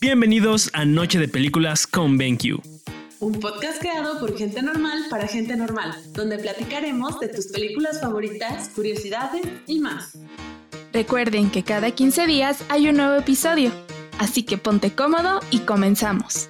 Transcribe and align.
Bienvenidos 0.00 0.70
a 0.72 0.84
Noche 0.84 1.18
de 1.18 1.28
Películas 1.28 1.86
con 1.86 2.18
BenQ. 2.18 2.60
Un 3.20 3.40
podcast 3.40 3.80
creado 3.80 4.20
por 4.20 4.36
gente 4.36 4.62
normal 4.62 5.04
para 5.10 5.26
gente 5.26 5.56
normal, 5.56 5.92
donde 6.12 6.38
platicaremos 6.38 7.18
de 7.20 7.28
tus 7.28 7.46
películas 7.48 8.00
favoritas, 8.00 8.68
curiosidades 8.70 9.42
y 9.66 9.80
más. 9.80 10.18
Recuerden 10.92 11.50
que 11.50 11.62
cada 11.62 11.90
15 11.90 12.26
días 12.26 12.64
hay 12.68 12.88
un 12.88 12.96
nuevo 12.96 13.16
episodio, 13.16 13.72
así 14.18 14.42
que 14.42 14.58
ponte 14.58 14.92
cómodo 14.92 15.40
y 15.50 15.60
comenzamos. 15.60 16.48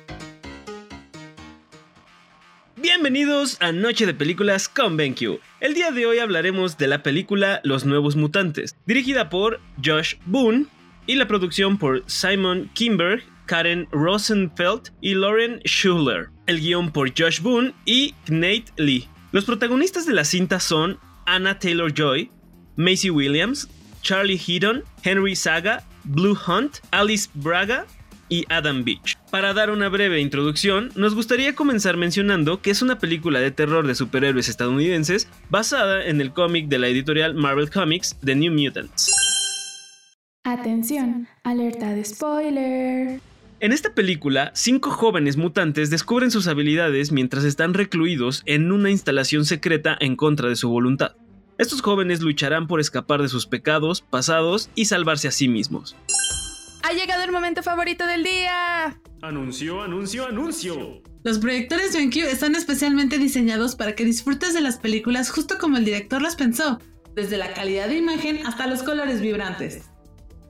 Bienvenidos 2.82 3.58
a 3.60 3.70
Noche 3.70 4.06
de 4.06 4.12
Películas 4.12 4.68
con 4.68 4.96
BenQ. 4.96 5.38
El 5.60 5.74
día 5.74 5.92
de 5.92 6.04
hoy 6.04 6.18
hablaremos 6.18 6.78
de 6.78 6.88
la 6.88 7.04
película 7.04 7.60
Los 7.62 7.84
Nuevos 7.84 8.16
Mutantes, 8.16 8.74
dirigida 8.86 9.30
por 9.30 9.60
Josh 9.84 10.16
Boone 10.26 10.66
y 11.06 11.14
la 11.14 11.28
producción 11.28 11.78
por 11.78 12.02
Simon 12.08 12.68
Kimberg, 12.74 13.22
Karen 13.46 13.86
Rosenfeld 13.92 14.90
y 15.00 15.14
Lauren 15.14 15.60
Schuller. 15.64 16.30
El 16.48 16.58
guion 16.58 16.90
por 16.90 17.12
Josh 17.16 17.40
Boone 17.40 17.72
y 17.84 18.16
Nate 18.26 18.64
Lee. 18.76 19.08
Los 19.30 19.44
protagonistas 19.44 20.04
de 20.04 20.14
la 20.14 20.24
cinta 20.24 20.58
son 20.58 20.98
Anna 21.24 21.60
Taylor 21.60 21.94
Joy, 21.94 22.32
Macy 22.74 23.10
Williams, 23.10 23.68
Charlie 24.02 24.40
Heaton, 24.44 24.82
Henry 25.04 25.36
Saga, 25.36 25.84
Blue 26.02 26.36
Hunt, 26.48 26.78
Alice 26.90 27.30
Braga 27.34 27.86
y 28.32 28.46
Adam 28.48 28.82
Beach. 28.82 29.18
Para 29.30 29.52
dar 29.52 29.70
una 29.70 29.90
breve 29.90 30.18
introducción, 30.18 30.90
nos 30.96 31.14
gustaría 31.14 31.54
comenzar 31.54 31.98
mencionando 31.98 32.62
que 32.62 32.70
es 32.70 32.80
una 32.80 32.98
película 32.98 33.40
de 33.40 33.50
terror 33.50 33.86
de 33.86 33.94
superhéroes 33.94 34.48
estadounidenses 34.48 35.28
basada 35.50 36.06
en 36.06 36.18
el 36.22 36.32
cómic 36.32 36.68
de 36.68 36.78
la 36.78 36.88
editorial 36.88 37.34
Marvel 37.34 37.68
Comics 37.68 38.16
The 38.24 38.34
New 38.34 38.54
Mutants. 38.54 39.12
Atención, 40.44 41.28
alerta 41.44 41.92
de 41.92 42.06
spoiler. 42.06 43.20
En 43.60 43.72
esta 43.72 43.94
película, 43.94 44.50
cinco 44.54 44.90
jóvenes 44.90 45.36
mutantes 45.36 45.90
descubren 45.90 46.30
sus 46.30 46.46
habilidades 46.46 47.12
mientras 47.12 47.44
están 47.44 47.74
recluidos 47.74 48.42
en 48.46 48.72
una 48.72 48.90
instalación 48.90 49.44
secreta 49.44 49.94
en 50.00 50.16
contra 50.16 50.48
de 50.48 50.56
su 50.56 50.70
voluntad. 50.70 51.16
Estos 51.58 51.82
jóvenes 51.82 52.22
lucharán 52.22 52.66
por 52.66 52.80
escapar 52.80 53.20
de 53.20 53.28
sus 53.28 53.46
pecados, 53.46 54.00
pasados 54.00 54.70
y 54.74 54.86
salvarse 54.86 55.28
a 55.28 55.32
sí 55.32 55.48
mismos. 55.48 55.94
Ha 56.92 56.94
llegado 56.94 57.24
el 57.24 57.32
momento 57.32 57.62
favorito 57.62 58.06
del 58.06 58.22
día. 58.22 59.00
Anuncio, 59.22 59.80
anuncio, 59.80 60.26
anuncio. 60.26 61.02
Los 61.24 61.38
proyectores 61.38 61.94
BenQ 61.94 62.16
están 62.16 62.54
especialmente 62.54 63.16
diseñados 63.16 63.76
para 63.76 63.94
que 63.94 64.04
disfrutes 64.04 64.52
de 64.52 64.60
las 64.60 64.76
películas 64.76 65.30
justo 65.30 65.56
como 65.56 65.78
el 65.78 65.86
director 65.86 66.20
las 66.20 66.36
pensó, 66.36 66.80
desde 67.14 67.38
la 67.38 67.54
calidad 67.54 67.88
de 67.88 67.96
imagen 67.96 68.46
hasta 68.46 68.66
los 68.66 68.82
colores 68.82 69.22
vibrantes. 69.22 69.88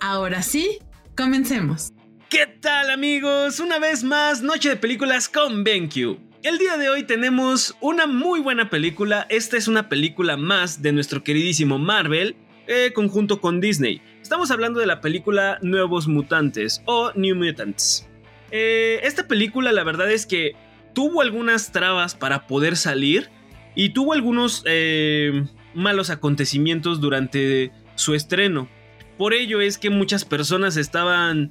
Ahora 0.01 0.43
sí, 0.43 0.81
comencemos. 1.17 1.93
¿Qué 2.29 2.48
tal 2.61 2.91
amigos? 2.91 3.61
Una 3.61 3.79
vez 3.79 4.03
más, 4.03 4.43
Noche 4.43 4.70
de 4.70 4.77
Películas 4.77 5.29
con 5.29 5.63
BenQ. 5.63 6.19
El 6.43 6.59
día 6.59 6.77
de 6.77 6.89
hoy 6.89 7.05
tenemos 7.05 7.77
una 7.81 8.09
muy 8.09 8.41
buena 8.41 8.69
película. 8.69 9.29
Esta 9.31 9.57
es 9.57 9.69
una 9.69 9.89
película 9.89 10.37
más 10.37 10.83
de 10.83 10.91
nuestro 10.91 11.23
queridísimo 11.23 11.79
Marvel, 11.79 12.35
eh, 12.67 12.91
conjunto 12.93 13.41
con 13.41 13.61
Disney. 13.61 14.03
Estamos 14.33 14.51
hablando 14.51 14.81
de 14.81 14.87
la 14.87 15.03
película 15.03 15.59
Nuevos 15.61 16.09
Mutantes 16.09 16.81
o 16.87 17.13
New 17.15 17.37
Mutants. 17.37 18.09
Eh, 18.51 19.01
esta 19.03 19.29
película 19.29 19.73
la 19.73 19.85
verdad 19.85 20.11
es 20.11 20.25
que 20.25 20.53
tuvo 20.95 21.21
algunas 21.21 21.71
trabas 21.71 22.15
para 22.15 22.47
poder 22.47 22.79
salir 22.79 23.29
y 23.75 23.91
tuvo 23.91 24.15
algunos 24.15 24.63
eh, 24.65 25.45
malos 25.75 26.09
acontecimientos 26.09 27.03
durante 27.03 27.73
su 27.95 28.15
estreno. 28.15 28.71
Por 29.19 29.35
ello 29.35 29.61
es 29.61 29.77
que 29.77 29.91
muchas 29.91 30.25
personas 30.25 30.79
estaban 30.79 31.51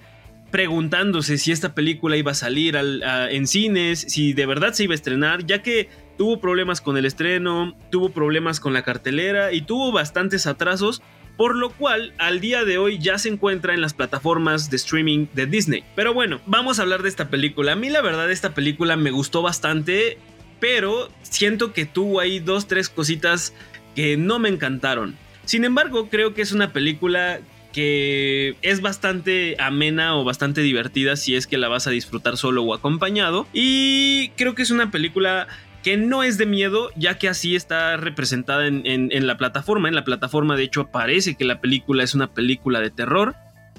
preguntándose 0.50 1.38
si 1.38 1.52
esta 1.52 1.76
película 1.76 2.18
iba 2.18 2.32
a 2.32 2.34
salir 2.34 2.76
en 2.76 3.46
cines, 3.46 4.00
si 4.00 4.34
de 4.34 4.48
verdad 4.48 4.74
se 4.74 4.86
iba 4.86 4.94
a 4.94 4.96
estrenar, 4.96 5.46
ya 5.46 5.62
que 5.62 5.88
tuvo 6.18 6.42
problemas 6.42 6.82
con 6.82 6.98
el 6.98 7.06
estreno, 7.06 7.78
tuvo 7.92 8.10
problemas 8.10 8.60
con 8.60 8.74
la 8.74 8.82
cartelera 8.82 9.54
y 9.54 9.62
tuvo 9.62 9.92
bastantes 9.92 10.48
atrasos, 10.48 11.04
por 11.38 11.56
lo 11.56 11.72
cual 11.72 12.14
al 12.18 12.40
día 12.40 12.64
de 12.64 12.78
hoy 12.78 13.00
ya 13.00 13.18
se 13.18 13.30
encuentra 13.30 13.74
en 13.74 13.82
las 13.82 13.94
plataformas 13.94 14.70
de 14.70 14.78
streaming 14.78 15.28
de 15.34 15.46
Disney. 15.46 15.84
Pero 15.96 16.14
bueno, 16.14 16.40
vamos 16.46 16.80
a 16.80 16.84
hablar 16.84 17.04
de 17.04 17.10
esta 17.10 17.30
película. 17.30 17.74
A 17.74 17.76
mí 17.76 17.90
la 17.90 18.02
verdad 18.02 18.32
esta 18.32 18.54
película 18.54 18.96
me 18.96 19.12
gustó 19.12 19.42
bastante, 19.42 20.18
pero 20.60 21.10
siento 21.24 21.74
que 21.74 21.86
tuvo 21.86 22.20
ahí 22.20 22.40
dos, 22.40 22.68
tres 22.68 22.90
cositas 22.90 23.54
que 23.96 24.18
no 24.18 24.40
me 24.40 24.50
encantaron. 24.50 25.16
Sin 25.46 25.66
embargo, 25.66 26.10
creo 26.10 26.34
que 26.34 26.42
es 26.42 26.52
una 26.52 26.72
película 26.72 27.40
que 27.74 28.56
es 28.62 28.82
bastante 28.82 29.56
amena 29.60 30.16
o 30.18 30.24
bastante 30.24 30.62
divertida 30.62 31.16
si 31.16 31.36
es 31.36 31.48
que 31.48 31.58
la 31.58 31.70
vas 31.70 31.88
a 31.88 31.92
disfrutar 31.92 32.38
solo 32.38 32.64
o 32.64 32.74
acompañado. 32.74 33.48
Y 33.54 34.30
creo 34.38 34.56
que 34.56 34.62
es 34.62 34.72
una 34.72 34.92
película 34.92 35.48
que 35.84 35.98
no 35.98 36.24
es 36.24 36.38
de 36.38 36.46
miedo, 36.46 36.92
ya 36.96 37.18
que 37.18 37.28
así 37.28 37.56
está 37.56 37.98
representada 37.98 38.68
en, 38.68 39.28
la 39.28 39.38
plataforma. 39.38 39.88
En 39.88 39.96
la 39.96 40.04
plataforma, 40.04 40.56
de 40.56 40.64
hecho, 40.64 40.88
parece 40.88 41.36
que 41.36 41.46
la 41.46 41.60
película 41.60 42.04
es 42.04 42.14
una 42.14 42.28
película 42.28 42.80
de 42.80 42.92
terror. 42.92 43.36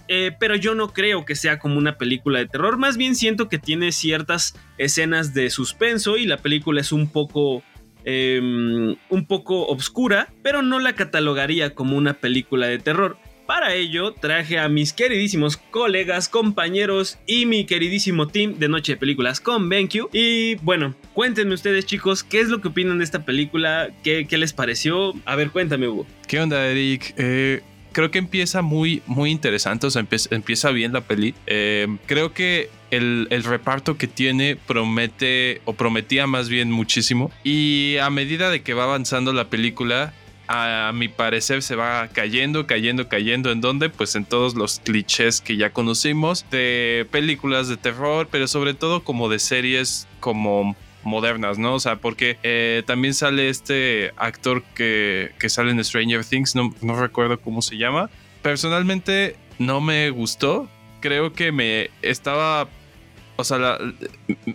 Eh, 0.08 0.32
pero 0.38 0.56
yo 0.56 0.74
no 0.74 0.92
creo 0.92 1.24
que 1.24 1.36
sea 1.36 1.58
como 1.58 1.78
una 1.78 1.96
película 1.96 2.40
de 2.40 2.46
terror. 2.46 2.76
Más 2.76 2.96
bien 2.96 3.14
siento 3.14 3.48
que 3.48 3.58
tiene 3.58 3.92
ciertas 3.92 4.54
escenas 4.78 5.32
de 5.32 5.48
suspenso 5.48 6.16
y 6.16 6.26
la 6.26 6.38
película 6.38 6.80
es 6.80 6.92
un 6.92 7.08
poco. 7.08 7.62
Em, 8.04 8.96
un 9.10 9.26
poco 9.28 9.66
obscura, 9.68 10.28
pero 10.42 10.60
no 10.60 10.80
la 10.80 10.96
catalogaría 10.96 11.72
como 11.76 11.96
una 11.96 12.14
película 12.14 12.66
de 12.66 12.80
terror. 12.80 13.16
Para 13.54 13.74
ello 13.74 14.14
traje 14.14 14.58
a 14.58 14.66
mis 14.70 14.94
queridísimos 14.94 15.58
colegas, 15.58 16.30
compañeros 16.30 17.18
y 17.26 17.44
mi 17.44 17.66
queridísimo 17.66 18.26
team 18.26 18.58
de 18.58 18.66
Noche 18.66 18.92
de 18.92 18.96
Películas 18.96 19.42
con 19.42 19.68
BenQ. 19.68 20.08
Y 20.10 20.54
bueno, 20.62 20.94
cuéntenme 21.12 21.52
ustedes 21.52 21.84
chicos, 21.84 22.24
¿qué 22.24 22.40
es 22.40 22.48
lo 22.48 22.62
que 22.62 22.68
opinan 22.68 22.96
de 22.96 23.04
esta 23.04 23.26
película? 23.26 23.90
¿Qué, 24.02 24.26
les 24.30 24.54
pareció? 24.54 25.12
A 25.26 25.36
ver, 25.36 25.50
cuéntame 25.50 25.86
Hugo. 25.86 26.06
¿Qué 26.26 26.40
onda 26.40 26.66
Eric? 26.66 27.12
Eh, 27.18 27.60
creo 27.92 28.10
que 28.10 28.20
empieza 28.20 28.62
muy, 28.62 29.02
muy 29.04 29.30
interesante, 29.30 29.86
o 29.86 29.90
sea, 29.90 30.02
empieza, 30.30 30.70
bien 30.70 30.94
la 30.94 31.02
peli. 31.02 31.34
Eh, 31.46 31.98
creo 32.06 32.32
que 32.32 32.70
el, 32.90 33.26
el, 33.28 33.44
reparto 33.44 33.98
que 33.98 34.06
tiene 34.06 34.56
promete, 34.56 35.60
o 35.66 35.74
prometía 35.74 36.26
más 36.26 36.48
bien 36.48 36.70
muchísimo. 36.70 37.30
Y 37.44 37.98
a 37.98 38.08
medida 38.08 38.48
de 38.48 38.62
que 38.62 38.72
va 38.72 38.84
avanzando 38.84 39.34
la 39.34 39.50
película, 39.50 40.14
a 40.54 40.92
mi 40.92 41.08
parecer 41.08 41.62
se 41.62 41.76
va 41.76 42.08
cayendo, 42.08 42.66
cayendo, 42.66 43.08
cayendo. 43.08 43.50
¿En 43.50 43.62
dónde? 43.62 43.88
Pues 43.88 44.14
en 44.16 44.26
todos 44.26 44.54
los 44.54 44.80
clichés 44.80 45.40
que 45.40 45.56
ya 45.56 45.72
conocimos 45.72 46.44
de 46.50 47.06
películas 47.10 47.68
de 47.68 47.78
terror, 47.78 48.28
pero 48.30 48.46
sobre 48.46 48.74
todo 48.74 49.02
como 49.02 49.30
de 49.30 49.38
series 49.38 50.06
como 50.20 50.76
modernas, 51.04 51.58
¿no? 51.58 51.74
O 51.74 51.80
sea, 51.80 51.96
porque 51.96 52.36
eh, 52.42 52.82
también 52.86 53.14
sale 53.14 53.48
este 53.48 54.12
actor 54.18 54.62
que, 54.74 55.32
que, 55.38 55.48
sale 55.48 55.70
en 55.70 55.82
Stranger 55.82 56.22
Things, 56.22 56.54
no, 56.54 56.70
recuerdo 57.00 57.40
cómo 57.40 57.62
se 57.62 57.78
llama. 57.78 58.10
Personalmente 58.42 59.36
no 59.58 59.80
me 59.80 60.10
gustó. 60.10 60.68
Creo 61.00 61.32
que 61.32 61.50
me 61.50 61.90
estaba... 62.02 62.68
O 63.36 63.44
sea, 63.44 63.78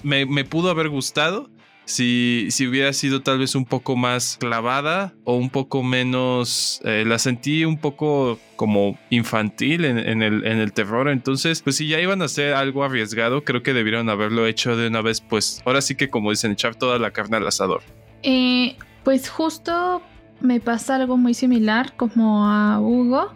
me 0.03 0.46
pudo 0.46 0.69
haber 0.69 0.90
gustado 0.90 1.50
si, 1.88 2.48
si 2.50 2.68
hubiera 2.68 2.92
sido 2.92 3.22
tal 3.22 3.40
vez 3.40 3.56
un 3.56 3.64
poco 3.64 3.96
más 3.96 4.36
clavada 4.38 5.14
o 5.24 5.36
un 5.36 5.50
poco 5.50 5.84
menos, 5.84 6.81
eh, 6.84 7.06
la 7.08 7.18
sentí 7.18 7.64
un 7.64 7.78
poco 7.78 8.40
como 8.58 9.00
infantil 9.09 9.86
en, 9.86 10.22
el, 10.22 10.46
en 10.46 10.59
el 10.59 10.74
terror. 10.74 11.08
Entonces, 11.08 11.62
pues 11.62 11.78
si 11.78 11.88
ya 11.88 12.02
iban 12.02 12.22
a 12.22 12.25
hacer 12.25 12.53
algo 12.56 12.84
arriesgado, 12.84 13.46
creo 13.46 13.64
que 13.64 13.74
debieron 13.74 14.09
haberlo 14.09 14.48
hecho 14.48 14.75
de 14.75 14.90
una 14.90 15.02
vez, 15.02 15.22
pues 15.22 15.62
ahora 15.66 15.81
sí 15.81 15.96
que 15.96 16.09
como 16.09 16.31
dicen, 16.31 16.52
echar 16.52 16.75
toda 16.75 17.00
la 17.00 17.12
carne 17.12 17.38
al 17.38 17.48
asador. 17.48 17.81
Eh, 18.22 18.75
pues 19.06 19.30
justo 19.30 20.02
me 20.42 20.59
pasa 20.59 20.96
algo 20.96 21.16
muy 21.16 21.34
similar 21.34 21.96
como 21.96 22.46
a 22.48 22.81
Hugo. 22.81 23.31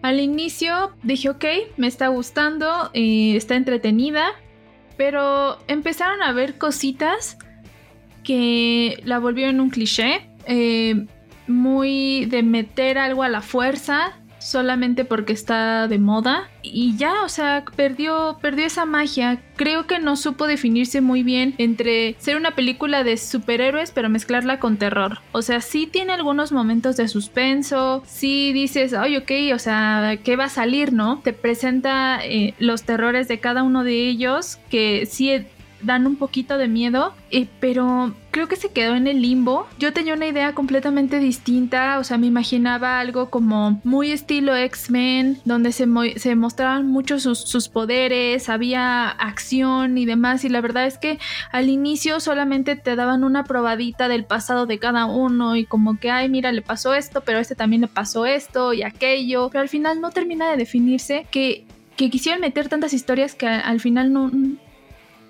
Al 0.00 0.18
inicio 0.18 0.92
dije, 1.02 1.28
ok, 1.28 1.44
me 1.76 1.88
está 1.88 2.08
gustando, 2.08 2.90
eh, 2.94 3.36
está 3.36 3.54
entretenida, 3.54 4.28
pero 4.96 5.58
empezaron 5.68 6.22
a 6.22 6.32
ver 6.32 6.56
cositas 6.56 7.36
que 8.22 9.00
la 9.04 9.18
volvieron 9.18 9.60
un 9.60 9.70
cliché, 9.70 10.28
eh, 10.46 11.06
muy 11.46 12.26
de 12.26 12.42
meter 12.42 12.98
algo 12.98 13.22
a 13.22 13.28
la 13.28 13.42
fuerza 13.42 14.14
solamente 14.42 15.04
porque 15.04 15.32
está 15.32 15.88
de 15.88 15.98
moda 15.98 16.48
y 16.62 16.96
ya, 16.96 17.24
o 17.24 17.28
sea, 17.28 17.64
perdió 17.76 18.38
perdió 18.40 18.66
esa 18.66 18.84
magia. 18.84 19.40
Creo 19.56 19.86
que 19.86 19.98
no 19.98 20.16
supo 20.16 20.46
definirse 20.46 21.00
muy 21.00 21.22
bien 21.22 21.54
entre 21.58 22.16
ser 22.18 22.36
una 22.36 22.52
película 22.52 23.04
de 23.04 23.16
superhéroes 23.16 23.90
pero 23.90 24.08
mezclarla 24.08 24.58
con 24.58 24.76
terror. 24.76 25.18
O 25.32 25.42
sea, 25.42 25.60
sí 25.60 25.86
tiene 25.86 26.12
algunos 26.12 26.52
momentos 26.52 26.96
de 26.96 27.08
suspenso, 27.08 28.02
sí 28.06 28.52
dices, 28.52 28.94
"Ay, 28.94 29.16
ok, 29.16 29.30
o 29.54 29.58
sea, 29.58 30.18
¿qué 30.22 30.36
va 30.36 30.44
a 30.44 30.48
salir, 30.48 30.92
no?" 30.92 31.20
Te 31.22 31.32
presenta 31.32 32.20
eh, 32.24 32.54
los 32.58 32.82
terrores 32.84 33.28
de 33.28 33.40
cada 33.40 33.62
uno 33.62 33.84
de 33.84 34.08
ellos 34.08 34.58
que 34.70 35.06
sí 35.06 35.44
dan 35.82 36.06
un 36.06 36.16
poquito 36.16 36.58
de 36.58 36.68
miedo, 36.68 37.14
eh, 37.30 37.46
pero 37.60 38.14
creo 38.32 38.48
que 38.48 38.56
se 38.56 38.72
quedó 38.72 38.96
en 38.96 39.06
el 39.06 39.22
limbo. 39.22 39.66
Yo 39.78 39.92
tenía 39.92 40.14
una 40.14 40.26
idea 40.26 40.54
completamente 40.54 41.18
distinta, 41.18 41.98
o 41.98 42.04
sea, 42.04 42.18
me 42.18 42.26
imaginaba 42.26 42.98
algo 42.98 43.30
como 43.30 43.80
muy 43.84 44.10
estilo 44.10 44.56
X-Men, 44.56 45.38
donde 45.44 45.70
se, 45.72 45.86
se, 46.16 46.34
mostraban 46.34 46.86
muchos 46.86 47.22
sus, 47.22 47.38
sus, 47.40 47.68
poderes, 47.68 48.48
había 48.48 49.08
acción 49.08 49.98
y 49.98 50.06
demás, 50.06 50.44
y 50.44 50.48
la 50.48 50.60
verdad 50.60 50.86
es 50.86 50.98
que 50.98 51.18
al 51.52 51.68
inicio 51.68 52.18
solamente 52.20 52.74
te 52.74 52.96
daban 52.96 53.22
una 53.22 53.44
probadita 53.44 54.08
del 54.08 54.24
pasado 54.24 54.66
de 54.66 54.78
cada 54.78 55.04
uno 55.06 55.54
y 55.54 55.64
como 55.66 55.98
que, 55.98 56.10
ay, 56.10 56.28
mira, 56.28 56.52
le 56.52 56.62
pasó 56.62 56.94
esto, 56.94 57.20
pero 57.20 57.38
a 57.38 57.42
este 57.42 57.54
también 57.54 57.82
le 57.82 57.88
pasó 57.88 58.26
esto 58.26 58.72
y 58.72 58.82
aquello, 58.82 59.50
pero 59.50 59.62
al 59.62 59.68
final 59.68 60.00
no 60.00 60.10
termina 60.10 60.50
de 60.50 60.56
definirse 60.56 61.26
que, 61.30 61.64
que 61.96 62.10
quisieron 62.10 62.40
meter 62.40 62.68
tantas 62.68 62.94
historias 62.94 63.34
que 63.34 63.46
al 63.46 63.80
final 63.80 64.12
no 64.12 64.30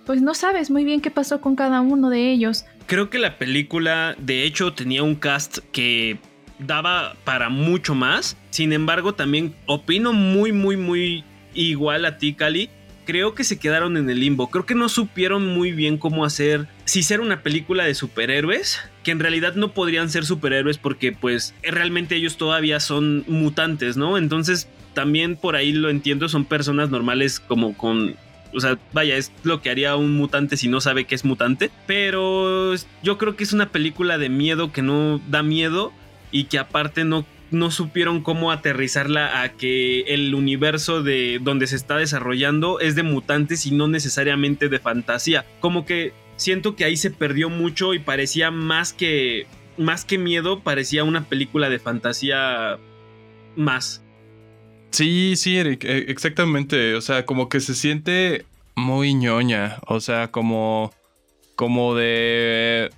pues 0.05 0.23
no 0.23 0.35
sabes 0.35 0.71
muy 0.71 0.85
bien 0.85 1.01
qué 1.01 1.11
pasó 1.11 1.41
con 1.41 1.57
cada 1.57 1.81
uno 1.81 2.11
de 2.11 2.33
ellos. 2.33 2.65
Creo 2.87 3.11
que 3.11 3.19
la 3.19 3.39
película 3.39 4.15
de 4.19 4.45
hecho 4.45 4.73
tenía 4.73 5.03
un 5.03 5.15
cast 5.15 5.59
que 5.73 6.19
daba 6.59 7.17
para 7.25 7.49
mucho 7.49 7.95
más. 7.95 8.37
Sin 8.51 8.73
embargo, 8.73 9.15
también 9.15 9.55
opino 9.67 10.13
muy, 10.13 10.53
muy, 10.53 10.77
muy 10.77 11.25
igual 11.55 12.05
a 12.05 12.19
ti, 12.19 12.35
Cali. 12.35 12.71
Creo 13.05 13.35
que 13.35 13.43
se 13.43 13.59
quedaron 13.59 13.97
en 13.97 14.09
el 14.09 14.21
limbo. 14.21 14.49
Creo 14.49 14.65
que 14.65 14.77
no 14.77 14.89
supieron 14.89 15.47
muy 15.47 15.73
bien 15.73 15.99
cómo 15.99 16.25
hacer. 16.25 16.69
Si 16.85 17.03
ser 17.03 17.21
una 17.21 17.43
película 17.43 17.85
de 17.85 17.95
superhéroes, 17.95 18.81
que 19.03 19.11
en 19.11 19.19
realidad 19.19 19.57
no 19.57 19.73
podrían 19.73 20.09
ser 20.09 20.25
superhéroes 20.25 20.79
porque, 20.79 21.11
pues, 21.11 21.53
realmente 21.63 22.15
ellos 22.15 22.37
todavía 22.37 22.79
son 22.79 23.25
mutantes, 23.27 23.97
¿no? 23.97 24.19
Entonces, 24.19 24.69
también 24.95 25.37
por 25.37 25.57
ahí 25.57 25.73
lo 25.73 25.91
entiendo, 25.91 26.29
son 26.29 26.45
personas 26.45 26.91
normales 26.91 27.41
como 27.41 27.77
con 27.77 28.15
o 28.55 28.61
sea, 28.61 28.79
vaya, 28.93 29.17
es 29.17 29.33
lo 29.43 29.63
que 29.63 29.71
haría 29.71 29.97
un 29.97 30.17
mutante 30.17 30.57
si 30.57 30.69
no 30.69 30.81
sabe 30.81 31.05
que 31.05 31.15
es 31.15 31.25
mutante. 31.25 31.71
Pero 31.87 32.75
yo 33.03 33.19
creo 33.19 33.37
que 33.37 33.45
es 33.45 33.53
una 33.53 33.71
película 33.71 34.19
de 34.19 34.29
miedo 34.29 34.73
que 34.73 34.83
no 34.83 35.21
da 35.29 35.43
miedo 35.43 35.93
y 36.31 36.45
que 36.45 36.59
aparte 36.59 37.05
no, 37.05 37.25
no 37.51 37.71
supieron 37.71 38.23
cómo 38.23 38.51
aterrizarla 38.51 39.43
a 39.43 39.51
que 39.51 40.01
el 40.03 40.35
universo 40.35 41.03
de 41.03 41.39
donde 41.43 41.67
se 41.67 41.77
está 41.77 41.97
desarrollando 41.97 42.81
es 42.81 42.95
de 42.95 43.03
mutantes 43.03 43.67
y 43.67 43.73
no 43.73 43.89
necesariamente 43.89 44.69
de 44.69 44.79
fantasía. 44.79 45.45
Como 45.61 45.85
que 45.85 46.13
siento 46.37 46.75
que 46.77 46.85
ahí 46.85 46.97
se 46.97 47.11
perdió 47.11 47.51
mucho 47.51 47.95
y 47.95 47.99
parecía 47.99 48.51
más 48.51 48.93
que 48.93 49.47
más 49.79 50.05
que 50.05 50.19
miedo, 50.19 50.61
parecía 50.61 51.05
una 51.05 51.25
película 51.25 51.71
de 51.71 51.79
fantasía 51.79 52.79
más. 53.57 54.03
Sí, 54.93 55.35
sí, 55.37 55.57
Eric, 55.57 55.85
e, 55.85 56.11
exactamente. 56.11 56.95
O 56.95 57.01
sea, 57.01 57.25
como 57.25 57.49
que 57.49 57.61
se 57.61 57.75
siente 57.75 58.45
muy 58.77 59.15
ñoña. 59.15 59.79
O 59.87 60.01
sea, 60.01 60.31
como. 60.31 60.93
Como 61.57 61.95
de. 61.95 62.91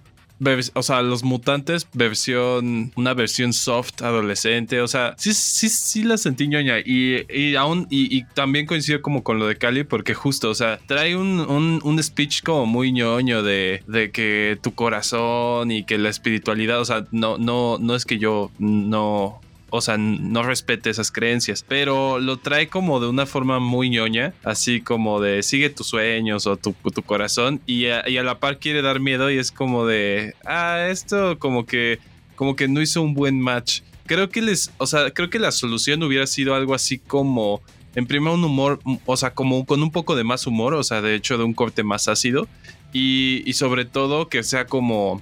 O 0.75 0.83
sea, 0.83 1.03
los 1.03 1.23
mutantes, 1.23 1.87
versión. 1.95 2.93
Una 2.97 3.15
versión 3.15 3.53
soft 3.53 4.03
adolescente. 4.03 4.81
O 4.81 4.89
sea, 4.89 5.15
sí, 5.17 5.33
sí, 5.33 5.69
sí 5.69 6.03
la 6.03 6.19
sentí 6.19 6.49
ñoña. 6.49 6.81
Y, 6.81 7.25
y 7.33 7.55
aún. 7.55 7.87
Y, 7.91 8.25
también 8.35 8.67
coincido 8.67 9.01
como 9.01 9.23
con 9.23 9.39
lo 9.39 9.47
de 9.47 9.57
Cali, 9.57 9.85
porque 9.85 10.15
justo, 10.15 10.51
o 10.51 10.55
sea, 10.55 10.81
trae 10.87 11.17
un, 11.17 11.41
un, 11.41 11.81
un 11.85 12.03
speech 12.03 12.43
como 12.43 12.67
muy 12.67 12.91
ñoño 12.91 13.45
de, 13.45 13.85
de 13.87 14.11
que 14.11 14.59
tu 14.61 14.75
corazón 14.75 15.71
y 15.71 15.85
que 15.85 15.99
la 15.99 16.09
espiritualidad. 16.11 16.81
O 16.81 16.85
sea, 16.85 17.07
no, 17.13 17.39
no, 17.39 17.79
no 17.79 17.95
es 17.95 18.05
que 18.05 18.19
yo 18.19 18.51
no 18.59 19.41
o 19.77 19.81
sea, 19.81 19.99
no 19.99 20.45
respete 20.45 20.89
esas 20.89 21.11
creencias, 21.11 21.65
pero 21.67 22.21
lo 22.21 22.37
trae 22.37 22.69
como 22.69 23.01
de 23.01 23.09
una 23.09 23.27
forma 23.27 23.59
muy 23.59 23.91
ñoña, 23.91 24.33
así 24.45 24.81
como 24.81 25.21
de 25.21 25.43
sigue 25.43 25.69
tus 25.69 25.89
sueños 25.89 26.47
o 26.47 26.57
tu, 26.57 26.75
corazón 27.05 27.61
y 27.67 27.87
a, 27.87 28.05
la 28.07 28.39
par 28.39 28.61
quiere 28.61 28.83
dar 28.83 29.01
miedo 29.01 29.33
y 29.33 29.39
es 29.39 29.51
como 29.51 29.85
de, 29.85 30.37
ah, 30.47 30.87
esto 30.89 31.41
como 31.41 31.67
que, 31.67 31.99
como 32.37 32.55
que 32.55 32.69
no 32.69 32.81
hizo 32.81 33.03
un 33.03 33.15
buen 33.15 33.41
match. 33.41 33.81
Creo 34.07 34.29
que 34.29 34.43
les, 34.43 34.71
o 34.79 34.87
sea, 34.87 35.11
creo 35.11 35.29
que 35.29 35.41
la 35.41 35.51
solución 35.51 36.05
hubiera 36.05 36.29
sido 36.29 36.55
algo 36.55 36.73
así 36.73 37.01
como, 37.01 37.61
en 37.97 38.07
primer 38.07 38.33
un 38.33 38.45
humor, 38.45 38.79
o 39.07 39.17
sea, 39.17 39.35
como 39.35 39.67
con 39.67 39.83
un 39.83 39.91
poco 39.91 40.15
de 40.15 40.23
más 40.23 40.47
humor, 40.47 40.75
o 40.75 40.85
sea, 40.85 41.03
de 41.03 41.17
hecho 41.17 41.37
de 41.37 41.43
un 41.43 41.53
corte 41.53 41.83
más 41.83 42.07
ácido 42.07 42.47
y 42.93 43.53
sobre 43.55 43.87
todo 43.87 44.29
que 44.29 44.45
sea 44.45 44.67
como 44.67 45.21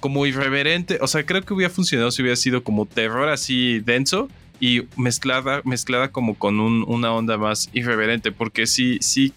como 0.00 0.26
irreverente. 0.26 0.98
O 1.00 1.06
sea, 1.06 1.24
creo 1.24 1.42
que 1.42 1.54
hubiera 1.54 1.72
funcionado 1.72 2.10
si 2.10 2.22
hubiera 2.22 2.36
sido 2.36 2.62
como 2.62 2.86
terror 2.86 3.28
así 3.28 3.80
denso 3.80 4.28
y 4.60 4.82
mezclada, 4.96 5.62
mezclada 5.64 6.10
como 6.10 6.34
con 6.34 6.60
una 6.60 7.12
onda 7.12 7.36
más 7.38 7.70
irreverente. 7.72 8.32
Porque 8.32 8.66
sí, 8.66 8.98
sí, 9.00 9.32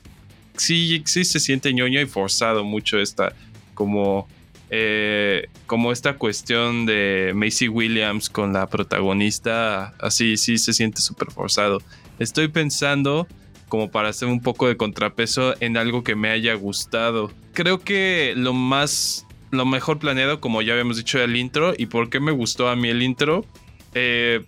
sí, 0.55 1.01
sí 1.05 1.25
se 1.25 1.39
siente 1.39 1.73
ñoño 1.73 2.01
y 2.01 2.05
forzado 2.05 2.63
mucho 2.63 2.99
esta 2.99 3.33
como. 3.73 4.27
Eh, 4.73 5.49
como 5.65 5.91
esta 5.91 6.13
cuestión 6.13 6.85
de 6.85 7.33
Macy 7.35 7.67
Williams 7.67 8.29
con 8.29 8.53
la 8.53 8.67
protagonista, 8.67 9.94
así 9.99 10.37
sí 10.37 10.57
se 10.57 10.71
siente 10.71 11.01
súper 11.01 11.29
forzado. 11.29 11.79
Estoy 12.19 12.47
pensando 12.47 13.27
como 13.71 13.89
para 13.89 14.09
hacer 14.09 14.27
un 14.27 14.41
poco 14.41 14.67
de 14.67 14.75
contrapeso 14.75 15.55
en 15.61 15.77
algo 15.77 16.03
que 16.03 16.13
me 16.13 16.29
haya 16.29 16.53
gustado. 16.55 17.31
Creo 17.53 17.79
que 17.79 18.33
lo 18.35 18.53
más 18.53 19.25
lo 19.51 19.65
mejor 19.65 20.00
planeado, 20.00 20.42
como 20.42 20.62
ya 20.62 20.74
habíamos 20.74 20.98
dicho 20.98 21.21
el 21.21 21.36
intro. 21.36 21.74
¿Y 21.77 21.88
por 21.88 22.09
qué 22.09 22.19
me 22.19 22.31
gustó 22.31 22.69
a 22.69 22.75
mí 22.75 22.89
el 22.89 23.01
intro? 23.01 23.45
Eh, 23.94 24.45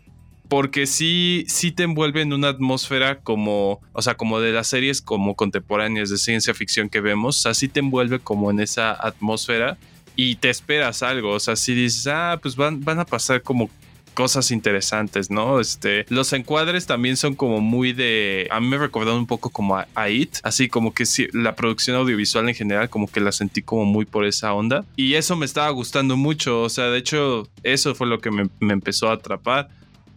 porque 0.49 0.85
sí, 0.85 1.45
sí 1.47 1.71
te 1.71 1.83
envuelve 1.83 2.21
en 2.21 2.33
una 2.33 2.49
atmósfera 2.49 3.19
como, 3.21 3.81
o 3.91 4.01
sea, 4.01 4.15
como 4.15 4.39
de 4.39 4.51
las 4.51 4.67
series 4.67 5.01
como 5.01 5.35
contemporáneas 5.35 6.09
de 6.09 6.17
ciencia 6.17 6.53
ficción 6.53 6.89
que 6.89 7.01
vemos, 7.01 7.45
así 7.45 7.67
te 7.67 7.79
envuelve 7.79 8.19
como 8.19 8.51
en 8.51 8.59
esa 8.59 8.91
atmósfera 8.91 9.77
y 10.15 10.35
te 10.35 10.49
esperas 10.49 11.01
algo, 11.01 11.31
o 11.31 11.39
sea, 11.39 11.55
si 11.55 11.73
dices, 11.73 12.05
ah, 12.07 12.37
pues 12.39 12.55
van, 12.55 12.81
van 12.81 12.99
a 12.99 13.05
pasar 13.05 13.41
como 13.41 13.69
cosas 14.13 14.51
interesantes, 14.51 15.29
¿no? 15.29 15.59
Este, 15.59 16.05
los 16.09 16.33
encuadres 16.33 16.85
también 16.85 17.17
son 17.17 17.35
como 17.35 17.61
muy 17.61 17.93
de, 17.93 18.47
a 18.51 18.59
mí 18.59 18.67
me 18.67 18.77
recordaron 18.77 19.19
un 19.19 19.27
poco 19.27 19.49
como 19.49 19.77
a, 19.77 20.09
It, 20.09 20.35
así 20.43 20.69
como 20.69 20.93
que 20.93 21.05
sí, 21.05 21.27
la 21.33 21.55
producción 21.55 21.95
audiovisual 21.97 22.47
en 22.49 22.55
general 22.55 22.89
como 22.89 23.07
que 23.07 23.19
la 23.19 23.31
sentí 23.31 23.61
como 23.61 23.85
muy 23.85 24.05
por 24.05 24.25
esa 24.25 24.53
onda 24.53 24.85
y 24.95 25.15
eso 25.15 25.35
me 25.35 25.45
estaba 25.45 25.69
gustando 25.69 26.17
mucho, 26.17 26.61
o 26.61 26.69
sea, 26.69 26.85
de 26.85 26.99
hecho 26.99 27.47
eso 27.63 27.95
fue 27.95 28.07
lo 28.07 28.19
que 28.19 28.31
me, 28.31 28.49
me 28.59 28.73
empezó 28.73 29.09
a 29.09 29.13
atrapar. 29.13 29.69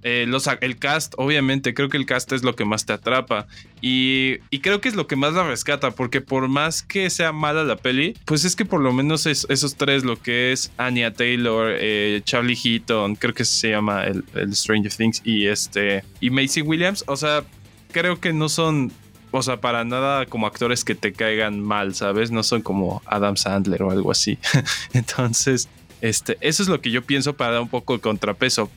Eh, 0.09 0.25
el 0.61 0.79
cast, 0.79 1.15
obviamente, 1.17 1.75
creo 1.75 1.89
que 1.89 1.97
el 1.97 2.07
cast 2.07 2.31
es 2.31 2.45
lo 2.45 2.55
que 2.55 2.65
más 2.65 2.87
te 2.87 2.93
atrapa. 2.93 3.49
Y, 3.81 4.39
creo 4.63 4.81
que 4.81 4.89
es 4.89 4.95
lo 4.95 5.09
que 5.09 5.17
más 5.17 5.35
la 5.35 5.43
rescata, 5.43 5.91
porque 5.91 6.21
por 6.21 6.47
más 6.47 6.85
que 6.85 7.11
sea 7.11 7.33
mala 7.33 7.65
la 7.65 7.75
peli, 7.75 8.15
pues 8.25 8.45
es 8.45 8.55
que 8.55 8.65
por 8.65 8.81
lo 8.81 8.93
menos 8.93 9.27
esos 9.27 9.75
tres, 9.75 10.05
lo 10.05 10.17
que 10.17 10.53
es 10.53 10.71
Anya 10.77 11.13
Taylor, 11.13 11.75
eh, 11.77 12.21
Charlie 12.23 12.55
Heaton, 12.55 13.17
creo 13.17 13.35
que 13.35 13.45
se 13.45 13.71
llama 13.71 14.05
el, 14.05 14.25
Stranger 14.55 14.93
Things, 14.93 15.23
y 15.25 15.49
este, 15.49 16.05
y 16.21 16.31
Macy 16.31 16.63
Williams, 16.63 17.03
o 17.09 17.17
sea, 17.17 17.43
creo 17.91 18.21
que 18.21 18.33
no 18.33 18.49
son 18.49 18.93
o 19.33 19.43
sea, 19.43 19.61
para 19.61 19.85
nada 19.85 20.25
como 20.27 20.47
actores 20.47 20.85
que 20.85 20.95
te 20.95 21.13
caigan 21.13 21.61
mal, 21.61 21.97
¿sabes? 21.97 22.31
No 22.31 22.45
son 22.45 22.63
como 22.63 23.03
Adam 23.07 23.37
Sandler 23.37 23.83
o 23.83 23.91
algo 23.91 24.13
así. 24.13 24.39
Entonces, 24.93 25.69
este, 26.01 26.39
eso 26.41 26.63
es 26.63 26.69
lo 26.69 26.81
que 26.81 26.93
yo 26.93 27.03
pienso 27.03 27.35
para 27.35 27.55
dar 27.55 27.63
un 27.63 27.69
poco 27.69 27.95
de 27.95 28.01
contrapeso. 28.01 28.71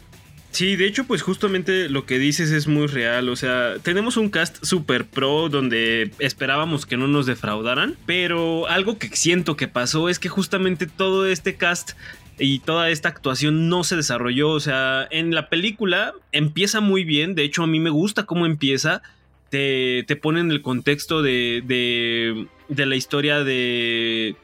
Sí, 0.52 0.76
de 0.76 0.88
hecho, 0.88 1.04
pues 1.04 1.22
justamente 1.22 1.90
lo 1.90 2.06
que 2.06 2.18
dices 2.18 2.52
es 2.52 2.68
muy 2.68 2.88
real. 2.88 3.30
O 3.30 3.36
sea, 3.36 3.76
tenemos 3.84 4.18
un 4.18 4.30
cast 4.30 4.64
super 4.64 5.06
pro 5.06 5.48
donde 5.48 6.12
esperábamos 6.20 6.86
que 6.86 6.98
no 6.98 7.08
nos 7.08 7.28
defraudaran, 7.28 7.96
pero 8.06 8.68
algo 8.68 8.98
que 8.98 9.10
siento 9.16 9.56
que 9.56 9.68
pasó 9.68 10.10
es 10.10 10.18
que 10.18 10.28
justamente 10.28 10.88
todo 10.88 11.28
este 11.28 11.56
cast 11.56 11.92
y 12.40 12.60
toda 12.60 12.90
esta 12.90 13.10
actuación 13.10 13.70
no 13.70 13.84
se 13.84 13.96
desarrolló. 13.96 14.50
O 14.50 14.60
sea, 14.60 15.08
en 15.12 15.36
la 15.36 15.50
película 15.50 16.14
empieza 16.32 16.82
muy 16.82 17.04
bien. 17.04 17.36
De 17.36 17.44
hecho, 17.44 17.64
a 17.64 17.68
mí 17.68 17.80
me 17.80 17.92
gusta 17.92 18.26
cómo 18.26 18.46
empieza. 18.46 19.04
Te, 19.50 20.04
te 20.08 20.16
pone 20.16 20.40
en 20.42 20.52
el 20.52 20.62
contexto 20.62 21.22
de, 21.22 21.64
de, 21.66 22.48
de 22.70 22.86
la 22.86 22.96
historia 22.96 23.44
de, 23.44 24.36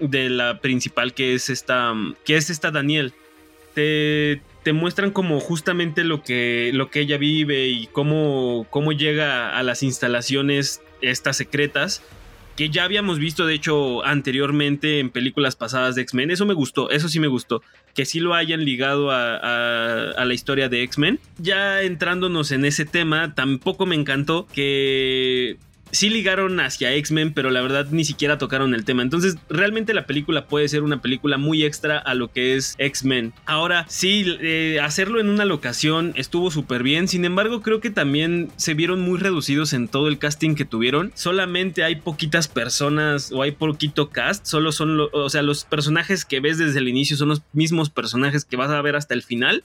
de 0.00 0.28
la 0.28 0.60
principal 0.60 1.14
que 1.14 1.34
es 1.34 1.50
esta, 1.50 1.94
que 2.24 2.36
es 2.36 2.48
esta 2.48 2.70
Daniel. 2.70 3.12
Te, 3.74 4.42
te 4.62 4.72
muestran 4.72 5.10
como 5.10 5.40
justamente 5.40 6.04
lo 6.04 6.22
que, 6.22 6.70
lo 6.72 6.90
que 6.90 7.00
ella 7.00 7.18
vive 7.18 7.66
y 7.68 7.86
cómo, 7.88 8.66
cómo 8.70 8.92
llega 8.92 9.56
a 9.56 9.62
las 9.62 9.82
instalaciones 9.82 10.82
estas 11.00 11.36
secretas 11.36 12.02
que 12.56 12.68
ya 12.68 12.84
habíamos 12.84 13.18
visto 13.18 13.46
de 13.46 13.54
hecho 13.54 14.04
anteriormente 14.04 15.00
en 15.00 15.10
películas 15.10 15.56
pasadas 15.56 15.94
de 15.94 16.02
X-Men. 16.02 16.30
Eso 16.30 16.44
me 16.44 16.54
gustó, 16.54 16.90
eso 16.90 17.08
sí 17.08 17.18
me 17.18 17.26
gustó. 17.26 17.62
Que 17.94 18.04
sí 18.04 18.20
lo 18.20 18.34
hayan 18.34 18.64
ligado 18.64 19.10
a, 19.10 20.10
a 20.10 20.24
la 20.24 20.34
historia 20.34 20.68
de 20.68 20.82
X-Men. 20.82 21.18
Ya 21.38 21.82
entrándonos 21.82 22.52
en 22.52 22.64
ese 22.64 22.84
tema, 22.84 23.34
tampoco 23.34 23.86
me 23.86 23.94
encantó 23.94 24.46
que 24.52 25.56
sí 25.92 26.08
ligaron 26.08 26.58
hacia 26.58 26.92
X-Men, 26.94 27.32
pero 27.32 27.50
la 27.50 27.60
verdad 27.60 27.86
ni 27.90 28.04
siquiera 28.04 28.38
tocaron 28.38 28.74
el 28.74 28.84
tema. 28.84 29.02
Entonces, 29.02 29.36
realmente 29.48 29.94
la 29.94 30.06
película 30.06 30.46
puede 30.46 30.68
ser 30.68 30.82
una 30.82 31.00
película 31.00 31.38
muy 31.38 31.64
extra 31.64 31.98
a 31.98 32.14
lo 32.14 32.32
que 32.32 32.56
es 32.56 32.74
X-Men. 32.78 33.32
Ahora, 33.46 33.84
sí, 33.88 34.24
eh, 34.40 34.80
hacerlo 34.82 35.20
en 35.20 35.28
una 35.28 35.44
locación 35.44 36.12
estuvo 36.16 36.50
súper 36.50 36.82
bien. 36.82 37.06
Sin 37.08 37.24
embargo, 37.24 37.62
creo 37.62 37.80
que 37.80 37.90
también 37.90 38.50
se 38.56 38.74
vieron 38.74 39.00
muy 39.02 39.18
reducidos 39.18 39.72
en 39.74 39.86
todo 39.86 40.08
el 40.08 40.18
casting 40.18 40.54
que 40.54 40.64
tuvieron. 40.64 41.12
Solamente 41.14 41.84
hay 41.84 41.96
poquitas 41.96 42.48
personas 42.48 43.30
o 43.30 43.42
hay 43.42 43.52
poquito 43.52 44.08
cast. 44.08 44.46
Solo 44.46 44.72
son, 44.72 44.98
o 45.12 45.30
sea, 45.30 45.42
los 45.42 45.64
personajes 45.64 46.24
que 46.24 46.40
ves 46.40 46.58
desde 46.58 46.78
el 46.78 46.88
inicio 46.88 47.16
son 47.16 47.28
los 47.28 47.42
mismos 47.52 47.90
personajes 47.90 48.44
que 48.44 48.56
vas 48.56 48.70
a 48.70 48.82
ver 48.82 48.96
hasta 48.96 49.14
el 49.14 49.22
final. 49.22 49.62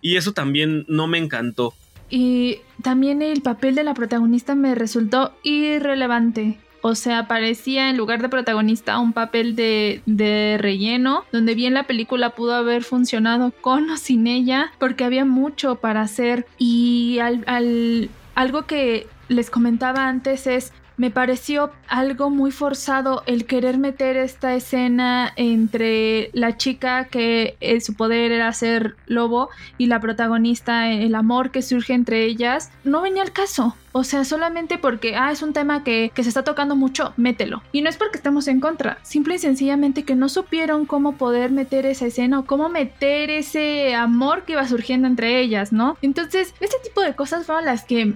Y 0.00 0.16
eso 0.16 0.32
también 0.32 0.84
no 0.88 1.06
me 1.06 1.18
encantó. 1.18 1.74
Y 2.08 2.58
también 2.82 3.22
el 3.22 3.42
papel 3.42 3.74
de 3.74 3.84
la 3.84 3.94
protagonista 3.94 4.54
me 4.54 4.74
resultó 4.74 5.32
irrelevante. 5.42 6.58
O 6.82 6.94
sea, 6.94 7.26
parecía 7.26 7.90
en 7.90 7.96
lugar 7.96 8.22
de 8.22 8.28
protagonista 8.28 9.00
un 9.00 9.12
papel 9.12 9.56
de, 9.56 10.02
de, 10.06 10.56
relleno, 10.60 11.24
donde 11.32 11.56
bien 11.56 11.74
la 11.74 11.82
película 11.84 12.30
pudo 12.30 12.54
haber 12.54 12.84
funcionado 12.84 13.50
con 13.60 13.90
o 13.90 13.96
sin 13.96 14.28
ella, 14.28 14.70
porque 14.78 15.02
había 15.02 15.24
mucho 15.24 15.76
para 15.76 16.02
hacer. 16.02 16.46
Y 16.58 17.18
al, 17.20 17.42
al, 17.48 18.08
algo 18.36 18.66
que 18.66 19.08
les 19.28 19.50
comentaba 19.50 20.06
antes 20.06 20.46
es, 20.46 20.72
me 20.96 21.10
pareció 21.10 21.70
algo 21.88 22.30
muy 22.30 22.50
forzado 22.50 23.22
el 23.26 23.46
querer 23.46 23.78
meter 23.78 24.16
esta 24.16 24.54
escena 24.54 25.32
entre 25.36 26.30
la 26.32 26.56
chica 26.56 27.06
que 27.06 27.56
eh, 27.60 27.80
su 27.80 27.94
poder 27.94 28.32
era 28.32 28.52
ser 28.52 28.96
lobo 29.06 29.50
y 29.78 29.86
la 29.86 30.00
protagonista, 30.00 30.90
el 30.90 31.14
amor 31.14 31.50
que 31.50 31.62
surge 31.62 31.92
entre 31.92 32.24
ellas, 32.24 32.70
no 32.84 33.02
venía 33.02 33.22
al 33.22 33.32
caso. 33.32 33.76
O 33.92 34.04
sea, 34.04 34.24
solamente 34.24 34.76
porque, 34.76 35.16
ah, 35.16 35.32
es 35.32 35.40
un 35.40 35.54
tema 35.54 35.82
que, 35.82 36.12
que, 36.14 36.22
se 36.22 36.28
está 36.28 36.44
tocando 36.44 36.76
mucho, 36.76 37.14
mételo. 37.16 37.62
Y 37.72 37.80
no 37.80 37.88
es 37.88 37.96
porque 37.96 38.18
estemos 38.18 38.46
en 38.46 38.60
contra, 38.60 38.98
simple 39.02 39.36
y 39.36 39.38
sencillamente 39.38 40.02
que 40.02 40.14
no 40.14 40.28
supieron 40.28 40.84
cómo 40.84 41.16
poder 41.16 41.50
meter 41.50 41.86
esa 41.86 42.06
escena 42.06 42.40
o 42.40 42.44
cómo 42.44 42.68
meter 42.68 43.30
ese 43.30 43.94
amor 43.94 44.42
que 44.42 44.52
iba 44.52 44.68
surgiendo 44.68 45.08
entre 45.08 45.40
ellas, 45.40 45.72
¿no? 45.72 45.96
Entonces, 46.02 46.54
este 46.60 46.76
tipo 46.84 47.00
de 47.00 47.14
cosas 47.14 47.46
fueron 47.46 47.64
las 47.64 47.84
que 47.84 48.12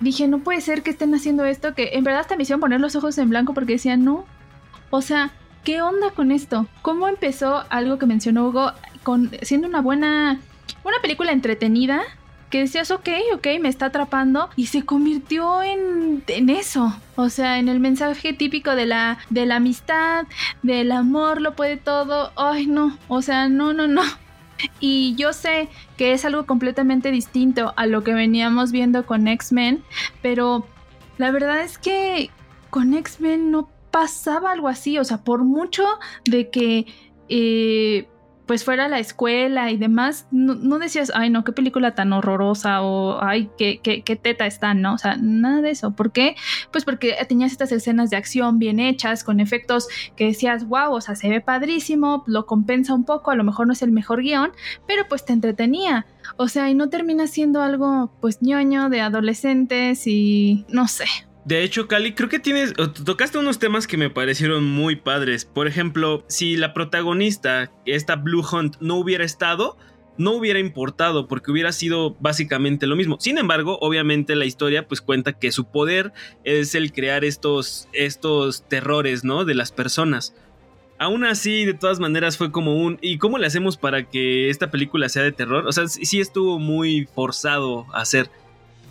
dije, 0.00 0.28
no 0.28 0.40
puede 0.40 0.60
ser 0.60 0.82
que 0.82 0.90
estén 0.90 1.14
haciendo 1.14 1.44
esto, 1.44 1.74
que 1.74 1.90
en 1.94 2.04
verdad 2.04 2.20
hasta 2.20 2.36
me 2.36 2.42
hicieron 2.42 2.60
poner 2.60 2.80
los 2.80 2.96
ojos 2.96 3.16
en 3.18 3.30
blanco 3.30 3.54
porque 3.54 3.74
decían, 3.74 4.04
no, 4.04 4.24
o 4.90 5.02
sea, 5.02 5.32
¿qué 5.64 5.82
onda 5.82 6.10
con 6.10 6.30
esto? 6.30 6.66
¿Cómo 6.82 7.08
empezó 7.08 7.64
algo 7.70 7.98
que 7.98 8.06
mencionó 8.06 8.48
Hugo 8.48 8.72
con 9.02 9.30
siendo 9.42 9.68
una 9.68 9.80
buena, 9.80 10.40
una 10.84 11.00
película 11.02 11.32
entretenida? 11.32 12.02
Que 12.50 12.60
decías, 12.60 12.92
ok, 12.92 13.08
ok, 13.34 13.46
me 13.60 13.68
está 13.68 13.86
atrapando 13.86 14.48
y 14.54 14.66
se 14.66 14.84
convirtió 14.84 15.64
en, 15.64 16.22
en 16.28 16.48
eso. 16.48 16.94
O 17.16 17.28
sea, 17.28 17.58
en 17.58 17.68
el 17.68 17.80
mensaje 17.80 18.32
típico 18.32 18.76
de 18.76 18.86
la, 18.86 19.18
de 19.30 19.46
la 19.46 19.56
amistad, 19.56 20.26
del 20.62 20.92
amor, 20.92 21.40
lo 21.40 21.56
puede 21.56 21.76
todo. 21.76 22.30
Ay, 22.36 22.68
no, 22.68 22.96
o 23.08 23.20
sea, 23.20 23.48
no, 23.48 23.72
no, 23.72 23.88
no. 23.88 24.02
Y 24.80 25.14
yo 25.16 25.32
sé 25.32 25.68
que 25.96 26.12
es 26.12 26.24
algo 26.24 26.46
completamente 26.46 27.10
distinto 27.10 27.72
a 27.76 27.86
lo 27.86 28.02
que 28.02 28.14
veníamos 28.14 28.72
viendo 28.72 29.06
con 29.06 29.28
X-Men, 29.28 29.82
pero 30.22 30.66
la 31.18 31.30
verdad 31.30 31.60
es 31.60 31.78
que 31.78 32.30
con 32.70 32.94
X-Men 32.94 33.50
no 33.50 33.68
pasaba 33.90 34.52
algo 34.52 34.68
así, 34.68 34.98
o 34.98 35.04
sea, 35.04 35.18
por 35.18 35.44
mucho 35.44 35.84
de 36.24 36.50
que 36.50 36.86
eh, 37.28 38.08
pues 38.46 38.64
fuera 38.64 38.84
a 38.84 38.88
la 38.88 39.00
escuela 39.00 39.70
y 39.72 39.76
demás, 39.76 40.28
no, 40.30 40.78
decías, 40.78 41.10
ay, 41.14 41.30
no, 41.30 41.44
qué 41.44 41.52
película 41.52 41.94
tan 41.94 42.12
horrorosa 42.12 42.80
o 42.82 43.22
ay, 43.22 43.50
qué, 43.58 43.80
qué, 43.82 44.02
qué, 44.02 44.16
teta 44.16 44.46
está, 44.46 44.72
¿no? 44.72 44.94
O 44.94 44.98
sea, 44.98 45.16
nada 45.20 45.60
de 45.60 45.70
eso. 45.70 45.90
¿Por 45.92 46.12
qué? 46.12 46.36
Pues 46.70 46.84
porque 46.84 47.16
tenías 47.28 47.52
estas 47.52 47.72
escenas 47.72 48.10
de 48.10 48.16
acción 48.16 48.58
bien 48.58 48.78
hechas, 48.78 49.24
con 49.24 49.40
efectos 49.40 49.88
que 50.16 50.26
decías, 50.26 50.66
wow, 50.68 50.92
o 50.92 51.00
sea, 51.00 51.16
se 51.16 51.28
ve 51.28 51.40
padrísimo, 51.40 52.22
lo 52.26 52.46
compensa 52.46 52.94
un 52.94 53.04
poco, 53.04 53.32
a 53.32 53.36
lo 53.36 53.44
mejor 53.44 53.66
no 53.66 53.72
es 53.72 53.82
el 53.82 53.90
mejor 53.90 54.22
guion, 54.22 54.52
pero 54.86 55.08
pues 55.08 55.24
te 55.24 55.32
entretenía. 55.32 56.06
O 56.36 56.48
sea, 56.48 56.70
y 56.70 56.74
no 56.74 56.88
termina 56.88 57.26
siendo 57.26 57.62
algo 57.62 58.12
pues 58.20 58.42
ñoño 58.42 58.88
de 58.88 59.00
adolescentes 59.00 60.06
y 60.06 60.64
no 60.68 60.86
sé, 60.86 61.06
de 61.46 61.62
hecho, 61.62 61.86
Cali, 61.86 62.12
creo 62.12 62.28
que 62.28 62.40
tienes. 62.40 62.72
Tocaste 62.74 63.38
unos 63.38 63.60
temas 63.60 63.86
que 63.86 63.96
me 63.96 64.10
parecieron 64.10 64.64
muy 64.64 64.96
padres. 64.96 65.44
Por 65.44 65.68
ejemplo, 65.68 66.24
si 66.26 66.56
la 66.56 66.74
protagonista, 66.74 67.70
esta 67.84 68.16
Blue 68.16 68.44
Hunt, 68.50 68.74
no 68.80 68.96
hubiera 68.96 69.24
estado, 69.24 69.76
no 70.18 70.32
hubiera 70.32 70.58
importado 70.58 71.28
porque 71.28 71.52
hubiera 71.52 71.70
sido 71.70 72.16
básicamente 72.18 72.88
lo 72.88 72.96
mismo. 72.96 73.18
Sin 73.20 73.38
embargo, 73.38 73.78
obviamente 73.80 74.34
la 74.34 74.44
historia 74.44 74.88
pues 74.88 75.00
cuenta 75.00 75.34
que 75.34 75.52
su 75.52 75.70
poder 75.70 76.12
es 76.42 76.74
el 76.74 76.92
crear 76.92 77.24
estos, 77.24 77.88
estos 77.92 78.66
terrores, 78.66 79.22
¿no? 79.22 79.44
De 79.44 79.54
las 79.54 79.70
personas. 79.70 80.34
Aún 80.98 81.24
así, 81.24 81.64
de 81.64 81.74
todas 81.74 82.00
maneras 82.00 82.36
fue 82.36 82.50
como 82.50 82.74
un... 82.74 82.98
¿Y 83.00 83.18
cómo 83.18 83.38
le 83.38 83.46
hacemos 83.46 83.76
para 83.76 84.08
que 84.08 84.50
esta 84.50 84.72
película 84.72 85.08
sea 85.08 85.22
de 85.22 85.30
terror? 85.30 85.68
O 85.68 85.70
sea, 85.70 85.86
sí 85.86 86.18
estuvo 86.18 86.58
muy 86.58 87.06
forzado 87.14 87.86
a 87.92 88.00
hacer. 88.00 88.30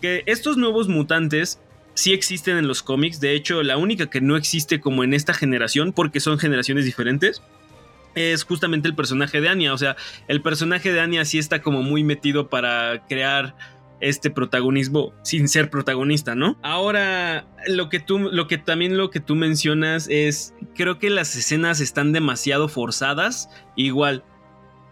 Que 0.01 0.23
estos 0.25 0.55
nuevos 0.55 0.87
mutantes 0.87 1.59
sí 1.95 2.13
existen 2.13 2.57
en 2.57 2.67
los 2.67 2.83
cómics. 2.83 3.19
De 3.19 3.33
hecho, 3.33 3.63
la 3.63 3.77
única 3.77 4.09
que 4.09 4.21
no 4.21 4.37
existe 4.37 4.79
como 4.79 5.03
en 5.03 5.13
esta 5.13 5.33
generación, 5.33 5.93
porque 5.93 6.19
son 6.19 6.37
generaciones 6.37 6.85
diferentes, 6.85 7.41
es 8.13 8.43
justamente 8.43 8.87
el 8.87 8.95
personaje 8.95 9.41
de 9.41 9.49
Anya. 9.49 9.73
O 9.73 9.77
sea, 9.77 9.95
el 10.27 10.41
personaje 10.41 10.91
de 10.91 11.01
Anya 11.01 11.25
sí 11.25 11.37
está 11.37 11.61
como 11.61 11.81
muy 11.81 12.03
metido 12.03 12.49
para 12.49 13.05
crear 13.07 13.55
este 14.01 14.29
protagonismo 14.29 15.13
sin 15.23 15.47
ser 15.47 15.69
protagonista, 15.69 16.35
¿no? 16.35 16.57
Ahora, 16.61 17.47
lo 17.67 17.89
que 17.89 17.99
tú, 17.99 18.19
lo 18.19 18.47
que 18.47 18.57
también 18.57 18.97
lo 18.97 19.09
que 19.09 19.19
tú 19.19 19.35
mencionas 19.35 20.07
es, 20.09 20.53
creo 20.75 20.99
que 20.99 21.09
las 21.09 21.35
escenas 21.35 21.79
están 21.79 22.11
demasiado 22.11 22.67
forzadas. 22.67 23.49
Igual, 23.75 24.23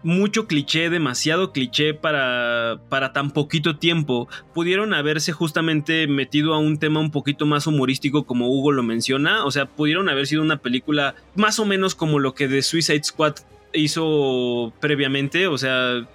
mucho 0.04 0.46
cliché, 0.46 0.90
demasiado 0.90 1.50
cliché 1.50 1.94
para, 1.94 2.78
para 2.88 3.12
tan 3.12 3.30
poquito 3.32 3.76
tiempo. 3.76 4.28
Pudieron 4.52 4.94
haberse 4.94 5.32
justamente 5.32 6.06
metido 6.06 6.54
a 6.54 6.58
un 6.58 6.78
tema 6.78 7.00
un 7.00 7.10
poquito 7.10 7.46
más 7.46 7.66
humorístico 7.66 8.24
como 8.24 8.48
Hugo 8.48 8.70
lo 8.70 8.82
menciona. 8.82 9.44
O 9.44 9.50
sea, 9.50 9.66
pudieron 9.66 10.08
haber 10.08 10.26
sido 10.26 10.42
una 10.42 10.58
película 10.58 11.16
más 11.34 11.58
o 11.58 11.64
menos 11.64 11.94
como 11.94 12.18
lo 12.18 12.34
que 12.34 12.46
The 12.46 12.62
Suicide 12.62 13.02
Squad 13.02 13.36
hizo 13.72 14.72
previamente. 14.78 15.48
O 15.48 15.58
sea, 15.58 16.06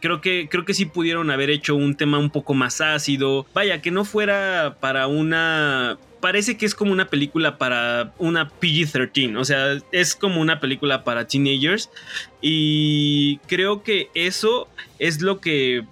creo 0.00 0.20
que, 0.20 0.48
creo 0.50 0.64
que 0.64 0.74
sí 0.74 0.86
pudieron 0.86 1.30
haber 1.30 1.50
hecho 1.50 1.74
un 1.76 1.94
tema 1.94 2.18
un 2.18 2.30
poco 2.30 2.54
más 2.54 2.80
ácido. 2.80 3.46
Vaya, 3.54 3.80
que 3.80 3.90
no 3.90 4.04
fuera 4.04 4.76
para 4.80 5.06
una 5.06 5.98
parece 6.20 6.56
que 6.56 6.66
es 6.66 6.74
como 6.74 6.92
una 6.92 7.08
película 7.08 7.56
para 7.58 8.12
una 8.18 8.50
PG-13, 8.50 9.38
o 9.38 9.44
sea, 9.44 9.78
es 9.90 10.14
como 10.14 10.40
una 10.40 10.60
película 10.60 11.02
para 11.02 11.26
teenagers 11.26 11.90
y 12.42 13.38
creo 13.46 13.82
que 13.82 14.10
eso 14.14 14.68
es 14.98 15.22
lo 15.22 15.40
que 15.40 15.84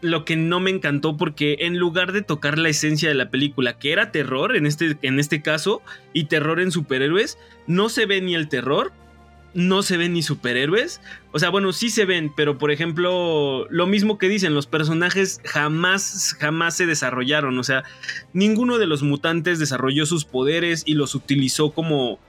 lo 0.00 0.24
que 0.24 0.36
no 0.36 0.60
me 0.60 0.70
encantó 0.70 1.16
porque 1.16 1.58
en 1.60 1.78
lugar 1.78 2.12
de 2.12 2.22
tocar 2.22 2.58
la 2.58 2.68
esencia 2.68 3.08
de 3.08 3.14
la 3.14 3.30
película, 3.30 3.78
que 3.78 3.92
era 3.92 4.12
terror 4.12 4.54
en 4.54 4.66
este, 4.66 4.96
en 5.02 5.18
este 5.18 5.42
caso 5.42 5.82
y 6.12 6.24
terror 6.24 6.60
en 6.60 6.70
superhéroes, 6.70 7.38
no 7.66 7.88
se 7.88 8.06
ve 8.06 8.20
ni 8.20 8.34
el 8.34 8.48
terror, 8.48 8.92
no 9.56 9.82
se 9.82 9.96
ven 9.96 10.12
ni 10.12 10.22
superhéroes. 10.22 11.00
O 11.32 11.38
sea, 11.38 11.48
bueno, 11.48 11.72
sí 11.72 11.88
se 11.88 12.04
ven, 12.04 12.30
pero 12.36 12.58
por 12.58 12.70
ejemplo, 12.70 13.66
lo 13.70 13.86
mismo 13.86 14.18
que 14.18 14.28
dicen, 14.28 14.54
los 14.54 14.66
personajes 14.66 15.40
jamás, 15.44 16.36
jamás 16.38 16.76
se 16.76 16.84
desarrollaron. 16.86 17.58
O 17.58 17.64
sea, 17.64 17.82
ninguno 18.34 18.76
de 18.76 18.86
los 18.86 19.02
mutantes 19.02 19.58
desarrolló 19.58 20.04
sus 20.04 20.26
poderes 20.26 20.82
y 20.86 20.94
los 20.94 21.14
utilizó 21.14 21.70
como... 21.70 22.20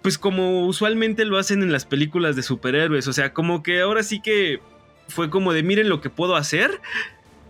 Pues 0.00 0.18
como 0.18 0.66
usualmente 0.66 1.24
lo 1.24 1.38
hacen 1.38 1.62
en 1.62 1.72
las 1.72 1.84
películas 1.84 2.34
de 2.34 2.42
superhéroes. 2.42 3.08
O 3.08 3.12
sea, 3.12 3.32
como 3.32 3.62
que 3.62 3.80
ahora 3.80 4.02
sí 4.02 4.20
que 4.20 4.60
fue 5.08 5.28
como 5.30 5.52
de 5.52 5.62
miren 5.62 5.88
lo 5.88 6.00
que 6.00 6.10
puedo 6.10 6.34
hacer 6.34 6.80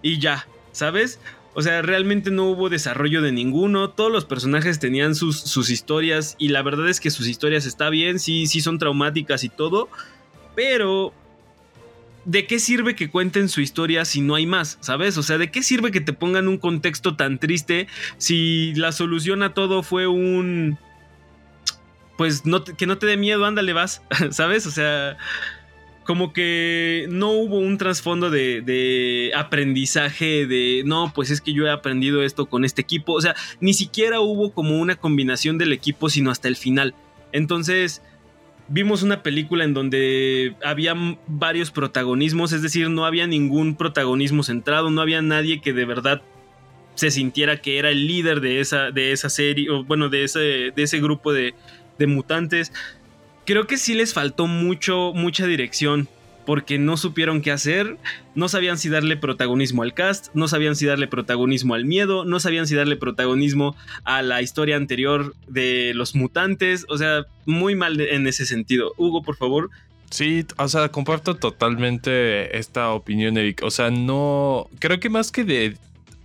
y 0.02 0.18
ya, 0.18 0.46
¿sabes? 0.72 1.20
O 1.54 1.62
sea, 1.62 1.82
realmente 1.82 2.30
no 2.30 2.46
hubo 2.46 2.68
desarrollo 2.68 3.22
de 3.22 3.32
ninguno. 3.32 3.90
Todos 3.90 4.10
los 4.10 4.24
personajes 4.24 4.80
tenían 4.80 5.14
sus, 5.14 5.38
sus 5.40 5.70
historias. 5.70 6.34
Y 6.38 6.48
la 6.48 6.62
verdad 6.62 6.88
es 6.88 7.00
que 7.00 7.10
sus 7.10 7.28
historias 7.28 7.64
está 7.64 7.90
bien. 7.90 8.18
Sí, 8.18 8.46
sí 8.46 8.60
son 8.60 8.78
traumáticas 8.78 9.44
y 9.44 9.48
todo. 9.48 9.88
Pero. 10.54 11.12
¿De 12.24 12.46
qué 12.46 12.58
sirve 12.58 12.96
que 12.96 13.10
cuenten 13.10 13.50
su 13.50 13.60
historia 13.60 14.06
si 14.06 14.22
no 14.22 14.34
hay 14.34 14.46
más? 14.46 14.78
¿Sabes? 14.80 15.18
O 15.18 15.22
sea, 15.22 15.36
¿de 15.36 15.50
qué 15.50 15.62
sirve 15.62 15.90
que 15.90 16.00
te 16.00 16.14
pongan 16.14 16.48
un 16.48 16.56
contexto 16.56 17.16
tan 17.16 17.38
triste 17.38 17.86
si 18.16 18.72
la 18.76 18.92
solución 18.92 19.42
a 19.42 19.52
todo 19.52 19.82
fue 19.82 20.06
un. 20.06 20.78
Pues 22.16 22.42
que 22.78 22.86
no 22.86 22.98
te 22.98 23.06
dé 23.06 23.16
miedo, 23.16 23.44
ándale, 23.44 23.74
vas. 23.74 24.02
¿Sabes? 24.30 24.66
O 24.66 24.70
sea 24.70 25.18
como 26.04 26.32
que 26.32 27.06
no 27.08 27.30
hubo 27.30 27.58
un 27.58 27.78
trasfondo 27.78 28.30
de, 28.30 29.32
aprendizaje 29.34 30.46
de, 30.46 30.82
no, 30.84 31.12
pues 31.14 31.30
es 31.30 31.40
que 31.40 31.52
yo 31.52 31.66
he 31.66 31.70
aprendido 31.70 32.22
esto 32.22 32.46
con 32.46 32.64
este 32.64 32.82
equipo. 32.82 33.14
O 33.14 33.20
sea, 33.20 33.34
ni 33.60 33.74
siquiera 33.74 34.20
hubo 34.20 34.52
como 34.52 34.78
una 34.78 34.96
combinación 34.96 35.58
del 35.58 35.72
equipo, 35.72 36.10
sino 36.10 36.30
hasta 36.30 36.48
el 36.48 36.56
final. 36.56 36.94
Entonces, 37.32 38.02
vimos 38.68 39.02
una 39.02 39.22
película 39.22 39.64
en 39.64 39.74
donde 39.74 40.56
había 40.62 40.94
varios 41.26 41.70
protagonismos, 41.70 42.52
es 42.52 42.62
decir, 42.62 42.90
no 42.90 43.06
había 43.06 43.26
ningún 43.26 43.74
protagonismo 43.74 44.42
centrado, 44.42 44.90
no 44.90 45.00
había 45.00 45.22
nadie 45.22 45.60
que 45.60 45.72
de 45.72 45.84
verdad 45.84 46.22
se 46.94 47.10
sintiera 47.10 47.60
que 47.60 47.78
era 47.78 47.90
el 47.90 48.06
líder 48.06 48.40
de 48.40 48.60
esa, 48.60 48.90
de 48.90 49.12
esa 49.12 49.28
serie, 49.28 49.68
o 49.70 49.84
bueno, 49.84 50.08
de 50.08 50.24
ese, 50.24 50.38
de 50.38 50.82
ese 50.82 51.00
grupo 51.00 51.32
de, 51.32 51.54
de 51.98 52.06
mutantes. 52.06 52.72
Creo 53.46 53.66
que 53.66 53.76
sí 53.76 53.94
les 53.94 54.14
faltó 54.14 54.46
mucho, 54.46 55.12
mucha 55.14 55.46
dirección 55.46 56.08
porque 56.46 56.78
no 56.78 56.96
supieron 56.96 57.40
qué 57.40 57.50
hacer, 57.50 57.96
no 58.34 58.48
sabían 58.48 58.78
si 58.78 58.88
darle 58.88 59.16
protagonismo 59.16 59.82
al 59.82 59.94
cast, 59.94 60.28
no 60.34 60.48
sabían 60.48 60.76
si 60.76 60.86
darle 60.86 61.08
protagonismo 61.08 61.74
al 61.74 61.84
miedo, 61.84 62.24
no 62.24 62.40
sabían 62.40 62.66
si 62.66 62.74
darle 62.74 62.96
protagonismo 62.96 63.76
a 64.04 64.22
la 64.22 64.42
historia 64.42 64.76
anterior 64.76 65.34
de 65.48 65.92
los 65.94 66.14
mutantes, 66.14 66.86
o 66.88 66.98
sea, 66.98 67.24
muy 67.46 67.74
mal 67.74 68.00
en 68.00 68.26
ese 68.26 68.46
sentido. 68.46 68.92
Hugo, 68.96 69.22
por 69.22 69.36
favor. 69.36 69.70
Sí, 70.10 70.44
o 70.58 70.68
sea, 70.68 70.90
comparto 70.90 71.34
totalmente 71.34 72.56
esta 72.58 72.90
opinión, 72.90 73.36
Eric. 73.36 73.62
O 73.62 73.70
sea, 73.70 73.90
no, 73.90 74.68
creo 74.78 75.00
que 75.00 75.08
más 75.08 75.32
que 75.32 75.44
de, 75.44 75.76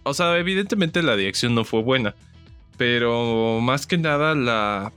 o 0.04 0.14
sea, 0.14 0.38
evidentemente 0.38 1.02
la 1.02 1.16
dirección 1.16 1.56
no 1.56 1.64
fue 1.64 1.82
buena, 1.82 2.14
pero 2.78 3.60
más 3.62 3.88
que 3.88 3.98
nada 3.98 4.36
la 4.36 4.92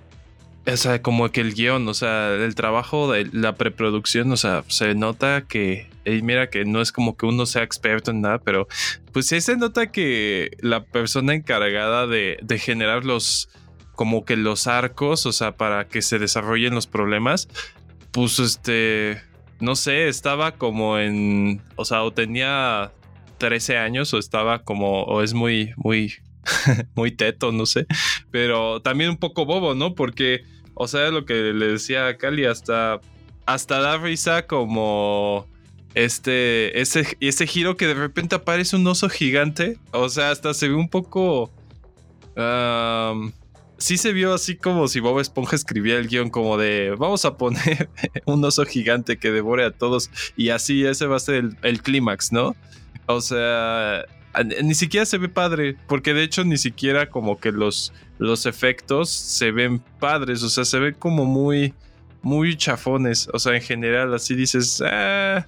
o 0.65 0.77
sea, 0.77 1.03
como 1.03 1.29
que 1.31 1.41
el 1.41 1.55
guion, 1.55 1.89
o 1.89 1.95
sea, 1.95 2.35
el 2.35 2.55
trabajo 2.55 3.11
de 3.11 3.29
la 3.33 3.57
preproducción, 3.57 4.31
o 4.31 4.37
sea, 4.37 4.65
se 4.69 4.95
nota 4.95 5.45
que, 5.47 5.89
mira 6.05 6.51
que 6.51 6.65
no 6.65 6.81
es 6.81 6.93
como 6.93 7.17
que 7.17 7.27
uno 7.27 7.47
sea 7.47 7.63
experto 7.63 8.13
en 8.13 8.21
nada, 8.21 8.39
pero 8.39 8.69
pues 9.13 9.27
sí 9.27 9.41
se 9.41 9.57
nota 9.57 9.91
que 9.91 10.57
la 10.61 10.85
persona 10.85 11.35
encargada 11.35 12.07
de, 12.07 12.39
de 12.43 12.59
generar 12.59 13.05
los, 13.05 13.49
como 13.95 14.25
que 14.25 14.37
los 14.37 14.67
arcos, 14.69 15.27
o 15.27 15.33
sea, 15.33 15.57
para 15.57 15.89
que 15.89 16.01
se 16.01 16.19
desarrollen 16.19 16.75
los 16.75 16.87
problemas, 16.87 17.49
pues 18.13 18.39
este, 18.39 19.21
no 19.59 19.75
sé, 19.75 20.09
estaba 20.09 20.53
como 20.53 20.99
en, 20.99 21.61
o 21.77 21.85
sea, 21.85 22.05
o 22.05 22.13
tenía 22.13 22.93
13 23.39 23.79
años 23.79 24.15
o 24.15 24.19
estaba 24.19 24.61
como, 24.61 25.03
o 25.03 25.23
es 25.23 25.35
muy, 25.35 25.73
muy 25.77 26.15
muy 26.95 27.13
teto, 27.13 27.53
no 27.53 27.67
sé, 27.67 27.87
pero 28.31 28.81
también 28.83 29.11
un 29.11 29.17
poco 29.17 29.45
bobo, 29.45 29.75
¿no? 29.75 29.95
Porque, 29.95 30.45
o 30.75 30.89
sea, 30.89 31.11
lo 31.11 31.25
que 31.25 31.35
le 31.35 31.67
decía 31.67 32.07
a 32.07 32.17
Cali, 32.17 32.45
hasta, 32.45 33.01
hasta 33.47 33.81
da 33.81 33.99
risa 33.99 34.47
como 34.47 35.47
este, 35.95 36.81
ese, 36.81 37.07
ese 37.21 37.47
giro 37.47 37.77
que 37.77 37.87
de 37.87 37.95
repente 37.95 38.35
aparece 38.35 38.77
un 38.77 38.87
oso 38.87 39.09
gigante, 39.09 39.79
o 39.93 40.09
sea, 40.09 40.31
hasta 40.31 40.55
se 40.55 40.69
ve 40.69 40.75
un 40.75 40.89
poco... 40.89 41.51
sí 43.79 43.99
se 43.99 44.13
vio 44.13 44.33
así 44.33 44.57
como 44.57 44.89
si 44.89 45.01
Bob 45.01 45.21
Esponja 45.21 45.57
escribía 45.57 45.99
el 45.99 46.09
guion 46.09 46.31
como 46.31 46.57
de 46.57 46.95
vamos 46.97 47.25
a 47.25 47.37
poner 47.37 47.91
un 48.27 48.45
oso 48.45 48.65
gigante 48.65 49.19
que 49.19 49.33
devore 49.33 49.65
a 49.65 49.71
todos 49.71 50.11
y 50.37 50.51
así 50.51 50.85
ese 50.85 51.07
va 51.07 51.17
a 51.17 51.21
ser 51.21 51.35
el, 51.37 51.57
el 51.63 51.83
clímax, 51.83 52.33
¿no? 52.33 52.57
O 53.07 53.21
sea, 53.21 54.05
ni 54.63 54.75
siquiera 54.75 55.05
se 55.05 55.19
ve 55.19 55.29
padre, 55.29 55.77
porque 55.87 56.15
de 56.15 56.23
hecho 56.23 56.45
ni 56.45 56.57
siquiera 56.57 57.09
como 57.09 57.39
que 57.39 57.53
los, 57.53 57.93
los 58.19 58.47
efectos 58.47 59.11
se 59.11 59.51
ven 59.51 59.81
padres, 59.99 60.43
o 60.43 60.49
sea, 60.49 60.65
se 60.65 60.79
ven 60.79 60.95
como 60.99 61.25
muy, 61.25 61.75
muy 62.23 62.57
chafones, 62.57 63.29
o 63.33 63.39
sea, 63.39 63.55
en 63.55 63.63
general 63.63 64.15
así 64.15 64.35
dices, 64.35 64.83
ah, 64.85 65.47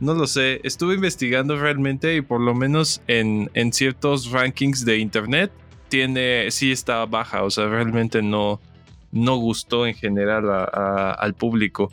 no 0.00 0.14
lo 0.14 0.26
sé, 0.26 0.60
estuve 0.64 0.94
investigando 0.94 1.56
realmente 1.56 2.16
y 2.16 2.20
por 2.20 2.40
lo 2.40 2.54
menos 2.54 3.00
en, 3.06 3.50
en 3.54 3.72
ciertos 3.72 4.30
rankings 4.30 4.84
de 4.84 4.98
internet 4.98 5.52
tiene, 5.88 6.50
sí 6.50 6.72
está 6.72 7.06
baja, 7.06 7.44
o 7.44 7.50
sea, 7.50 7.68
realmente 7.68 8.20
no, 8.20 8.60
no 9.12 9.36
gustó 9.36 9.86
en 9.86 9.94
general 9.94 10.44
al 10.50 11.34
público. 11.34 11.92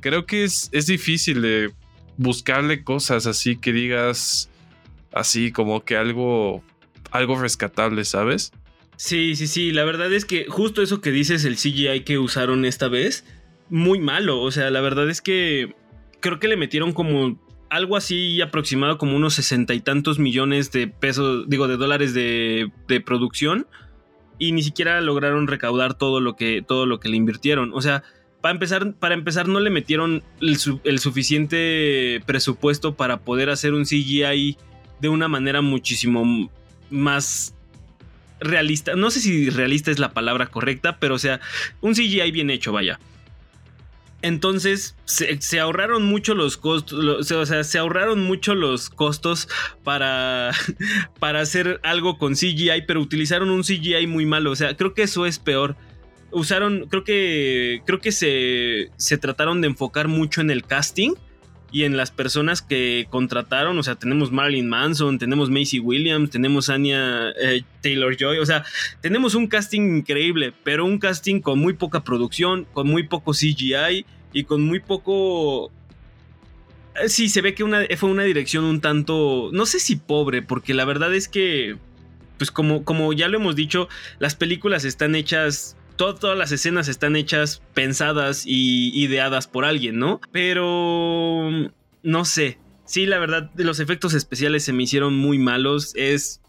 Creo 0.00 0.26
que 0.26 0.44
es, 0.44 0.68
es 0.72 0.86
difícil 0.86 1.72
buscarle 2.18 2.84
cosas 2.84 3.26
así 3.26 3.56
que 3.56 3.72
digas 3.72 4.47
así 5.12 5.52
como 5.52 5.84
que 5.84 5.96
algo, 5.96 6.62
algo 7.10 7.40
rescatable, 7.40 8.04
¿sabes? 8.04 8.52
Sí, 8.96 9.36
sí, 9.36 9.46
sí, 9.46 9.72
la 9.72 9.84
verdad 9.84 10.12
es 10.12 10.24
que 10.24 10.46
justo 10.48 10.82
eso 10.82 11.00
que 11.00 11.12
dices, 11.12 11.44
el 11.44 11.56
CGI 11.56 12.00
que 12.00 12.18
usaron 12.18 12.64
esta 12.64 12.88
vez, 12.88 13.24
muy 13.70 14.00
malo, 14.00 14.40
o 14.40 14.50
sea, 14.50 14.70
la 14.70 14.80
verdad 14.80 15.08
es 15.08 15.22
que 15.22 15.74
creo 16.20 16.40
que 16.40 16.48
le 16.48 16.56
metieron 16.56 16.92
como 16.92 17.38
algo 17.70 17.96
así 17.96 18.40
aproximado 18.40 18.98
como 18.98 19.16
unos 19.16 19.34
sesenta 19.34 19.74
y 19.74 19.80
tantos 19.80 20.18
millones 20.18 20.72
de 20.72 20.88
pesos, 20.88 21.48
digo, 21.48 21.68
de 21.68 21.76
dólares 21.76 22.14
de, 22.14 22.72
de, 22.86 23.00
producción 23.00 23.66
y 24.38 24.52
ni 24.52 24.62
siquiera 24.62 25.00
lograron 25.00 25.46
recaudar 25.46 25.94
todo 25.94 26.20
lo 26.20 26.34
que, 26.34 26.62
todo 26.66 26.86
lo 26.86 26.98
que 26.98 27.08
le 27.08 27.16
invirtieron. 27.16 27.72
O 27.74 27.82
sea, 27.82 28.02
para 28.40 28.52
empezar, 28.52 28.94
para 28.94 29.14
empezar 29.14 29.48
no 29.48 29.60
le 29.60 29.70
metieron 29.70 30.22
el, 30.40 30.56
el 30.84 30.98
suficiente 30.98 32.20
presupuesto 32.26 32.96
para 32.96 33.20
poder 33.20 33.50
hacer 33.50 33.74
un 33.74 33.84
CGI 33.84 34.56
de 35.00 35.08
una 35.08 35.28
manera 35.28 35.62
muchísimo 35.62 36.50
más 36.90 37.54
realista. 38.40 38.94
No 38.94 39.10
sé 39.10 39.20
si 39.20 39.50
realista 39.50 39.90
es 39.90 39.98
la 39.98 40.12
palabra 40.12 40.46
correcta, 40.46 40.98
pero 40.98 41.14
o 41.14 41.18
sea, 41.18 41.40
un 41.80 41.94
CGI 41.94 42.30
bien 42.30 42.50
hecho, 42.50 42.72
vaya. 42.72 42.98
Entonces 44.20 44.96
se, 45.04 45.60
ahorraron 45.60 46.04
mucho 46.04 46.34
los 46.34 46.56
costos, 46.56 47.30
o 47.30 47.46
sea, 47.46 47.62
se 47.62 47.78
ahorraron 47.78 48.24
mucho 48.24 48.56
los 48.56 48.90
costos 48.90 49.48
para, 49.84 50.50
para 51.20 51.40
hacer 51.40 51.80
algo 51.84 52.18
con 52.18 52.34
CGI, 52.34 52.82
pero 52.86 53.00
utilizaron 53.00 53.50
un 53.50 53.62
CGI 53.62 54.08
muy 54.08 54.26
malo. 54.26 54.50
O 54.50 54.56
sea, 54.56 54.76
creo 54.76 54.92
que 54.92 55.02
eso 55.02 55.24
es 55.24 55.38
peor. 55.38 55.76
Usaron, 56.32 56.88
creo 56.88 57.04
que, 57.04 57.82
creo 57.86 58.00
que 58.00 58.10
se, 58.10 58.90
se 58.96 59.18
trataron 59.18 59.60
de 59.60 59.68
enfocar 59.68 60.08
mucho 60.08 60.40
en 60.40 60.50
el 60.50 60.64
casting 60.64 61.12
y 61.70 61.84
en 61.84 61.96
las 61.96 62.10
personas 62.10 62.62
que 62.62 63.06
contrataron, 63.10 63.78
o 63.78 63.82
sea, 63.82 63.96
tenemos 63.96 64.32
Marilyn 64.32 64.68
Manson, 64.68 65.18
tenemos 65.18 65.50
Macy 65.50 65.80
Williams, 65.80 66.30
tenemos 66.30 66.70
Anya 66.70 67.30
eh, 67.40 67.62
Taylor 67.82 68.16
Joy, 68.16 68.38
o 68.38 68.46
sea, 68.46 68.64
tenemos 69.02 69.34
un 69.34 69.48
casting 69.48 69.98
increíble, 69.98 70.54
pero 70.64 70.86
un 70.86 70.98
casting 70.98 71.40
con 71.40 71.58
muy 71.58 71.74
poca 71.74 72.04
producción, 72.04 72.66
con 72.72 72.88
muy 72.88 73.02
poco 73.02 73.32
CGI 73.32 74.06
y 74.32 74.44
con 74.44 74.64
muy 74.64 74.80
poco... 74.80 75.70
Eh, 77.02 77.08
sí, 77.08 77.28
se 77.28 77.42
ve 77.42 77.54
que 77.54 77.64
una, 77.64 77.82
fue 77.98 78.08
una 78.08 78.24
dirección 78.24 78.64
un 78.64 78.80
tanto, 78.80 79.50
no 79.52 79.66
sé 79.66 79.78
si 79.78 79.96
pobre, 79.96 80.40
porque 80.40 80.72
la 80.72 80.86
verdad 80.86 81.14
es 81.14 81.28
que, 81.28 81.76
pues 82.38 82.50
como, 82.50 82.82
como 82.84 83.12
ya 83.12 83.28
lo 83.28 83.36
hemos 83.36 83.56
dicho, 83.56 83.88
las 84.18 84.34
películas 84.34 84.86
están 84.86 85.14
hechas 85.14 85.76
todas 85.98 86.38
las 86.38 86.52
escenas 86.52 86.88
están 86.88 87.16
hechas, 87.16 87.60
pensadas 87.74 88.44
y 88.46 88.90
ideadas 88.94 89.46
por 89.46 89.64
alguien, 89.64 89.98
¿no? 89.98 90.20
Pero 90.32 91.50
no 92.02 92.24
sé. 92.24 92.58
Sí, 92.84 93.04
la 93.04 93.18
verdad, 93.18 93.50
los 93.56 93.80
efectos 93.80 94.14
especiales 94.14 94.64
se 94.64 94.72
me 94.72 94.84
hicieron 94.84 95.14
muy 95.14 95.38
malos. 95.38 95.92
Es. 95.94 96.40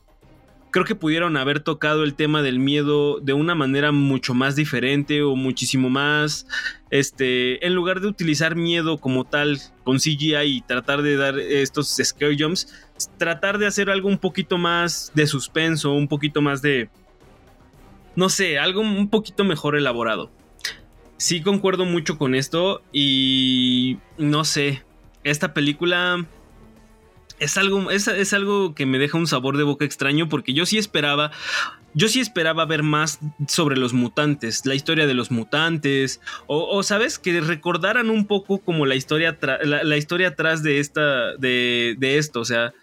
Creo 0.72 0.86
que 0.86 0.94
pudieron 0.94 1.36
haber 1.36 1.62
tocado 1.62 2.04
el 2.04 2.14
tema 2.14 2.44
del 2.44 2.60
miedo 2.60 3.20
de 3.20 3.34
una 3.34 3.56
manera 3.56 3.92
mucho 3.92 4.36
más 4.36 4.56
diferente 4.56 5.24
o 5.24 5.36
muchísimo 5.36 5.90
más. 5.90 6.48
Este. 6.92 7.66
En 7.66 7.74
lugar 7.74 8.00
de 8.00 8.08
utilizar 8.08 8.56
miedo 8.56 9.00
como 9.00 9.26
tal 9.26 9.60
con 9.84 9.98
CGI 9.98 10.44
y 10.44 10.62
tratar 10.62 11.02
de 11.02 11.18
dar 11.18 11.40
estos 11.40 11.98
scare 12.02 12.38
jumps, 12.40 12.72
tratar 13.18 13.58
de 13.58 13.68
hacer 13.68 13.90
algo 13.90 14.08
un 14.08 14.20
poquito 14.20 14.58
más 14.58 15.12
de 15.16 15.28
suspenso, 15.28 15.92
un 15.92 16.08
poquito 16.08 16.42
más 16.42 16.62
de 16.62 16.90
no 18.20 18.28
sé, 18.28 18.60
algo 18.60 18.82
un 18.82 19.10
poquito 19.10 19.46
mejor 19.46 19.78
elaborado. 19.78 20.30
Sí 21.16 21.42
concuerdo 21.42 21.86
mucho 21.86 22.18
con 22.18 22.36
esto 22.36 22.82
y 22.92 23.98
no 24.18 24.44
sé, 24.44 24.84
esta 25.24 25.54
película 25.54 26.26
es 27.40 27.58
algo, 27.58 27.90
es, 27.92 28.34
algo 28.34 28.76
que 28.76 28.86
me 28.86 29.00
deja 29.00 29.18
un 29.18 29.26
sabor 29.26 29.56
de 29.56 29.64
boca 29.64 29.86
extraño 29.86 30.28
porque 30.28 30.54
yo 30.54 30.66
sí 30.66 30.78
esperaba, 30.78 31.32
yo 31.94 32.10
sí 32.10 32.20
esperaba 32.20 32.66
ver 32.66 32.84
más 32.84 33.20
sobre 33.48 33.78
los 33.78 33.94
mutantes, 33.94 34.66
la 34.66 34.76
historia 34.76 35.08
de 35.08 35.14
los 35.14 35.32
mutantes, 35.32 36.20
o, 36.46 36.84
sabes, 36.84 37.20
que 37.20 37.40
recordaran 37.40 38.10
un 38.10 38.28
poco 38.28 38.58
como 38.58 38.86
la 38.86 38.96
historia, 38.96 39.38
la, 39.64 39.98
historia 39.98 40.30
atrás 40.30 40.62
de, 40.62 40.80
esta, 40.80 41.38
de, 41.38 41.96
de 41.98 42.18
esto, 42.18 42.42
o 42.42 42.46
sea, 42.46 42.74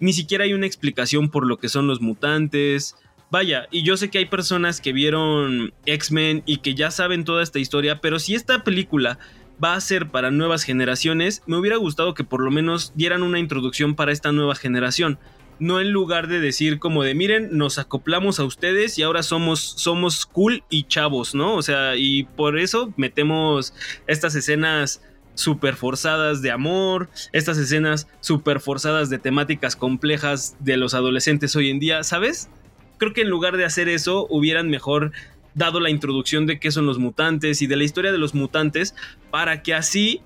ni 0.00 0.14
siquiera 0.14 0.44
hay 0.44 0.54
una 0.54 0.66
explicación 0.66 1.28
por 1.28 1.46
lo 1.46 1.58
que 1.58 1.68
son 1.68 1.86
los 1.86 2.00
mutantes, 2.00 2.96
Vaya, 3.30 3.66
y 3.72 3.82
yo 3.82 3.96
sé 3.96 4.08
que 4.08 4.18
hay 4.18 4.26
personas 4.26 4.80
que 4.80 4.92
vieron 4.92 5.74
X-Men 5.84 6.44
y 6.46 6.58
que 6.58 6.74
ya 6.74 6.92
saben 6.92 7.24
toda 7.24 7.42
esta 7.42 7.58
historia, 7.58 8.00
pero 8.00 8.20
si 8.20 8.36
esta 8.36 8.62
película 8.62 9.18
va 9.62 9.74
a 9.74 9.80
ser 9.80 10.10
para 10.10 10.30
nuevas 10.30 10.62
generaciones, 10.62 11.42
me 11.46 11.56
hubiera 11.56 11.76
gustado 11.76 12.14
que 12.14 12.24
por 12.24 12.40
lo 12.40 12.50
menos 12.50 12.92
dieran 12.94 13.22
una 13.22 13.40
introducción 13.40 13.96
para 13.96 14.12
esta 14.12 14.30
nueva 14.30 14.54
generación. 14.54 15.18
No 15.58 15.80
en 15.80 15.90
lugar 15.90 16.28
de 16.28 16.38
decir 16.38 16.78
como 16.78 17.02
de 17.02 17.14
miren, 17.14 17.48
nos 17.56 17.78
acoplamos 17.78 18.38
a 18.38 18.44
ustedes 18.44 18.98
y 18.98 19.02
ahora 19.02 19.22
somos, 19.22 19.60
somos 19.60 20.26
cool 20.26 20.62
y 20.68 20.84
chavos, 20.84 21.34
¿no? 21.34 21.54
O 21.54 21.62
sea, 21.62 21.96
y 21.96 22.24
por 22.24 22.58
eso 22.58 22.92
metemos 22.96 23.74
estas 24.06 24.34
escenas 24.34 25.02
super 25.34 25.74
forzadas 25.74 26.42
de 26.42 26.50
amor, 26.50 27.08
estas 27.32 27.58
escenas 27.58 28.06
super 28.20 28.60
forzadas 28.60 29.10
de 29.10 29.18
temáticas 29.18 29.76
complejas 29.76 30.56
de 30.60 30.76
los 30.76 30.94
adolescentes 30.94 31.56
hoy 31.56 31.70
en 31.70 31.78
día, 31.78 32.04
¿sabes? 32.04 32.50
Creo 32.98 33.12
que 33.12 33.22
en 33.22 33.30
lugar 33.30 33.56
de 33.56 33.64
hacer 33.64 33.88
eso, 33.88 34.26
hubieran 34.30 34.70
mejor 34.70 35.12
dado 35.54 35.80
la 35.80 35.90
introducción 35.90 36.46
de 36.46 36.60
qué 36.60 36.70
son 36.70 36.86
los 36.86 36.98
mutantes 36.98 37.62
y 37.62 37.66
de 37.66 37.76
la 37.76 37.84
historia 37.84 38.12
de 38.12 38.18
los 38.18 38.34
mutantes, 38.34 38.94
para 39.30 39.62
que 39.62 39.74
así, 39.74 40.20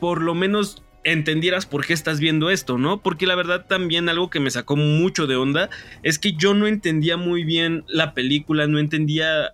por 0.00 0.22
lo 0.22 0.34
menos 0.34 0.82
entendieras 1.04 1.66
por 1.66 1.86
qué 1.86 1.92
estás 1.92 2.18
viendo 2.18 2.50
esto, 2.50 2.78
¿no? 2.78 3.00
Porque 3.00 3.26
la 3.26 3.36
verdad 3.36 3.66
también 3.68 4.08
algo 4.08 4.28
que 4.28 4.40
me 4.40 4.50
sacó 4.50 4.74
mucho 4.74 5.28
de 5.28 5.36
onda 5.36 5.70
es 6.02 6.18
que 6.18 6.32
yo 6.32 6.52
no 6.52 6.66
entendía 6.66 7.16
muy 7.16 7.44
bien 7.44 7.84
la 7.86 8.12
película, 8.12 8.66
no 8.66 8.80
entendía, 8.80 9.52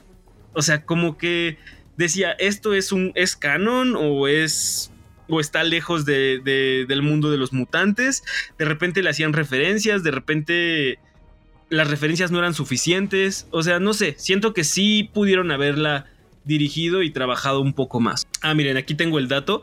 o 0.54 0.62
sea, 0.62 0.86
como 0.86 1.18
que 1.18 1.58
decía, 1.98 2.32
esto 2.32 2.72
es 2.72 2.90
un, 2.90 3.12
es 3.14 3.36
canon 3.36 3.94
o 3.96 4.28
es 4.28 4.92
o 5.28 5.40
está 5.40 5.62
lejos 5.62 6.04
de, 6.04 6.40
del 6.88 7.02
mundo 7.02 7.30
de 7.30 7.36
los 7.36 7.52
mutantes. 7.52 8.22
De 8.58 8.64
repente 8.64 9.02
le 9.02 9.10
hacían 9.10 9.32
referencias, 9.32 10.02
de 10.02 10.10
repente 10.10 10.98
las 11.72 11.88
referencias 11.88 12.30
no 12.30 12.38
eran 12.38 12.54
suficientes. 12.54 13.48
O 13.50 13.62
sea, 13.62 13.80
no 13.80 13.94
sé, 13.94 14.14
siento 14.18 14.52
que 14.52 14.62
sí 14.62 15.10
pudieron 15.12 15.50
haberla 15.50 16.06
dirigido 16.44 17.02
y 17.02 17.10
trabajado 17.10 17.60
un 17.60 17.72
poco 17.72 17.98
más. 17.98 18.26
Ah, 18.42 18.52
miren, 18.54 18.76
aquí 18.76 18.94
tengo 18.94 19.18
el 19.18 19.28
dato. 19.28 19.62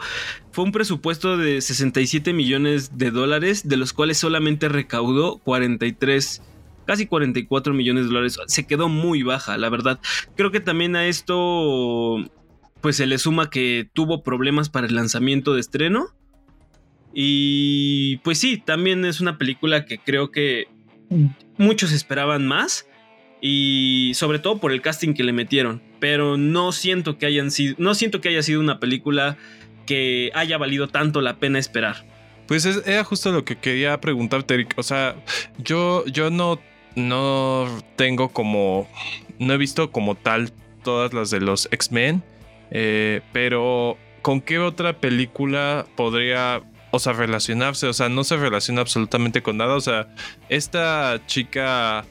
Fue 0.51 0.65
un 0.65 0.71
presupuesto 0.71 1.37
de 1.37 1.61
67 1.61 2.33
millones 2.33 2.97
de 2.97 3.11
dólares, 3.11 3.67
de 3.67 3.77
los 3.77 3.93
cuales 3.93 4.17
solamente 4.17 4.69
recaudó 4.69 5.37
43 5.37 6.41
casi 6.85 7.05
44 7.05 7.75
millones 7.75 8.05
de 8.05 8.09
dólares. 8.09 8.39
Se 8.47 8.65
quedó 8.65 8.89
muy 8.89 9.21
baja, 9.21 9.59
la 9.59 9.69
verdad. 9.69 9.99
Creo 10.35 10.49
que 10.49 10.59
también 10.59 10.95
a 10.95 11.05
esto 11.05 12.17
pues 12.81 12.95
se 12.95 13.05
le 13.05 13.19
suma 13.19 13.51
que 13.51 13.87
tuvo 13.93 14.23
problemas 14.23 14.69
para 14.69 14.87
el 14.87 14.95
lanzamiento 14.95 15.53
de 15.53 15.59
estreno. 15.59 16.07
Y 17.13 18.17
pues 18.17 18.39
sí, 18.39 18.57
también 18.57 19.05
es 19.05 19.21
una 19.21 19.37
película 19.37 19.85
que 19.85 19.99
creo 19.99 20.31
que 20.31 20.67
muchos 21.57 21.91
esperaban 21.91 22.47
más. 22.47 22.87
Y 23.41 24.11
sobre 24.15 24.39
todo 24.39 24.57
por 24.57 24.73
el 24.73 24.81
casting 24.81 25.13
que 25.13 25.23
le 25.23 25.31
metieron. 25.31 25.81
Pero 25.99 26.37
no 26.37 26.71
siento 26.71 27.17
que 27.17 27.25
hayan 27.25 27.51
sido. 27.51 27.75
No 27.77 27.95
siento 27.95 28.21
que 28.21 28.29
haya 28.29 28.43
sido 28.43 28.59
una 28.59 28.79
película 28.79 29.37
que 29.85 30.31
haya 30.35 30.57
valido 30.57 30.87
tanto 30.87 31.21
la 31.21 31.37
pena 31.37 31.57
esperar. 31.57 32.05
Pues 32.47 32.65
era 32.65 33.03
justo 33.03 33.31
lo 33.31 33.45
que 33.45 33.57
quería 33.57 34.01
preguntarte, 34.01 34.55
Eric. 34.55 34.73
O 34.77 34.83
sea, 34.83 35.15
yo, 35.57 36.05
yo 36.07 36.29
no, 36.29 36.59
no 36.95 37.67
tengo 37.95 38.29
como. 38.29 38.89
No 39.37 39.53
he 39.53 39.57
visto 39.57 39.91
como 39.91 40.15
tal 40.15 40.51
todas 40.83 41.13
las 41.13 41.29
de 41.29 41.41
los 41.41 41.69
X-Men. 41.71 42.23
Eh, 42.71 43.21
pero, 43.33 43.97
¿con 44.21 44.41
qué 44.41 44.59
otra 44.59 44.99
película 44.99 45.85
podría, 45.95 46.61
o 46.91 46.99
sea, 46.99 47.13
relacionarse? 47.13 47.87
O 47.87 47.93
sea, 47.93 48.09
no 48.09 48.23
se 48.23 48.37
relaciona 48.37 48.81
absolutamente 48.81 49.41
con 49.41 49.57
nada. 49.57 49.75
O 49.75 49.81
sea, 49.81 50.07
esta 50.49 51.21
chica 51.25 52.05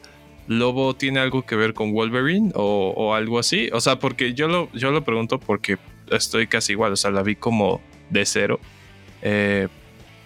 lobo 0.47 0.95
tiene 0.95 1.21
algo 1.21 1.45
que 1.45 1.57
ver 1.57 1.75
con 1.75 1.93
Wolverine 1.93 2.53
o, 2.55 3.15
algo 3.15 3.39
así. 3.39 3.69
O 3.73 3.81
sea, 3.81 3.99
porque 3.99 4.35
yo 4.35 4.49
lo, 4.49 4.71
yo 4.73 4.91
lo 4.91 5.05
pregunto 5.05 5.39
porque 5.39 5.79
estoy 6.11 6.47
casi 6.47 6.73
igual. 6.73 6.93
O 6.93 6.97
sea, 6.97 7.11
la 7.11 7.23
vi 7.23 7.37
como 7.37 7.81
de 8.11 8.25
cero. 8.27 8.61
Eh, 9.23 9.69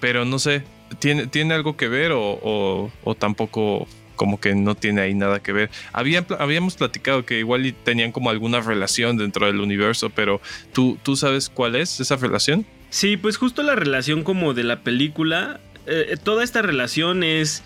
pero 0.01 0.25
no 0.25 0.38
sé, 0.38 0.62
¿tiene, 0.99 1.27
¿tiene 1.27 1.55
algo 1.55 1.77
que 1.77 1.88
ver 1.88 2.12
o, 2.12 2.91
o 3.05 3.15
tampoco 3.15 3.87
como 4.23 4.38
que 4.38 4.55
no 4.55 4.77
tiene 4.77 5.01
ahí 5.01 5.15
nada 5.15 5.41
que 5.41 5.53
ver. 5.53 5.71
habíamos 5.93 6.77
platicado 6.77 7.27
que 7.27 7.41
igual 7.41 7.75
tenían 7.83 8.12
como 8.12 8.31
alguna 8.31 8.61
relación 8.61 9.17
dentro 9.17 9.47
del 9.47 9.59
universo, 9.59 10.11
pero 10.11 10.41
¿tú, 10.73 10.97
tú 11.03 11.17
sabes 11.17 11.49
cuál 11.49 11.75
es 11.75 11.99
esa 11.99 12.15
relación? 12.15 12.65
Sí, 12.92 13.16
pues 13.16 13.38
justo 13.38 13.62
la 13.62 13.74
relación 13.74 14.22
como 14.22 14.52
de 14.52 14.64
la 14.64 14.83
película, 14.83 15.61
eh, 15.87 16.14
toda 16.22 16.44
esta 16.44 16.61
relación 16.61 17.24
es... 17.24 17.64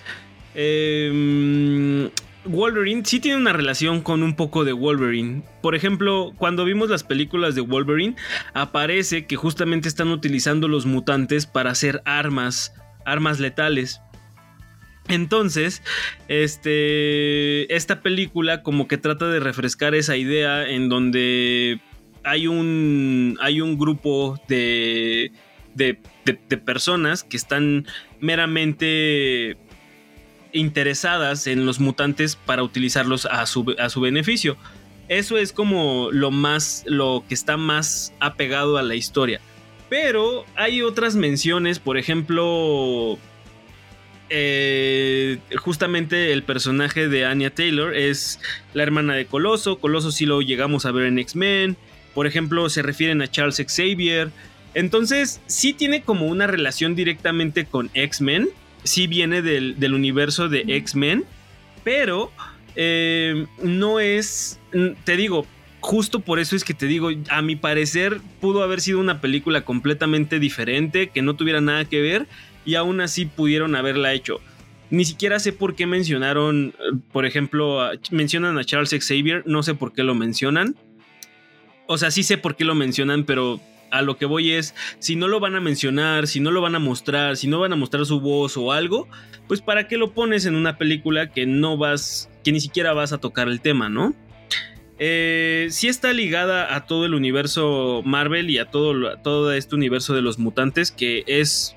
Em, 0.54 2.10
Wolverine 2.44 3.02
sí 3.04 3.18
tiene 3.18 3.36
una 3.36 3.52
relación 3.52 4.02
con 4.02 4.22
un 4.22 4.36
poco 4.36 4.64
de 4.64 4.72
Wolverine. 4.72 5.42
Por 5.62 5.74
ejemplo, 5.74 6.32
cuando 6.38 6.64
vimos 6.64 6.90
las 6.90 7.02
películas 7.02 7.56
de 7.56 7.60
Wolverine, 7.62 8.14
aparece 8.54 9.26
que 9.26 9.34
justamente 9.34 9.88
están 9.88 10.12
utilizando 10.12 10.68
los 10.68 10.86
mutantes 10.86 11.44
para 11.44 11.72
hacer 11.72 12.02
armas, 12.04 12.72
armas 13.04 13.40
letales. 13.40 14.00
Entonces, 15.08 15.82
este, 16.28 17.74
esta 17.74 18.00
película 18.00 18.62
como 18.62 18.86
que 18.86 18.96
trata 18.96 19.26
de 19.26 19.40
refrescar 19.40 19.96
esa 19.96 20.16
idea 20.16 20.68
en 20.68 20.88
donde 20.88 21.80
hay 22.26 22.48
un, 22.48 23.38
hay 23.40 23.60
un 23.60 23.78
grupo 23.78 24.38
de, 24.48 25.30
de, 25.74 25.94
personas 26.58 27.22
que 27.22 27.36
están 27.36 27.86
meramente 28.20 29.56
interesadas 30.52 31.46
en 31.46 31.66
los 31.66 31.78
mutantes 31.78 32.34
para 32.34 32.64
utilizarlos 32.64 33.26
a 33.26 33.46
su, 33.46 33.76
a 33.78 33.88
su 33.90 34.00
beneficio. 34.00 34.56
Eso 35.08 35.38
es 35.38 35.52
como 35.52 36.08
lo 36.10 36.32
más, 36.32 36.82
lo 36.86 37.22
que 37.28 37.34
está 37.34 37.56
más 37.56 38.12
apegado 38.18 38.76
a 38.76 38.82
la 38.82 38.96
historia. 38.96 39.40
Pero 39.88 40.44
hay 40.56 40.82
otras 40.82 41.14
menciones, 41.14 41.78
por 41.78 41.96
ejemplo, 41.96 43.18
eh, 44.30 45.38
justamente 45.58 46.32
el 46.32 46.42
personaje 46.42 47.06
de 47.06 47.24
Anya 47.24 47.50
Taylor 47.50 47.94
es 47.94 48.40
la 48.74 48.82
hermana 48.82 49.14
de 49.14 49.26
Coloso. 49.26 49.78
Coloso 49.78 50.10
sí 50.10 50.26
lo 50.26 50.40
llegamos 50.40 50.86
a 50.86 50.90
ver 50.90 51.06
en 51.06 51.20
X-Men. 51.20 51.76
Por 52.16 52.26
ejemplo, 52.26 52.70
se 52.70 52.80
refieren 52.80 53.20
a 53.20 53.30
Charles 53.30 53.62
Xavier. 53.68 54.30
Entonces, 54.72 55.42
sí 55.44 55.74
tiene 55.74 56.00
como 56.00 56.28
una 56.28 56.46
relación 56.46 56.94
directamente 56.94 57.66
con 57.66 57.90
X-Men. 57.92 58.48
Sí 58.84 59.06
viene 59.06 59.42
del, 59.42 59.92
universo 59.92 60.48
de 60.48 60.64
X-Men. 60.66 61.24
Pero 61.84 62.32
eh, 62.74 63.44
no 63.62 64.00
es. 64.00 64.58
Te 65.04 65.18
digo, 65.18 65.46
justo 65.80 66.20
por 66.20 66.38
eso 66.38 66.56
es 66.56 66.64
que 66.64 66.72
te 66.72 66.86
digo, 66.86 67.10
a 67.28 67.42
mi 67.42 67.54
parecer 67.54 68.22
pudo 68.40 68.62
haber 68.62 68.80
sido 68.80 68.98
una 68.98 69.20
película 69.20 69.66
completamente 69.66 70.38
diferente, 70.38 71.10
que 71.10 71.20
no 71.20 71.36
tuviera 71.36 71.60
nada 71.60 71.84
que 71.84 72.00
ver 72.00 72.26
y 72.64 72.76
aún 72.76 73.02
así 73.02 73.26
pudieron 73.26 73.76
haberla 73.76 74.14
hecho. 74.14 74.40
Ni 74.88 75.04
siquiera 75.04 75.38
sé 75.38 75.52
por 75.52 75.74
qué 75.74 75.84
mencionaron, 75.86 76.68
eh, 76.68 76.96
por 77.12 77.26
ejemplo, 77.26 77.90
mencionan 78.10 78.56
a 78.56 78.64
Charles 78.64 78.96
Xavier, 79.06 79.42
no 79.44 79.62
sé 79.62 79.74
por 79.74 79.92
qué 79.92 80.02
lo 80.02 80.14
mencionan. 80.14 80.76
O 81.86 81.98
sea, 81.98 82.10
sí 82.10 82.22
sé 82.22 82.38
por 82.38 82.56
qué 82.56 82.64
lo 82.64 82.74
mencionan, 82.74 83.24
pero 83.24 83.60
a 83.90 84.02
lo 84.02 84.16
que 84.16 84.26
voy 84.26 84.52
es, 84.52 84.74
si 84.98 85.16
no 85.16 85.28
lo 85.28 85.40
van 85.40 85.54
a 85.54 85.60
mencionar, 85.60 86.26
si 86.26 86.40
no 86.40 86.50
lo 86.50 86.60
van 86.60 86.74
a 86.74 86.78
mostrar, 86.78 87.36
si 87.36 87.46
no 87.46 87.60
van 87.60 87.72
a 87.72 87.76
mostrar 87.76 88.04
su 88.06 88.20
voz 88.20 88.56
o 88.56 88.72
algo, 88.72 89.08
pues 89.48 89.60
para 89.60 89.88
qué 89.88 89.96
lo 89.96 90.12
pones 90.12 90.46
en 90.46 90.56
una 90.56 90.78
película 90.78 91.30
que 91.30 91.46
no 91.46 91.76
vas, 91.76 92.28
que 92.44 92.52
ni 92.52 92.60
siquiera 92.60 92.92
vas 92.92 93.12
a 93.12 93.18
tocar 93.18 93.48
el 93.48 93.60
tema, 93.60 93.88
¿no? 93.88 94.14
Eh, 94.98 95.68
sí 95.70 95.88
está 95.88 96.12
ligada 96.12 96.74
a 96.74 96.86
todo 96.86 97.04
el 97.04 97.14
universo 97.14 98.02
Marvel 98.04 98.48
y 98.48 98.58
a 98.58 98.66
todo, 98.66 99.08
a 99.08 99.22
todo 99.22 99.52
este 99.52 99.74
universo 99.74 100.14
de 100.14 100.22
los 100.22 100.38
mutantes, 100.38 100.90
que 100.90 101.22
es 101.26 101.76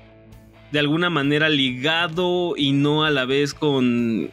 de 0.72 0.78
alguna 0.78 1.10
manera 1.10 1.48
ligado 1.48 2.54
y 2.56 2.72
no 2.72 3.04
a 3.04 3.10
la 3.10 3.24
vez 3.24 3.54
con... 3.54 4.30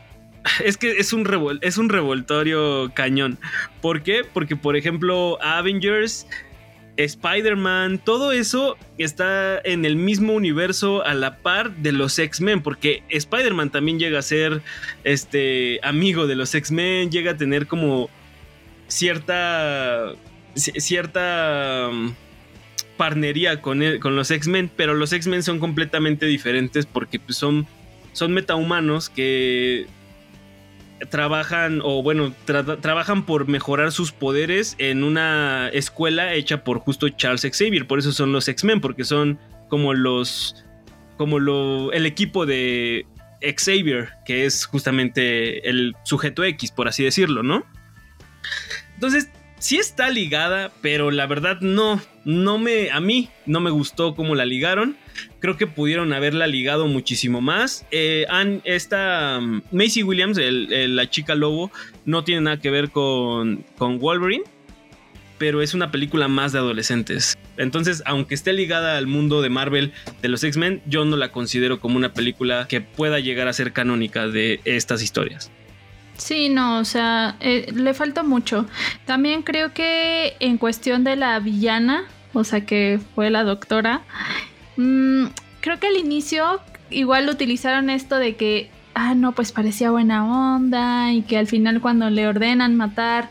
Es 0.64 0.78
que 0.78 0.98
es 0.98 1.14
un, 1.14 1.28
es 1.62 1.78
un 1.78 1.90
revoltorio 1.90 2.92
cañón. 2.94 3.38
¿Por 3.82 4.04
qué? 4.04 4.24
Porque 4.24 4.56
por 4.56 4.76
ejemplo 4.76 5.38
Avengers, 5.42 6.28
Spider-Man, 6.98 8.00
todo 8.00 8.32
eso 8.32 8.76
está 8.98 9.60
en 9.64 9.86
el 9.86 9.96
mismo 9.96 10.34
universo 10.34 11.06
a 11.06 11.14
la 11.14 11.38
par 11.38 11.76
de 11.78 11.92
los 11.92 12.18
X-Men, 12.18 12.62
porque 12.62 13.04
Spider-Man 13.10 13.70
también 13.70 14.00
llega 14.00 14.20
a 14.20 14.24
ser 14.24 14.62
este 15.04 15.80
amigo 15.84 16.28
de 16.28 16.36
los 16.36 16.54
X-Men, 16.56 17.12
llega 17.12 17.32
a 17.32 17.38
tener 17.38 17.68
como 17.68 18.10
cierta 18.88 20.14
cierta 20.56 21.92
parnería 22.98 23.62
con, 23.62 23.82
con 24.00 24.16
los 24.16 24.32
X-Men, 24.32 24.72
pero 24.76 24.96
los 24.96 25.14
X-Men 25.14 25.44
son 25.44 25.60
completamente 25.60 26.26
diferentes 26.26 26.88
porque 26.88 27.20
pues, 27.20 27.38
son, 27.38 27.68
son 28.14 28.34
metahumanos 28.34 29.10
que 29.10 29.86
trabajan 31.10 31.82
o 31.84 32.02
bueno, 32.02 32.34
trabajan 32.46 33.26
por 33.26 33.48
mejorar 33.48 33.92
sus 33.92 34.12
poderes 34.12 34.76
en 34.80 35.04
una 35.04 35.70
escuela 35.70 36.34
hecha 36.34 36.64
por 36.64 36.80
justo 36.80 37.10
Charles 37.10 37.42
Xavier, 37.42 37.88
por 37.88 38.00
eso 38.00 38.12
son 38.12 38.32
los 38.32 38.48
X-Men, 38.48 38.82
porque 38.82 39.04
son 39.04 39.40
como 39.70 39.94
los 39.94 40.64
como 41.18 41.40
lo, 41.40 41.92
el 41.92 42.06
equipo 42.06 42.46
de 42.46 43.06
Xavier, 43.42 44.10
que 44.26 44.46
es 44.46 44.66
justamente 44.66 45.68
el 45.68 45.96
sujeto 46.04 46.44
X, 46.44 46.72
por 46.72 46.88
así 46.88 47.04
decirlo, 47.04 47.44
¿no? 47.44 47.66
Entonces, 48.94 49.30
sí 49.60 49.78
está 49.78 50.10
ligada, 50.10 50.72
pero 50.82 51.12
la 51.12 51.26
verdad 51.26 51.60
no, 51.62 52.02
no 52.24 52.58
me, 52.58 52.92
a 52.92 53.00
mí 53.00 53.30
no 53.46 53.60
me 53.60 53.72
gustó 53.72 54.16
cómo 54.16 54.36
la 54.36 54.46
ligaron. 54.46 54.98
Creo 55.39 55.58
que 55.58 55.67
pudieron 55.67 56.13
haberla 56.13 56.47
ligado 56.47 56.88
muchísimo 56.88 57.41
más. 57.41 57.86
Eh, 57.91 58.25
esta 58.63 59.39
um, 59.39 59.62
Macy 59.71 60.03
Williams, 60.03 60.39
la 60.39 61.10
chica 61.10 61.36
lobo, 61.36 61.71
no 62.06 62.23
tiene 62.23 62.41
nada 62.41 62.60
que 62.60 62.69
ver 62.69 62.91
con, 62.91 63.63
con 63.77 63.99
Wolverine, 63.99 64.43
pero 65.38 65.62
es 65.62 65.73
una 65.73 65.91
película 65.91 66.27
más 66.27 66.51
de 66.51 66.60
adolescentes. 66.60 67.38
Entonces, 67.58 68.03
aunque 68.06 68.36
esté 68.36 68.53
ligada 68.53 68.97
al 68.97 69.08
mundo 69.08 69.41
de 69.41 69.49
Marvel 69.49 69.91
de 70.21 70.27
los 70.27 70.43
X-Men, 70.43 70.82
yo 70.86 71.06
no 71.06 71.17
la 71.17 71.32
considero 71.32 71.80
como 71.80 71.97
una 71.97 72.13
película 72.13 72.67
que 72.67 72.82
pueda 72.82 73.19
llegar 73.19 73.47
a 73.47 73.53
ser 73.53 73.73
canónica 73.73 74.27
de 74.27 74.62
estas 74.65 75.01
historias. 75.01 75.51
Sí, 76.17 76.49
no, 76.49 76.80
o 76.80 76.86
sea, 76.86 77.36
eh, 77.39 77.71
le 77.73 77.93
falta 77.93 78.23
mucho. 78.23 78.65
También 79.06 79.43
creo 79.43 79.73
que 79.73 80.36
en 80.39 80.58
cuestión 80.58 81.03
de 81.03 81.15
la 81.15 81.39
villana, 81.39 82.06
o 82.34 82.43
sea, 82.43 82.65
que 82.65 82.99
fue 83.13 83.30
la 83.30 83.43
doctora, 83.43 84.01
mm, 84.78 85.26
creo 85.62 85.80
que 85.80 85.88
al 85.88 85.98
inicio 85.98 86.62
igual 86.90 87.30
utilizaron 87.30 87.90
esto 87.90 88.18
de 88.18 88.36
que, 88.36 88.70
ah, 88.94 89.16
no, 89.16 89.34
pues 89.34 89.52
parecía 89.52 89.92
buena 89.92 90.56
onda 90.56 91.12
y 91.12 91.24
que 91.24 91.38
al 91.38 91.48
final 91.48 91.82
cuando 91.82 92.10
le 92.10 92.28
ordenan 92.28 92.76
matar 92.76 93.30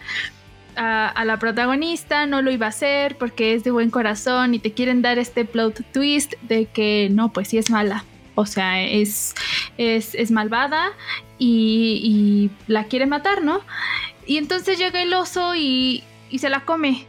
a, 0.76 1.24
la 1.24 1.38
protagonista 1.38 2.26
no 2.26 2.42
lo 2.42 2.50
iba 2.50 2.66
a 2.66 2.68
hacer 2.68 3.16
porque 3.16 3.54
es 3.54 3.64
de 3.64 3.70
buen 3.70 3.90
corazón 3.90 4.54
y 4.54 4.58
te 4.58 4.72
quieren 4.72 5.02
dar 5.02 5.18
este 5.18 5.44
plot 5.44 5.80
twist 5.92 6.34
de 6.42 6.66
que 6.66 7.08
no, 7.10 7.32
pues 7.32 7.48
sí 7.48 7.58
es 7.58 7.70
mala. 7.70 8.04
O 8.34 8.44
sea, 8.44 8.82
es, 8.82 9.34
es, 9.78 10.30
malvada 10.30 10.92
y, 11.38 12.50
la 12.66 12.84
quiere 12.84 13.06
matar, 13.06 13.42
¿no? 13.42 13.62
Y 14.26 14.36
entonces 14.36 14.78
llega 14.78 15.00
el 15.00 15.14
oso 15.14 15.54
y, 15.54 16.04
y 16.28 16.38
se 16.38 16.50
la 16.50 16.60
come. 16.60 17.06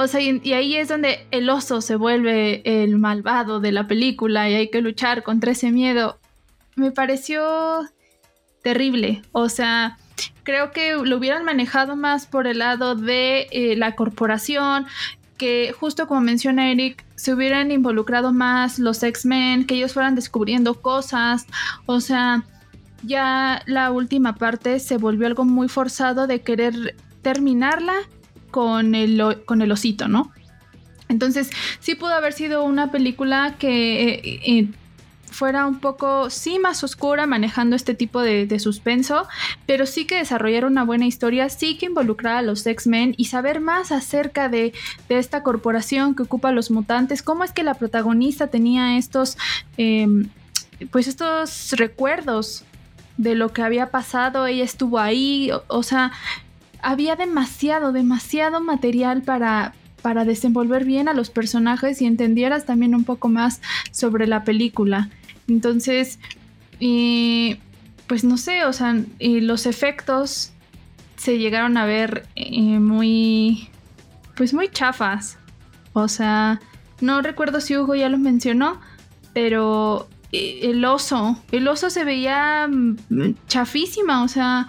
O 0.00 0.06
sea, 0.06 0.20
y, 0.20 0.52
ahí 0.52 0.76
es 0.76 0.86
donde 0.86 1.26
el 1.32 1.50
oso 1.50 1.80
se 1.80 1.96
vuelve 1.96 2.62
el 2.64 2.98
malvado 2.98 3.58
de 3.58 3.72
la 3.72 3.88
película 3.88 4.48
y 4.48 4.54
hay 4.54 4.70
que 4.70 4.80
luchar 4.80 5.24
contra 5.24 5.50
ese 5.50 5.72
miedo. 5.72 6.20
Me 6.76 6.92
pareció 6.92 7.80
terrible. 8.62 9.22
O 9.32 9.48
sea, 9.48 9.98
creo 10.44 10.70
que 10.70 10.94
lo 10.94 11.16
hubieran 11.16 11.44
manejado 11.44 11.96
más 11.96 12.26
por 12.26 12.46
el 12.46 12.60
lado 12.60 12.94
de 12.94 13.48
eh, 13.50 13.74
la 13.74 13.96
corporación, 13.96 14.86
que 15.36 15.74
justo 15.76 16.06
como 16.06 16.20
menciona 16.20 16.70
Eric, 16.70 17.04
se 17.16 17.34
hubieran 17.34 17.72
involucrado 17.72 18.32
más 18.32 18.78
los 18.78 19.02
X-Men, 19.02 19.66
que 19.66 19.74
ellos 19.74 19.94
fueran 19.94 20.14
descubriendo 20.14 20.80
cosas, 20.80 21.44
o 21.86 22.00
sea, 22.00 22.44
ya 23.02 23.62
la 23.66 23.90
última 23.90 24.36
parte 24.36 24.78
se 24.78 24.96
volvió 24.96 25.26
algo 25.26 25.44
muy 25.44 25.68
forzado 25.68 26.28
de 26.28 26.40
querer 26.42 26.94
terminarla 27.22 27.96
con 28.50 28.94
el, 28.94 29.42
con 29.44 29.62
el 29.62 29.72
osito, 29.72 30.08
¿no? 30.08 30.32
Entonces, 31.08 31.50
sí 31.80 31.94
pudo 31.94 32.14
haber 32.14 32.32
sido 32.32 32.64
una 32.64 32.90
película 32.90 33.56
que 33.58 34.04
eh, 34.04 34.40
eh, 34.44 34.68
fuera 35.30 35.66
un 35.66 35.78
poco, 35.78 36.30
sí, 36.30 36.58
más 36.58 36.82
oscura, 36.82 37.26
manejando 37.26 37.76
este 37.76 37.94
tipo 37.94 38.20
de, 38.20 38.58
suspenso, 38.58 39.26
pero 39.66 39.86
sí 39.86 40.04
que 40.04 40.16
desarrollar 40.16 40.64
una 40.64 40.84
buena 40.84 41.06
historia, 41.06 41.48
sí 41.48 41.78
que 41.78 41.86
involucrar 41.86 42.38
a 42.38 42.42
los 42.42 42.66
X-Men 42.66 43.14
y 43.16 43.26
saber 43.26 43.60
más 43.60 43.92
acerca 43.92 44.48
de, 44.48 44.72
esta 45.08 45.42
corporación 45.42 46.14
que 46.14 46.24
ocupa 46.24 46.48
a 46.48 46.52
los 46.52 46.70
mutantes, 46.70 47.22
cómo 47.22 47.44
es 47.44 47.52
que 47.52 47.62
la 47.62 47.74
protagonista 47.74 48.48
tenía 48.48 48.98
estos, 48.98 49.38
em, 49.76 50.28
pues 50.90 51.06
estos 51.06 51.72
recuerdos 51.72 52.64
de 53.16 53.34
lo 53.34 53.52
que 53.52 53.62
había 53.62 53.90
pasado, 53.90 54.46
ella 54.46 54.64
estuvo 54.64 54.98
ahí, 54.98 55.50
o, 55.68 55.82
sea, 55.82 56.12
había 56.82 57.16
demasiado, 57.16 57.92
demasiado 57.92 58.60
material 58.60 59.22
para, 59.22 59.74
para 60.02 60.24
desenvolver 60.24 60.84
bien 60.84 61.08
a 61.08 61.14
los 61.14 61.30
personajes 61.30 62.00
y 62.00 62.06
entendieras 62.06 62.66
también 62.66 62.94
un 62.94 63.04
poco 63.04 63.28
más 63.28 63.60
sobre 63.90 64.26
la 64.26 64.44
película. 64.44 65.10
Entonces, 65.48 66.18
pues 68.06 68.24
no 68.24 68.36
sé, 68.36 68.64
o 68.64 68.72
sea, 68.72 68.96
los 69.20 69.66
efectos 69.66 70.52
se 71.16 71.38
llegaron 71.38 71.76
a 71.76 71.84
ver 71.84 72.26
eh, 72.36 72.78
muy, 72.78 73.68
pues 74.36 74.54
muy 74.54 74.68
chafas. 74.68 75.38
O 75.92 76.08
sea, 76.08 76.60
no 77.00 77.22
recuerdo 77.22 77.60
si 77.60 77.76
Hugo 77.76 77.94
ya 77.94 78.08
lo 78.08 78.18
mencionó, 78.18 78.80
pero 79.32 80.08
eh, 80.32 80.60
el 80.62 80.84
oso, 80.84 81.42
el 81.50 81.66
oso 81.66 81.90
se 81.90 82.04
veía 82.04 82.68
mm, 82.68 82.96
chafísima, 83.46 84.22
o 84.22 84.28
sea... 84.28 84.68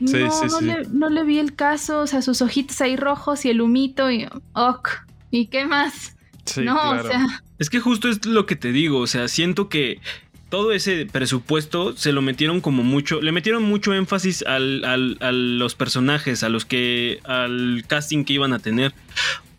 no, 0.00 0.60
Le, 0.60 0.84
no, 0.92 1.08
Le, 1.08 1.24
vi 1.24 1.38
el 1.38 1.54
caso, 1.54 2.00
o 2.00 2.06
sea, 2.06 2.22
sus 2.22 2.42
ojitos 2.42 2.80
ahí 2.80 2.96
rojos 2.96 3.44
y 3.44 3.50
el 3.50 3.60
humito 3.60 4.10
y... 4.10 4.26
Ok, 4.54 4.90
¿y 5.30 5.46
qué 5.46 5.66
más? 5.66 6.16
no, 6.62 6.90
o 6.90 7.02
sea... 7.02 7.42
Es 7.58 7.70
que 7.70 7.80
justo 7.80 8.08
es 8.08 8.24
lo 8.24 8.46
que 8.46 8.54
te 8.54 8.70
digo, 8.70 9.00
o 9.00 9.06
sea, 9.06 9.26
siento 9.26 9.68
que 9.68 10.00
todo 10.48 10.72
ese 10.72 11.06
presupuesto 11.06 11.96
se 11.96 12.12
lo 12.12 12.22
metieron 12.22 12.60
como 12.60 12.82
mucho, 12.82 13.20
le 13.20 13.32
metieron 13.32 13.64
mucho 13.64 13.94
énfasis 13.94 14.44
al, 14.46 14.84
a 14.84 15.32
los 15.32 15.74
personajes, 15.74 16.42
a 16.42 16.48
los 16.48 16.64
que, 16.64 17.20
al 17.24 17.84
casting 17.86 18.24
que 18.24 18.34
iban 18.34 18.52
a 18.52 18.58
tener, 18.58 18.94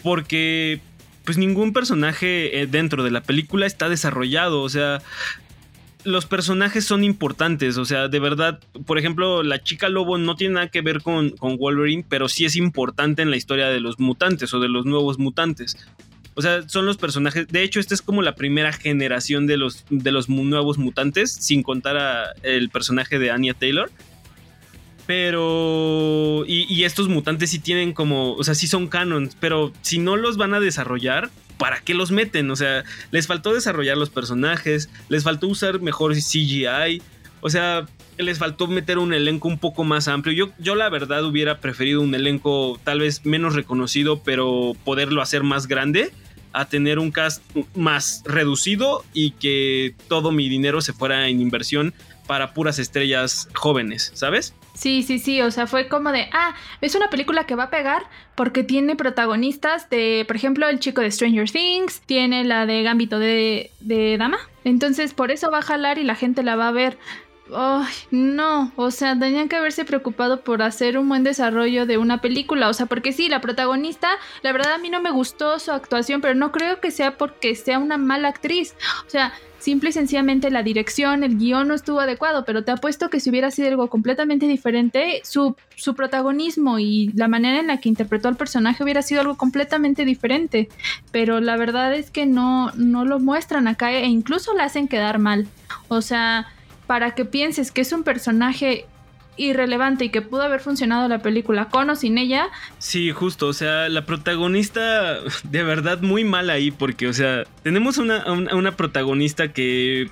porque 0.01 0.81
pues 1.25 1.37
ningún 1.37 1.73
personaje 1.73 2.61
eh, 2.61 2.67
dentro 2.67 3.03
de 3.03 3.11
la 3.11 3.21
película 3.21 3.67
está 3.67 3.87
desarrollado, 3.87 4.61
o 4.61 4.69
sea, 4.69 5.01
los 6.03 6.25
personajes 6.25 6.85
son 6.85 7.03
importantes, 7.03 7.77
o 7.77 7.85
sea, 7.85 8.07
de 8.07 8.19
verdad, 8.19 8.59
por 8.85 8.97
ejemplo, 8.97 9.43
la 9.43 9.61
chica 9.61 9.89
lobo 9.89 10.17
no 10.17 10.35
tiene 10.35 10.55
nada 10.55 10.67
que 10.69 10.81
ver 10.81 11.01
con, 11.01 11.35
Wolverine, 11.39 12.05
pero 12.07 12.29
sí 12.29 12.45
es 12.45 12.55
importante 12.55 13.21
en 13.21 13.29
la 13.29 13.37
historia 13.37 13.67
de 13.67 13.79
los 13.79 13.99
mutantes 13.99 14.53
o 14.53 14.59
de 14.59 14.69
los 14.69 14.85
nuevos 14.85 15.19
mutantes. 15.19 15.77
O 16.35 16.41
sea, 16.41 16.67
son 16.69 16.85
los 16.85 16.95
personajes. 16.95 17.47
De 17.49 17.63
hecho, 17.63 17.81
esta 17.81 17.93
es 17.93 18.01
como 18.01 18.21
la 18.21 18.35
primera 18.35 18.71
generación 18.71 19.45
de 19.45 19.57
los, 19.57 19.83
de 19.89 20.11
los 20.11 20.29
nuevos 20.29 20.77
mutantes, 20.77 21.33
sin 21.33 21.63
contar 21.63 21.97
a 21.97 22.31
el 22.43 22.69
personaje 22.69 23.19
de 23.19 23.31
Anya 23.31 23.53
Taylor. 23.53 23.91
Pero. 25.05 26.45
Y, 26.47 26.83
estos 26.85 27.09
mutantes 27.09 27.49
sí 27.49 27.59
tienen 27.59 27.91
como. 27.91 28.35
O 28.35 28.43
sea, 28.45 28.55
sí 28.55 28.67
son 28.67 28.87
canons. 28.87 29.35
Pero 29.39 29.73
si 29.81 29.97
no 29.97 30.15
los 30.15 30.37
van 30.37 30.53
a 30.53 30.61
desarrollar, 30.61 31.29
¿para 31.59 31.81
qué 31.81 31.93
los 31.93 32.09
meten? 32.09 32.49
O 32.49 32.55
sea, 32.55 32.83
les 33.11 33.27
faltó 33.27 33.53
desarrollar 33.53 33.97
los 33.97 34.09
personajes. 34.09 34.89
Les 35.09 35.23
faltó 35.23 35.47
usar 35.47 35.81
mejor 35.81 36.15
CGI. 36.15 37.03
O 37.41 37.49
sea, 37.49 37.85
les 38.17 38.39
faltó 38.39 38.65
meter 38.67 38.97
un 38.97 39.13
elenco 39.13 39.47
un 39.47 39.59
poco 39.59 39.83
más 39.83 40.07
amplio. 40.07 40.33
Yo, 40.33 40.53
yo 40.57 40.73
la 40.73 40.89
verdad 40.89 41.23
hubiera 41.23 41.59
preferido 41.59 42.01
un 42.01 42.15
elenco 42.15 42.79
tal 42.83 43.01
vez 43.01 43.25
menos 43.25 43.53
reconocido, 43.53 44.23
pero 44.23 44.75
poderlo 44.83 45.21
hacer 45.21 45.43
más 45.43 45.67
grande 45.67 46.11
a 46.51 46.65
tener 46.65 46.97
un 46.97 47.11
cast 47.11 47.43
más 47.75 48.23
reducido 48.25 49.03
y 49.13 49.31
que 49.31 49.93
todo 50.07 50.31
mi 50.31 50.49
dinero 50.49 50.81
se 50.81 50.93
fuera 50.93 51.27
en 51.27 51.41
inversión 51.41 51.93
para 52.25 52.53
puras 52.53 52.79
estrellas 52.79 53.49
jóvenes, 53.53 54.11
¿sabes? 54.15 54.53
Sí, 54.79 55.03
sí, 55.03 55.19
sí, 55.19 55.41
o 55.41 55.51
sea, 55.51 55.67
fue 55.67 55.89
como 55.89 56.13
de, 56.13 56.29
ah, 56.31 56.55
es 56.79 56.95
una 56.95 57.09
película 57.09 57.43
que 57.43 57.53
va 57.53 57.63
a 57.63 57.69
pegar 57.69 58.03
porque 58.35 58.63
tiene 58.63 58.95
protagonistas 58.95 59.89
de, 59.89 60.23
por 60.25 60.37
ejemplo, 60.37 60.69
el 60.69 60.79
chico 60.79 61.01
de 61.01 61.11
Stranger 61.11 61.51
Things, 61.51 61.99
tiene 62.05 62.45
la 62.45 62.65
de 62.65 62.81
Gambito 62.81 63.19
de, 63.19 63.71
de 63.81 64.17
Dama, 64.17 64.37
entonces 64.63 65.13
por 65.13 65.31
eso 65.31 65.51
va 65.51 65.57
a 65.57 65.63
jalar 65.63 65.97
y 65.97 66.03
la 66.03 66.15
gente 66.15 66.43
la 66.43 66.55
va 66.55 66.69
a 66.69 66.71
ver. 66.71 66.97
Ay, 67.55 67.93
no, 68.11 68.71
o 68.75 68.91
sea, 68.91 69.17
tenían 69.17 69.49
que 69.49 69.55
haberse 69.55 69.83
preocupado 69.83 70.41
por 70.41 70.61
hacer 70.61 70.97
un 70.97 71.09
buen 71.09 71.23
desarrollo 71.23 71.85
de 71.87 71.97
una 71.97 72.21
película, 72.21 72.69
o 72.69 72.73
sea, 72.73 72.85
porque 72.85 73.11
sí, 73.11 73.27
la 73.27 73.41
protagonista, 73.41 74.09
la 74.43 74.51
verdad 74.51 74.73
a 74.73 74.77
mí 74.77 74.89
no 74.89 75.01
me 75.01 75.11
gustó 75.11 75.57
su 75.57 75.71
actuación, 75.71 76.21
pero 76.21 76.35
no 76.35 76.51
creo 76.51 76.79
que 76.79 76.91
sea 76.91 77.17
porque 77.17 77.55
sea 77.55 77.79
una 77.79 77.97
mala 77.97 78.27
actriz, 78.27 78.75
o 79.07 79.09
sea, 79.09 79.33
simple 79.57 79.89
y 79.89 79.93
sencillamente 79.93 80.51
la 80.51 80.61
dirección, 80.61 81.23
el 81.23 81.37
guion 81.37 81.67
no 81.67 81.73
estuvo 81.73 81.99
adecuado, 81.99 82.45
pero 82.45 82.63
te 82.63 82.71
apuesto 82.71 83.09
que 83.09 83.19
si 83.19 83.31
hubiera 83.31 83.49
sido 83.49 83.69
algo 83.69 83.89
completamente 83.89 84.45
diferente, 84.45 85.21
su, 85.23 85.55
su 85.75 85.95
protagonismo 85.95 86.77
y 86.77 87.11
la 87.15 87.27
manera 87.27 87.59
en 87.59 87.67
la 87.67 87.79
que 87.79 87.89
interpretó 87.89 88.27
al 88.27 88.37
personaje 88.37 88.83
hubiera 88.83 89.01
sido 89.01 89.21
algo 89.21 89.37
completamente 89.37 90.05
diferente, 90.05 90.69
pero 91.11 91.39
la 91.41 91.57
verdad 91.57 91.95
es 91.95 92.11
que 92.11 92.27
no, 92.27 92.71
no 92.75 93.05
lo 93.05 93.19
muestran 93.19 93.67
acá 93.67 93.91
e 93.91 94.05
incluso 94.05 94.53
la 94.53 94.65
hacen 94.65 94.87
quedar 94.87 95.17
mal, 95.17 95.47
o 95.87 96.01
sea 96.01 96.47
para 96.89 97.13
que 97.13 97.23
pienses 97.23 97.71
que 97.71 97.81
es 97.81 97.91
un 97.91 98.01
personaje 98.01 98.87
irrelevante 99.37 100.05
y 100.05 100.09
que 100.09 100.23
pudo 100.23 100.41
haber 100.41 100.59
funcionado 100.59 101.07
la 101.07 101.19
película 101.19 101.69
con 101.69 101.87
o 101.91 101.95
sin 101.95 102.17
ella. 102.17 102.47
Sí, 102.79 103.11
justo, 103.11 103.45
o 103.45 103.53
sea, 103.53 103.89
la 103.89 104.07
protagonista 104.07 105.19
de 105.43 105.61
verdad 105.61 106.01
muy 106.01 106.23
mal 106.23 106.49
ahí 106.49 106.71
porque, 106.71 107.07
o 107.07 107.13
sea, 107.13 107.43
tenemos 107.61 107.99
una, 107.99 108.25
una, 108.31 108.71
protagonista 108.75 109.53
que, 109.53 110.09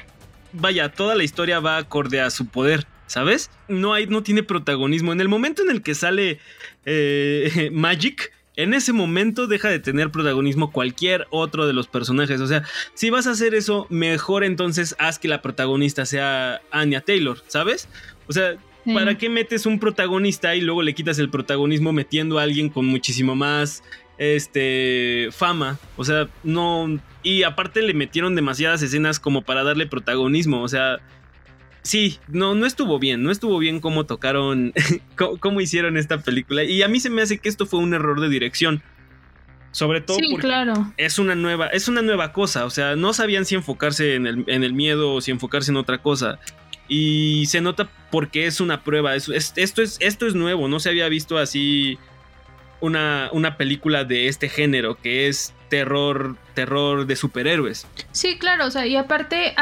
vaya, 0.54 0.92
toda 0.92 1.16
la 1.16 1.24
historia 1.24 1.60
va 1.60 1.78
acorde 1.78 2.22
a 2.22 2.30
su 2.30 2.46
poder. 2.46 2.86
¿Sabes? 3.08 3.50
No 3.70 3.94
hay, 3.94 4.06
no 4.06 4.22
tiene 4.22 4.44
protagonismo. 4.44 5.14
En 5.14 5.22
el 5.22 5.30
momento 5.30 5.64
en 5.64 5.72
el 5.72 5.82
que 5.82 5.96
sale 5.96 6.40
eh, 6.86 7.70
Magic, 7.74 8.34
en 8.58 8.74
ese 8.74 8.92
momento 8.92 9.48
deja 9.48 9.70
de 9.70 9.80
tener 9.80 10.12
protagonismo 10.12 10.72
cualquier 10.72 11.28
otro 11.30 11.68
de 11.68 11.74
los 11.74 11.88
personajes. 11.88 12.42
O 12.42 12.48
sea, 12.48 12.64
si 12.96 13.10
vas 13.12 13.28
a 13.28 13.32
hacer 13.32 13.54
eso, 13.54 13.86
mejor 13.90 14.44
entonces 14.44 14.96
haz 15.00 15.20
que 15.20 15.28
la 15.28 15.42
protagonista 15.42 16.06
sea 16.06 16.60
Anya 16.72 17.02
Taylor, 17.02 17.38
¿sabes? 17.48 17.88
O 18.28 18.34
sea, 18.34 18.58
¿para 18.94 19.18
qué 19.18 19.30
metes 19.30 19.68
un 19.68 19.80
protagonista 19.80 20.56
y 20.56 20.62
luego 20.62 20.82
le 20.82 20.96
quitas 20.96 21.20
el 21.20 21.30
protagonismo 21.30 21.94
metiendo 21.94 22.40
a 22.40 22.44
alguien 22.44 22.70
con 22.70 22.86
muchísimo 22.88 23.36
más 23.36 23.84
este 24.18 25.30
fama? 25.32 25.78
O 25.96 26.04
sea, 26.04 26.28
no 26.44 27.00
y 27.22 27.44
aparte 27.44 27.84
le 27.84 27.94
metieron 27.94 28.36
demasiadas 28.36 28.82
escenas 28.82 29.20
como 29.20 29.44
para 29.44 29.64
darle 29.64 29.86
protagonismo, 29.86 30.64
o 30.64 30.68
sea, 30.68 31.00
sí, 31.88 32.20
no, 32.28 32.54
no 32.54 32.66
estuvo 32.66 33.00
bien, 33.00 33.24
no 33.24 33.32
estuvo 33.32 33.58
bien 33.58 33.80
cómo 33.80 34.06
tocaron, 34.06 34.74
cómo, 35.40 35.62
hicieron 35.62 35.98
esta 35.98 36.20
película. 36.20 36.64
Y 36.64 36.84
a 36.84 36.88
mí 36.88 37.00
se 37.00 37.10
me 37.10 37.22
hace 37.22 37.40
que 37.40 37.50
esto 37.50 37.66
fue 37.66 37.80
un 37.80 37.94
error 37.94 38.20
de 38.20 38.30
dirección. 38.30 38.84
Sobre 39.72 40.02
todo 40.02 40.18
porque 40.32 40.94
es 40.98 41.20
una 41.20 41.36
nueva, 41.36 41.68
es 41.68 41.88
una 41.88 42.02
nueva 42.02 42.34
cosa. 42.34 42.66
O 42.66 42.70
sea, 42.70 42.96
no 42.96 43.14
sabían 43.14 43.46
si 43.46 43.56
enfocarse 43.56 44.16
en 44.16 44.26
el, 44.26 44.44
en 44.48 44.64
el 44.64 44.74
miedo 44.74 45.14
o 45.14 45.22
si 45.22 45.32
enfocarse 45.32 45.72
en 45.72 45.78
otra 45.78 46.00
cosa. 46.00 46.40
Y 46.88 47.46
se 47.48 47.62
nota 47.62 47.88
porque 48.10 48.48
es 48.48 48.60
una 48.60 48.84
prueba. 48.84 49.16
esto, 49.16 49.34
es, 49.36 49.98
esto 50.00 50.26
es 50.26 50.36
nuevo. 50.36 50.68
No 50.68 50.80
se 50.80 50.90
había 50.90 51.08
visto 51.10 51.38
así 51.38 52.00
una, 52.80 53.30
una 53.34 53.56
película 53.56 54.04
de 54.04 54.28
este 54.28 54.50
género. 54.50 54.96
Que 54.96 55.28
es 55.28 55.54
terror, 55.70 56.38
terror 56.56 57.06
de 57.06 57.16
superhéroes. 57.16 57.86
Sí, 58.12 58.40
claro, 58.40 58.66
o 58.66 58.72
sea, 58.72 58.88
y 58.88 58.96
aparte 58.96 59.54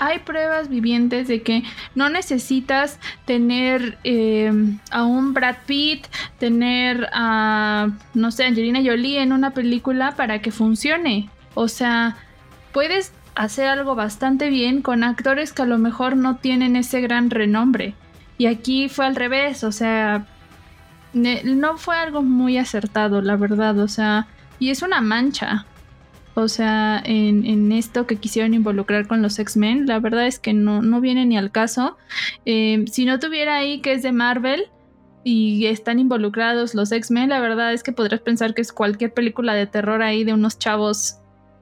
hay 0.00 0.20
pruebas 0.20 0.70
vivientes 0.70 1.28
de 1.28 1.42
que 1.42 1.62
no 1.94 2.08
necesitas 2.08 2.98
tener 3.26 3.98
eh, 4.02 4.50
a 4.90 5.04
un 5.04 5.34
Brad 5.34 5.56
Pitt, 5.66 6.06
tener 6.38 7.08
a, 7.12 7.90
no 8.14 8.30
sé, 8.30 8.46
Angelina 8.46 8.80
Jolie 8.82 9.20
en 9.20 9.32
una 9.32 9.50
película 9.50 10.16
para 10.16 10.40
que 10.40 10.50
funcione. 10.50 11.28
O 11.54 11.68
sea, 11.68 12.16
puedes 12.72 13.12
hacer 13.34 13.68
algo 13.68 13.94
bastante 13.94 14.48
bien 14.48 14.80
con 14.80 15.04
actores 15.04 15.52
que 15.52 15.62
a 15.62 15.66
lo 15.66 15.76
mejor 15.76 16.16
no 16.16 16.36
tienen 16.36 16.76
ese 16.76 17.02
gran 17.02 17.28
renombre. 17.28 17.92
Y 18.38 18.46
aquí 18.46 18.88
fue 18.88 19.04
al 19.04 19.16
revés, 19.16 19.64
o 19.64 19.70
sea, 19.70 20.26
no 21.12 21.76
fue 21.76 21.96
algo 21.98 22.22
muy 22.22 22.56
acertado, 22.56 23.20
la 23.20 23.36
verdad, 23.36 23.78
o 23.78 23.88
sea, 23.88 24.28
y 24.58 24.70
es 24.70 24.80
una 24.80 25.02
mancha. 25.02 25.66
O 26.40 26.48
sea, 26.48 27.02
en, 27.04 27.72
esto 27.72 28.06
que 28.06 28.16
quisieron 28.16 28.54
involucrar 28.54 29.06
con 29.06 29.22
los 29.22 29.38
X-Men, 29.38 29.86
la 29.86 30.00
verdad 30.00 30.26
es 30.26 30.38
que 30.38 30.52
no, 30.52 30.82
no 30.82 31.00
viene 31.00 31.26
ni 31.26 31.36
al 31.36 31.50
caso. 31.50 31.96
Eh, 32.44 32.84
si 32.90 33.04
no 33.04 33.18
tuviera 33.18 33.56
ahí 33.56 33.80
que 33.80 33.92
es 33.92 34.02
de 34.02 34.12
Marvel 34.12 34.64
y 35.22 35.66
están 35.66 35.98
involucrados 35.98 36.74
los 36.74 36.92
X-Men, 36.92 37.28
la 37.28 37.40
verdad 37.40 37.72
es 37.72 37.82
que 37.82 37.92
podrías 37.92 38.20
pensar 38.20 38.54
que 38.54 38.62
es 38.62 38.72
cualquier 38.72 39.12
película 39.12 39.54
de 39.54 39.66
terror 39.66 40.02
ahí 40.02 40.24
de 40.24 40.32
unos 40.32 40.58
chavos 40.58 41.20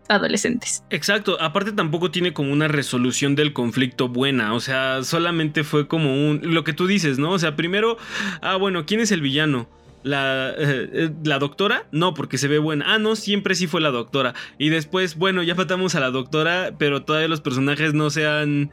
adolescentes. 0.08 0.84
Exacto, 0.90 1.40
aparte 1.40 1.72
tampoco 1.72 2.10
tiene 2.10 2.32
como 2.32 2.52
una 2.52 2.68
resolución 2.68 3.34
del 3.34 3.52
conflicto 3.52 4.08
buena, 4.08 4.54
o 4.54 4.60
sea, 4.60 5.02
solamente 5.02 5.64
fue 5.64 5.86
como 5.86 6.12
un, 6.12 6.40
lo 6.42 6.64
que 6.64 6.72
tú 6.72 6.86
dices, 6.86 7.18
¿no? 7.18 7.32
O 7.32 7.38
sea, 7.38 7.56
primero, 7.56 7.98
ah, 8.40 8.56
bueno, 8.56 8.86
¿quién 8.86 9.00
es 9.00 9.12
el 9.12 9.20
villano? 9.20 9.68
La, 10.02 10.50
eh, 10.50 10.90
eh, 10.92 11.10
la 11.24 11.38
doctora, 11.38 11.86
no, 11.90 12.14
porque 12.14 12.38
se 12.38 12.48
ve 12.48 12.58
buena. 12.58 12.94
Ah, 12.94 12.98
no, 12.98 13.16
siempre 13.16 13.54
sí 13.54 13.66
fue 13.66 13.80
la 13.80 13.90
doctora. 13.90 14.34
Y 14.58 14.68
después, 14.68 15.16
bueno, 15.16 15.42
ya 15.42 15.54
matamos 15.54 15.94
a 15.94 16.00
la 16.00 16.10
doctora, 16.10 16.74
pero 16.78 17.02
todavía 17.02 17.28
los 17.28 17.40
personajes 17.40 17.94
no 17.94 18.10
se 18.10 18.26
han 18.26 18.70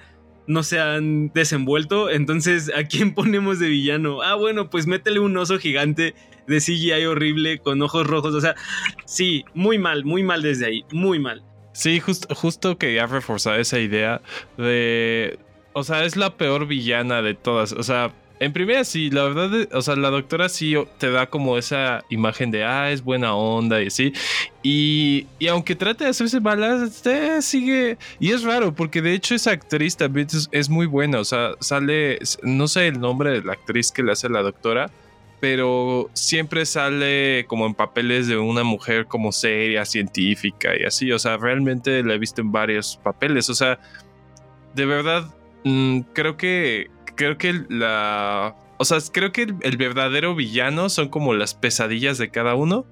no 0.47 0.63
se 0.63 0.79
han 0.79 1.31
desenvuelto. 1.33 2.09
Entonces, 2.09 2.71
¿a 2.75 2.83
quién 2.83 3.13
ponemos 3.13 3.59
de 3.59 3.67
villano? 3.69 4.21
Ah, 4.21 4.35
bueno, 4.35 4.69
pues 4.69 4.87
métele 4.87 5.19
un 5.19 5.35
oso 5.37 5.57
gigante 5.57 6.13
de 6.47 6.59
CGI 6.59 7.05
horrible 7.05 7.59
con 7.59 7.81
ojos 7.81 8.05
rojos. 8.07 8.33
O 8.35 8.41
sea, 8.41 8.55
sí, 9.05 9.43
muy 9.53 9.77
mal, 9.77 10.05
muy 10.05 10.23
mal 10.23 10.41
desde 10.41 10.67
ahí, 10.67 10.85
muy 10.91 11.19
mal. 11.19 11.43
Sí, 11.73 11.99
justo, 11.99 12.33
justo 12.35 12.77
quería 12.77 13.05
reforzar 13.05 13.59
esa 13.59 13.79
idea 13.79 14.21
de. 14.57 15.39
O 15.73 15.83
sea, 15.83 16.05
es 16.05 16.15
la 16.15 16.37
peor 16.37 16.67
villana 16.67 17.21
de 17.21 17.33
todas. 17.33 17.73
O 17.73 17.83
sea, 17.83 18.13
en 18.39 18.53
primera 18.53 18.83
sí, 18.83 19.09
la 19.09 19.23
verdad, 19.23 19.67
o 19.73 19.81
sea, 19.81 19.95
la 19.95 20.09
doctora 20.09 20.49
sí 20.49 20.75
te 20.97 21.09
da 21.09 21.27
como 21.27 21.57
esa 21.57 22.03
imagen 22.09 22.51
de, 22.51 22.63
ah, 22.63 22.91
es 22.91 23.03
buena 23.03 23.35
onda 23.35 23.81
y 23.81 23.87
así. 23.87 24.13
Y, 24.61 25.27
y 25.39 25.47
aunque 25.47 25.75
trate 25.75 26.03
de 26.03 26.09
hacerse 26.09 26.39
mala, 26.39 26.83
este, 26.85 27.41
sigue... 27.41 27.97
Y 28.19 28.31
es 28.31 28.43
raro, 28.43 28.73
porque 28.73 29.01
de 29.01 29.13
hecho 29.13 29.35
esa 29.35 29.51
actriz 29.51 29.95
también 29.95 30.27
es, 30.27 30.49
es, 30.51 30.69
muy 30.69 30.85
buena. 30.85 31.19
O 31.19 31.25
sea, 31.25 31.51
sale, 31.59 32.19
no 32.43 32.67
sé 32.67 32.87
el 32.87 32.99
nombre 32.99 33.31
de 33.31 33.43
la 33.43 33.53
actriz 33.53 33.91
que 33.91 34.03
le 34.03 34.11
hace 34.11 34.27
la 34.27 34.41
doctora, 34.41 34.89
pero 35.39 36.09
siempre 36.13 36.65
sale 36.65 37.45
como 37.47 37.65
en 37.65 37.73
papeles 37.73 38.27
de 38.27 38.37
una 38.37 38.63
mujer 38.63 39.05
como 39.05 39.31
seria, 39.31 39.85
científica 39.85 40.71
y 40.79 40.83
así. 40.83 41.11
O 41.11 41.19
sea, 41.19 41.37
realmente 41.37 42.03
la 42.03 42.15
he 42.15 42.17
visto 42.17 42.41
en 42.41 42.51
varios 42.51 42.99
papeles. 43.03 43.49
O 43.49 43.53
sea, 43.53 43.79
de 44.73 44.85
verdad, 44.85 45.25
mm, 45.63 45.99
creo 46.13 46.37
que. 46.37 46.89
Creo 47.15 47.37
que 47.37 47.63
la. 47.69 48.55
O 48.77 48.83
sea, 48.83 48.97
creo 49.11 49.31
que 49.31 49.43
el, 49.61 49.77
verdadero 49.77 50.35
villano 50.35 50.89
son 50.89 51.07
como 51.07 51.33
las 51.33 51.53
pesadillas 51.53 52.17
de 52.17 52.29
cada 52.29 52.55
uno. 52.55 52.85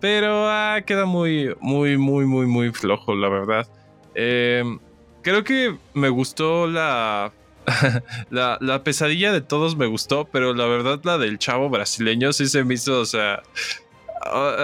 Pero 0.00 0.48
ah, 0.48 0.82
queda 0.86 1.06
muy, 1.06 1.54
muy, 1.60 1.96
muy, 1.96 2.26
muy, 2.26 2.46
muy 2.46 2.70
flojo, 2.70 3.14
la 3.14 3.28
verdad. 3.28 3.66
Em, 4.14 4.78
creo 5.22 5.42
que 5.42 5.74
me 5.94 6.10
gustó 6.10 6.66
la 6.66 7.32
la, 8.30 8.82
pesadilla 8.84 9.32
de 9.32 9.40
todos 9.40 9.76
me 9.76 9.86
gustó, 9.86 10.24
pero 10.24 10.54
la 10.54 10.66
verdad 10.66 11.00
la 11.04 11.18
del 11.18 11.38
chavo 11.38 11.68
brasileño 11.68 12.32
sí 12.32 12.46
se 12.46 12.64
me 12.64 12.74
hizo, 12.74 13.00
o 13.00 13.04
sea, 13.04 13.42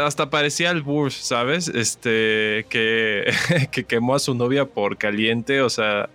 hasta 0.05 0.31
parecía 0.31 0.71
el 0.71 0.83
Bush, 0.83 1.15
¿sabes? 1.15 1.69
Este, 1.69 2.67
que, 2.69 3.33
que 3.71 3.85
quemó 3.85 4.15
a 4.15 4.19
su 4.19 4.35
novia 4.35 4.65
por 4.67 4.99
caliente, 4.99 5.63
o 5.63 5.71
sea, 5.71 6.09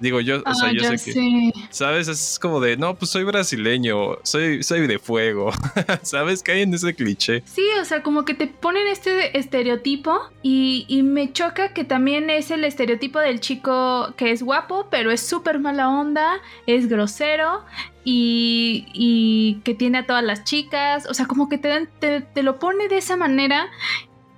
Digo, 0.00 0.20
yo, 0.20 0.42
o 0.44 0.54
sea, 0.54 0.70
ah, 0.70 0.72
yo 0.72 0.96
sé 0.96 1.12
que. 1.12 1.52
¿Sabes? 1.70 2.08
Es 2.08 2.38
como 2.38 2.60
de, 2.60 2.76
no, 2.76 2.94
pues 2.94 3.10
soy 3.10 3.24
brasileño, 3.24 4.16
soy, 4.22 4.62
soy 4.62 4.86
de 4.86 4.98
fuego. 4.98 5.52
¿Sabes? 6.02 6.42
Hay 6.48 6.62
en 6.62 6.74
ese 6.74 6.94
cliché. 6.94 7.42
Sí, 7.44 7.64
o 7.80 7.84
sea, 7.84 8.02
como 8.02 8.24
que 8.24 8.34
te 8.34 8.46
ponen 8.46 8.86
este 8.88 9.38
estereotipo 9.38 10.18
y, 10.42 10.86
y 10.88 11.02
me 11.02 11.32
choca 11.32 11.74
que 11.74 11.84
también 11.84 12.30
es 12.30 12.50
el 12.50 12.64
estereotipo 12.64 13.18
del 13.18 13.40
chico 13.40 14.14
que 14.16 14.32
es 14.32 14.42
guapo, 14.42 14.88
pero 14.90 15.10
es 15.10 15.20
súper 15.20 15.58
mala 15.58 15.90
onda, 15.90 16.40
es 16.66 16.88
grosero 16.88 17.64
y, 18.04 18.86
y, 18.94 19.60
que 19.64 19.74
tiene 19.74 19.98
a 19.98 20.06
todas 20.06 20.24
las 20.24 20.44
chicas. 20.44 21.06
O 21.06 21.14
sea, 21.14 21.26
como 21.26 21.48
que 21.48 21.58
te, 21.58 21.86
te, 21.98 22.22
te 22.22 22.42
lo 22.42 22.58
pone 22.58 22.88
de 22.88 22.98
esa 22.98 23.16
manera 23.16 23.68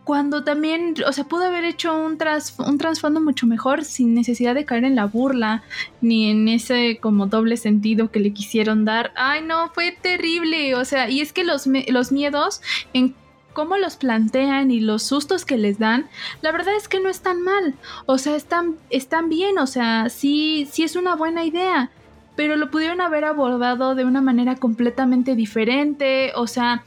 cuando 0.04 0.42
también, 0.42 0.94
o 1.06 1.12
sea, 1.12 1.24
pudo 1.24 1.44
haber 1.44 1.64
hecho 1.64 1.96
un, 1.96 2.18
tras, 2.18 2.58
un 2.58 2.78
trasfondo 2.78 3.20
mucho 3.20 3.46
mejor 3.46 3.84
sin 3.84 4.14
necesidad 4.14 4.54
de 4.54 4.64
caer 4.64 4.84
en 4.84 4.96
la 4.96 5.06
burla, 5.06 5.62
ni 6.00 6.30
en 6.30 6.48
ese 6.48 6.98
como 7.00 7.26
doble 7.26 7.56
sentido 7.56 8.10
que 8.10 8.20
le 8.20 8.32
quisieron 8.32 8.84
dar. 8.84 9.12
Ay, 9.14 9.42
no, 9.42 9.70
fue 9.70 9.92
terrible, 9.92 10.74
o 10.74 10.84
sea, 10.84 11.08
y 11.08 11.20
es 11.20 11.32
que 11.32 11.44
los, 11.44 11.66
los 11.66 12.10
miedos 12.10 12.62
en 12.92 13.14
cómo 13.52 13.76
los 13.76 13.96
plantean 13.96 14.70
y 14.70 14.80
los 14.80 15.02
sustos 15.02 15.44
que 15.44 15.58
les 15.58 15.78
dan, 15.78 16.08
la 16.40 16.52
verdad 16.52 16.74
es 16.74 16.88
que 16.88 17.00
no 17.00 17.08
están 17.08 17.42
mal, 17.42 17.74
o 18.06 18.18
sea, 18.18 18.34
están, 18.34 18.76
están 18.90 19.28
bien, 19.28 19.58
o 19.58 19.66
sea, 19.66 20.08
sí, 20.08 20.66
sí 20.70 20.82
es 20.82 20.96
una 20.96 21.14
buena 21.14 21.44
idea 21.44 21.90
pero 22.34 22.56
lo 22.56 22.70
pudieron 22.70 23.00
haber 23.00 23.24
abordado 23.24 23.94
de 23.94 24.04
una 24.04 24.20
manera 24.22 24.56
completamente 24.56 25.34
diferente, 25.34 26.32
o 26.34 26.46
sea, 26.46 26.84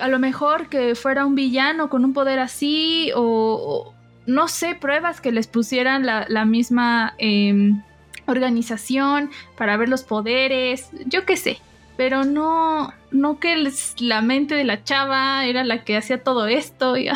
a 0.00 0.08
lo 0.08 0.18
mejor 0.18 0.68
que 0.68 0.94
fuera 0.94 1.26
un 1.26 1.34
villano 1.34 1.88
con 1.88 2.04
un 2.04 2.12
poder 2.12 2.38
así 2.38 3.10
o, 3.14 3.94
no 4.26 4.48
sé, 4.48 4.74
pruebas 4.74 5.20
que 5.20 5.32
les 5.32 5.46
pusieran 5.46 6.06
la, 6.06 6.44
misma 6.44 7.14
em, 7.18 7.82
organización 8.26 9.30
para 9.56 9.76
ver 9.76 9.88
los 9.88 10.02
poderes, 10.02 10.90
yo 11.06 11.24
qué 11.24 11.36
sé, 11.36 11.60
pero 11.96 12.24
no, 12.24 12.92
no 13.10 13.38
que 13.38 13.70
la 13.98 14.20
mente 14.20 14.54
de 14.54 14.64
la 14.64 14.84
chava 14.84 15.44
era 15.46 15.64
la 15.64 15.84
que 15.84 15.96
hacía 15.96 16.22
todo 16.22 16.46
esto 16.46 16.96
y 16.96 17.08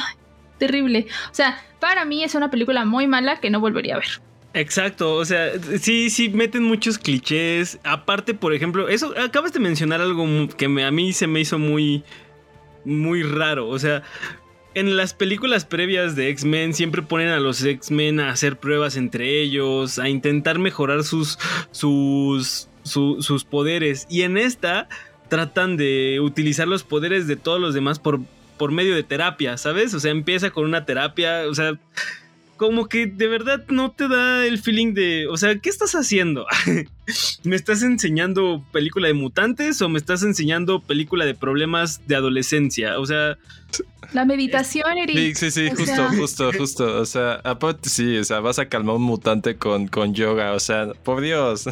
terrible. 0.58 1.06
O 1.30 1.34
sea, 1.34 1.58
para 1.80 2.04
mí 2.04 2.22
es 2.22 2.34
una 2.34 2.50
película 2.50 2.84
muy 2.84 3.06
mala 3.06 3.40
que 3.40 3.50
no 3.50 3.60
volvería 3.60 3.96
a 3.96 3.98
ver. 3.98 4.20
Exacto, 4.52 5.14
o 5.14 5.24
sea, 5.24 5.52
sí, 5.80 6.10
sí, 6.10 6.28
meten 6.28 6.64
muchos 6.64 6.98
clichés. 6.98 7.78
Aparte, 7.84 8.34
por 8.34 8.52
ejemplo, 8.52 8.88
eso, 8.88 9.14
acabas 9.16 9.52
de 9.52 9.60
mencionar 9.60 10.00
algo 10.00 10.26
que 10.56 10.64
a 10.64 10.90
mí 10.90 11.12
se 11.12 11.28
me 11.28 11.40
hizo 11.40 11.58
muy, 11.58 12.02
muy 12.84 13.22
raro. 13.22 13.68
O 13.68 13.78
sea, 13.78 14.02
en 14.74 14.96
las 14.96 15.14
películas 15.14 15.64
previas 15.64 16.16
de 16.16 16.28
X-Men 16.30 16.74
siempre 16.74 17.02
ponen 17.02 17.28
a 17.28 17.40
los 17.40 17.64
X-Men 17.64 18.20
a 18.20 18.30
hacer 18.30 18.58
pruebas 18.58 18.96
entre 18.96 19.40
ellos, 19.40 19.98
a 19.98 20.08
intentar 20.08 20.58
mejorar 20.58 21.04
sus, 21.04 21.38
sus, 21.70 22.68
sus 22.82 23.44
poderes. 23.44 24.06
Y 24.08 24.22
en 24.22 24.36
esta 24.36 24.88
tratan 25.28 25.76
de 25.76 26.20
utilizar 26.20 26.68
los 26.68 26.82
poderes 26.82 27.26
de 27.26 27.36
todos 27.36 27.60
los 27.60 27.74
demás 27.74 27.98
por, 27.98 28.20
por 28.58 28.72
medio 28.72 28.94
de 28.94 29.02
terapia, 29.02 29.56
¿sabes? 29.56 29.94
O 29.94 30.00
sea, 30.00 30.10
empieza 30.10 30.50
con 30.50 30.64
una 30.64 30.84
terapia, 30.84 31.44
o 31.48 31.54
sea, 31.54 31.78
como 32.60 32.90
que 32.90 33.06
de 33.06 33.26
verdad 33.26 33.64
no 33.68 33.90
te 33.92 34.06
da 34.06 34.44
el 34.44 34.58
feeling 34.58 34.92
de, 34.92 35.26
o 35.28 35.38
sea, 35.38 35.58
¿qué 35.60 35.70
estás 35.70 35.94
haciendo? 35.94 36.44
¿Me 37.42 37.56
estás 37.56 37.82
enseñando 37.82 38.62
película 38.70 39.08
de 39.08 39.14
mutantes 39.14 39.80
o 39.80 39.88
me 39.88 39.98
estás 39.98 40.22
enseñando 40.24 40.82
película 40.82 41.24
de 41.24 41.34
problemas 41.34 42.06
de 42.06 42.16
adolescencia? 42.16 42.98
O 42.98 43.06
sea... 43.06 43.38
La 44.12 44.26
meditación, 44.26 44.98
Eric. 44.98 45.36
Sí, 45.36 45.50
sí, 45.50 45.70
sí, 45.70 45.70
justo, 45.74 46.08
justo, 46.10 46.52
justo. 46.52 46.98
O 46.98 47.06
sea, 47.06 47.40
aparte 47.44 47.88
sí, 47.88 48.18
o 48.18 48.24
sea, 48.24 48.40
vas 48.40 48.58
a 48.58 48.68
calmar 48.68 48.96
un 48.96 49.04
mutante 49.04 49.56
con, 49.56 49.88
con 49.88 50.14
yoga, 50.14 50.52
o 50.52 50.60
sea, 50.60 50.92
por 51.02 51.22
Dios. 51.22 51.64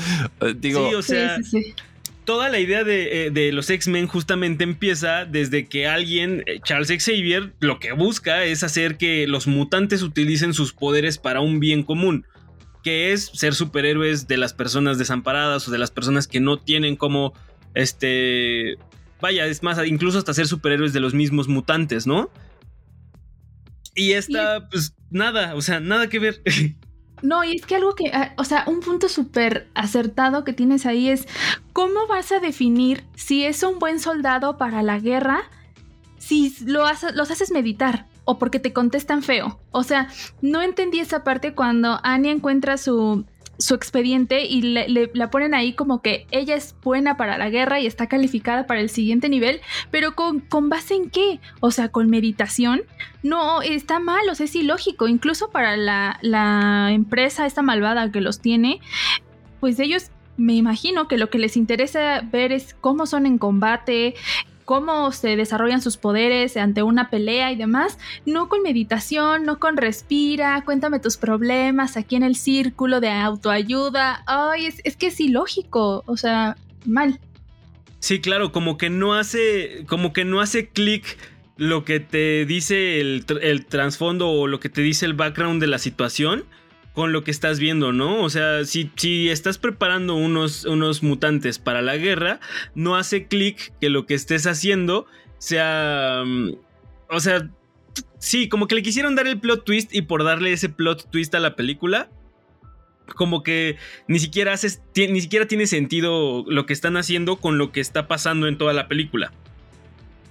Digo, 0.58 0.90
sí, 0.90 0.94
o 0.94 1.02
sea, 1.02 1.36
sí, 1.38 1.42
sí, 1.42 1.74
toda 2.26 2.50
la 2.50 2.58
idea 2.58 2.82
eh, 2.86 3.30
de, 3.32 3.52
los 3.52 3.70
X-Men 3.70 4.08
justamente 4.08 4.64
empieza 4.64 5.24
desde 5.24 5.66
que 5.66 5.86
alguien, 5.86 6.42
eh, 6.44 6.60
Charles 6.62 6.88
Xavier, 6.88 7.54
lo 7.60 7.78
que 7.78 7.92
busca 7.92 8.44
es 8.44 8.62
hacer 8.62 8.98
que 8.98 9.26
los 9.26 9.46
mutantes 9.46 10.02
utilicen 10.02 10.52
sus 10.52 10.74
poderes 10.74 11.16
para 11.16 11.40
un 11.40 11.60
bien 11.60 11.82
común, 11.82 12.26
que 12.82 13.12
es 13.12 13.30
ser 13.32 13.54
superhéroes 13.54 14.28
de 14.28 14.36
las 14.36 14.52
personas 14.52 14.98
desamparadas 14.98 15.66
o 15.68 15.70
de 15.70 15.78
las 15.78 15.90
personas 15.90 16.28
que 16.28 16.40
no 16.40 16.58
tienen 16.58 16.96
como, 16.96 17.32
este, 17.74 18.76
vaya, 19.20 19.46
es 19.46 19.62
más, 19.62 19.78
incluso 19.86 20.18
hasta 20.18 20.34
ser 20.34 20.48
superhéroes 20.48 20.92
de 20.92 21.00
los 21.00 21.14
mismos 21.14 21.48
mutantes, 21.48 22.06
¿no? 22.06 22.30
Y 23.94 24.12
esta, 24.12 24.68
pues 24.68 24.94
nada, 25.10 25.54
o 25.54 25.62
sea, 25.62 25.80
nada 25.80 26.08
que 26.08 26.18
ver. 26.18 26.42
No, 27.22 27.44
y 27.44 27.56
es 27.56 27.66
que 27.66 27.76
algo 27.76 27.94
que, 27.94 28.10
ah, 28.12 28.34
o 28.36 28.44
sea, 28.44 28.64
un 28.66 28.80
punto 28.80 29.08
súper 29.08 29.68
acertado 29.74 30.44
que 30.44 30.52
tienes 30.52 30.84
ahí 30.86 31.08
es 31.08 31.26
cómo 31.72 32.06
vas 32.08 32.30
a 32.32 32.40
definir 32.40 33.04
si 33.14 33.44
es 33.44 33.62
un 33.62 33.78
buen 33.78 34.00
soldado 34.00 34.58
para 34.58 34.82
la 34.82 34.98
guerra 34.98 35.44
si 36.18 36.54
lo 36.64 36.84
los 37.14 37.30
haces 37.30 37.50
meditar. 37.50 38.06
o 38.28 38.38
porque 38.38 38.58
te 38.58 38.72
contestan 38.72 39.22
feo. 39.22 39.60
O 39.70 39.84
sea, 39.84 40.08
no 40.42 40.60
entendí 40.60 40.98
esa 40.98 41.22
parte 41.22 41.54
cuando 41.54 42.00
Anya 42.02 42.32
encuentra 42.32 42.76
su 42.76 43.24
su 43.58 43.74
expediente 43.74 44.44
y 44.44 44.62
le, 44.62 45.10
la 45.14 45.30
ponen 45.30 45.54
ahí 45.54 45.72
como 45.72 46.02
que 46.02 46.26
ella 46.30 46.54
es 46.54 46.74
buena 46.82 47.16
para 47.16 47.38
la 47.38 47.50
guerra 47.50 47.80
y 47.80 47.86
está 47.86 48.06
calificada 48.08 48.66
para 48.66 48.80
el 48.80 48.90
siguiente 48.90 49.28
nivel, 49.28 49.60
pero 49.90 50.14
con, 50.14 50.40
con 50.40 50.68
base 50.68 50.94
en 50.94 51.10
qué? 51.10 51.40
O 51.60 51.70
sea, 51.70 51.88
con 51.88 52.10
meditación. 52.10 52.82
No, 53.22 53.62
está 53.62 53.98
mal, 53.98 54.28
o 54.30 54.34
sea, 54.34 54.44
es 54.44 54.54
ilógico. 54.54 55.08
Incluso 55.08 55.50
para 55.50 55.76
la, 55.76 56.18
la 56.22 56.90
empresa, 56.92 57.46
esta 57.46 57.62
malvada 57.62 58.10
que 58.12 58.20
los 58.20 58.40
tiene, 58.40 58.80
pues 59.60 59.78
ellos 59.80 60.10
me 60.36 60.54
imagino 60.54 61.08
que 61.08 61.16
lo 61.16 61.30
que 61.30 61.38
les 61.38 61.56
interesa 61.56 62.20
ver 62.20 62.52
es 62.52 62.74
cómo 62.74 63.06
son 63.06 63.26
en 63.26 63.38
combate, 63.38 64.14
cómo 64.66 65.12
se 65.12 65.36
desarrollan 65.36 65.80
sus 65.80 65.96
poderes 65.96 66.56
ante 66.58 66.82
una 66.82 67.08
pelea 67.08 67.52
y 67.52 67.56
demás, 67.56 67.98
no 68.26 68.50
con 68.50 68.62
meditación, 68.62 69.44
no 69.44 69.58
con 69.58 69.78
respira, 69.78 70.62
cuéntame 70.66 70.98
tus 70.98 71.16
problemas 71.16 71.96
aquí 71.96 72.16
en 72.16 72.24
el 72.24 72.36
círculo 72.36 73.00
de 73.00 73.08
autoayuda. 73.08 74.22
Ay, 74.26 74.66
es, 74.66 74.96
que 74.96 75.06
es 75.06 75.20
ilógico, 75.20 76.02
o 76.06 76.16
sea, 76.18 76.56
mal. 76.84 77.20
Sí, 78.00 78.20
claro, 78.20 78.52
como 78.52 78.76
que 78.76 78.90
no 78.90 79.14
hace, 79.14 79.84
como 79.86 80.12
que 80.12 80.24
no 80.24 80.40
hace 80.40 80.68
clic 80.68 81.16
lo 81.56 81.84
que 81.84 82.00
te 82.00 82.44
dice 82.44 83.00
el, 83.00 83.24
el 83.40 83.64
trasfondo 83.64 84.28
o 84.28 84.46
lo 84.48 84.60
que 84.60 84.68
te 84.68 84.82
dice 84.82 85.06
el 85.06 85.14
background 85.14 85.60
de 85.60 85.68
la 85.68 85.78
situación 85.78 86.44
con 86.96 87.12
lo 87.12 87.24
que 87.24 87.30
estás 87.30 87.60
viendo, 87.60 87.92
¿no? 87.92 88.22
O 88.22 88.30
sea, 88.30 88.64
si, 88.64 88.90
si 88.96 89.28
estás 89.28 89.58
preparando 89.58 90.14
unos, 90.14 90.64
unos 90.64 91.02
mutantes 91.02 91.58
para 91.58 91.82
la 91.82 91.98
guerra, 91.98 92.40
no 92.74 92.96
hace 92.96 93.26
clic 93.26 93.74
que 93.82 93.90
lo 93.90 94.06
que 94.06 94.14
estés 94.14 94.46
haciendo 94.46 95.06
sea... 95.36 96.22
Mm, 96.24 96.54
o 97.10 97.20
sea, 97.20 97.50
sí, 98.18 98.48
como 98.48 98.66
que 98.66 98.76
le 98.76 98.82
quisieron 98.82 99.14
dar 99.14 99.26
el 99.26 99.38
plot 99.38 99.66
twist 99.66 99.94
y 99.94 100.00
por 100.00 100.24
darle 100.24 100.54
ese 100.54 100.70
plot 100.70 101.10
twist 101.10 101.34
a 101.34 101.38
la 101.38 101.54
película, 101.54 102.08
como 103.14 103.42
que 103.42 103.76
ni 104.08 104.18
siquiera, 104.18 104.54
haces, 104.54 104.80
ni 104.94 105.20
siquiera 105.20 105.44
tiene 105.44 105.66
sentido 105.66 106.46
lo 106.48 106.64
que 106.64 106.72
están 106.72 106.96
haciendo 106.96 107.36
con 107.36 107.58
lo 107.58 107.72
que 107.72 107.80
está 107.80 108.08
pasando 108.08 108.48
en 108.48 108.56
toda 108.56 108.72
la 108.72 108.88
película. 108.88 109.34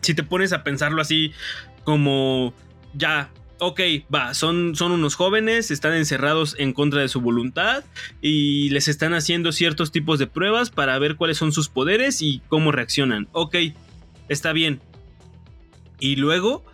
Si 0.02 0.16
te 0.16 0.24
pones 0.24 0.52
a 0.52 0.64
pensarlo 0.64 1.00
así, 1.00 1.32
como 1.84 2.56
ya, 2.96 3.30
ok, 3.60 3.80
va, 4.14 4.34
son, 4.34 4.76
son 4.76 4.92
unos 4.92 5.16
jóvenes, 5.16 5.72
están 5.72 5.94
encerrados 5.94 6.56
en 6.60 6.74
contra 6.74 7.02
de 7.02 7.08
su 7.08 7.22
voluntad 7.22 7.84
y 8.22 8.70
les 8.70 8.88
están 8.88 9.14
haciendo 9.14 9.52
ciertos 9.52 9.92
tipos 9.92 10.20
de 10.20 10.28
pruebas 10.28 10.70
para 10.70 10.98
ver 11.00 11.16
cuáles 11.16 11.38
son 11.38 11.52
sus 11.52 11.70
poderes 11.70 12.22
y 12.22 12.42
cómo 12.48 12.72
reaccionan. 12.72 13.28
Ok, 13.32 13.56
está 14.28 14.54
bien. 14.54 14.82
Y 16.00 16.18
luego, 16.18 16.66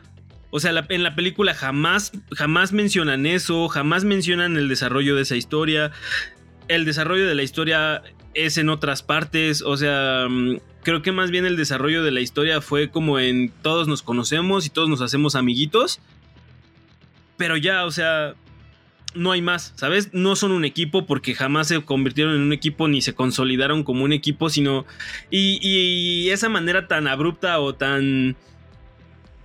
o 0.49 0.59
sea, 0.59 0.85
en 0.89 1.03
la 1.03 1.15
película 1.15 1.53
jamás, 1.53 2.11
jamás 2.31 2.73
mencionan 2.73 3.25
eso, 3.25 3.67
jamás 3.67 4.03
mencionan 4.03 4.57
el 4.57 4.67
desarrollo 4.67 5.15
de 5.15 5.21
esa 5.21 5.35
historia. 5.35 5.91
El 6.67 6.85
desarrollo 6.85 7.27
de 7.27 7.35
la 7.35 7.43
historia 7.43 8.01
es 8.33 8.57
en 8.57 8.69
otras 8.69 9.03
partes, 9.03 9.61
o 9.61 9.75
sea, 9.75 10.25
mm, 10.29 10.57
creo 10.83 11.01
que 11.01 11.11
más 11.11 11.31
bien 11.31 11.45
el 11.45 11.57
desarrollo 11.57 12.01
de 12.01 12.11
la 12.11 12.21
historia 12.21 12.61
fue 12.61 12.89
como 12.89 13.19
en 13.19 13.51
todos 13.61 13.87
nos 13.87 14.01
conocemos 14.01 14.65
y 14.65 14.69
todos 14.69 14.89
nos 14.89 15.01
hacemos 15.01 15.35
amiguitos 15.35 15.99
pero 17.41 17.57
ya, 17.57 17.85
o 17.85 17.91
sea, 17.91 18.35
no 19.15 19.31
hay 19.31 19.41
más, 19.41 19.73
¿sabes? 19.75 20.13
No 20.13 20.35
son 20.35 20.51
un 20.51 20.63
equipo 20.63 21.07
porque 21.07 21.33
jamás 21.33 21.69
se 21.69 21.81
convirtieron 21.81 22.35
en 22.35 22.41
un 22.41 22.53
equipo 22.53 22.87
ni 22.87 23.01
se 23.01 23.15
consolidaron 23.15 23.83
como 23.83 24.03
un 24.03 24.13
equipo, 24.13 24.51
sino... 24.51 24.85
Y, 25.31 26.29
esa 26.29 26.49
manera 26.49 26.87
tan 26.87 27.07
abrupta 27.07 27.59
o 27.59 27.73
tan... 27.73 28.35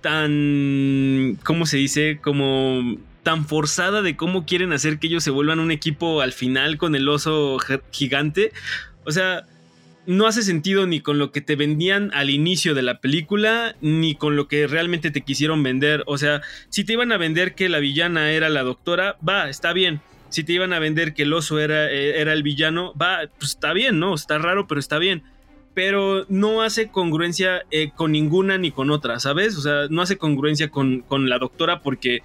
tan... 0.01 1.39
¿Cómo 1.43 1.65
se 1.65 1.77
dice? 1.77 2.19
Como 2.21 2.99
tan 3.23 3.47
forzada 3.47 4.03
de 4.03 4.15
cómo 4.15 4.45
quieren 4.45 4.73
hacer 4.73 4.99
que 4.99 5.07
ellos 5.07 5.23
se 5.23 5.31
vuelvan 5.31 5.59
un 5.59 5.71
equipo 5.71 6.21
al 6.21 6.33
final 6.33 6.77
con 6.77 6.93
el 6.93 7.09
oso 7.09 7.57
gigante. 7.91 8.51
O 9.05 9.11
sea, 9.11 9.47
no 10.07 10.25
hace 10.25 10.41
sentido 10.41 10.87
ni 10.87 11.01
con 11.01 11.19
lo 11.19 11.31
que 11.31 11.41
te 11.41 11.57
vendían 11.57 12.11
al 12.13 12.29
inicio 12.29 12.73
de 12.73 12.81
la 12.81 13.01
película, 13.01 13.75
ni 13.81 14.15
con 14.15 14.37
lo 14.37 14.47
que 14.47 14.65
realmente 14.65 15.11
te 15.11 15.21
quisieron 15.21 15.61
vender. 15.61 16.03
O 16.07 16.17
sea, 16.17 16.41
si 16.69 16.85
te 16.85 16.93
iban 16.93 17.11
a 17.11 17.17
vender 17.17 17.55
que 17.55 17.67
la 17.67 17.79
villana 17.79 18.31
era 18.31 18.47
la 18.47 18.63
doctora, 18.63 19.17
va, 19.27 19.49
está 19.49 19.73
bien. 19.73 19.99
Si 20.29 20.45
te 20.45 20.53
iban 20.53 20.71
a 20.71 20.79
vender 20.79 21.13
que 21.13 21.23
el 21.23 21.33
oso 21.33 21.59
era, 21.59 21.91
eh, 21.91 22.21
era 22.21 22.31
el 22.31 22.41
villano, 22.41 22.93
va, 22.99 23.19
pues 23.37 23.51
está 23.51 23.73
bien, 23.73 23.99
¿no? 23.99 24.15
Está 24.15 24.37
raro, 24.37 24.65
pero 24.65 24.79
está 24.79 24.97
bien. 24.97 25.23
Pero 25.73 26.25
no 26.29 26.61
hace 26.61 26.87
congruencia 26.87 27.63
eh, 27.69 27.91
con 27.93 28.13
ninguna 28.13 28.57
ni 28.57 28.71
con 28.71 28.89
otra, 28.91 29.19
¿sabes? 29.19 29.57
O 29.57 29.61
sea, 29.61 29.87
no 29.89 30.01
hace 30.01 30.17
congruencia 30.17 30.69
con, 30.69 31.01
con 31.01 31.29
la 31.29 31.37
doctora 31.37 31.81
porque, 31.81 32.19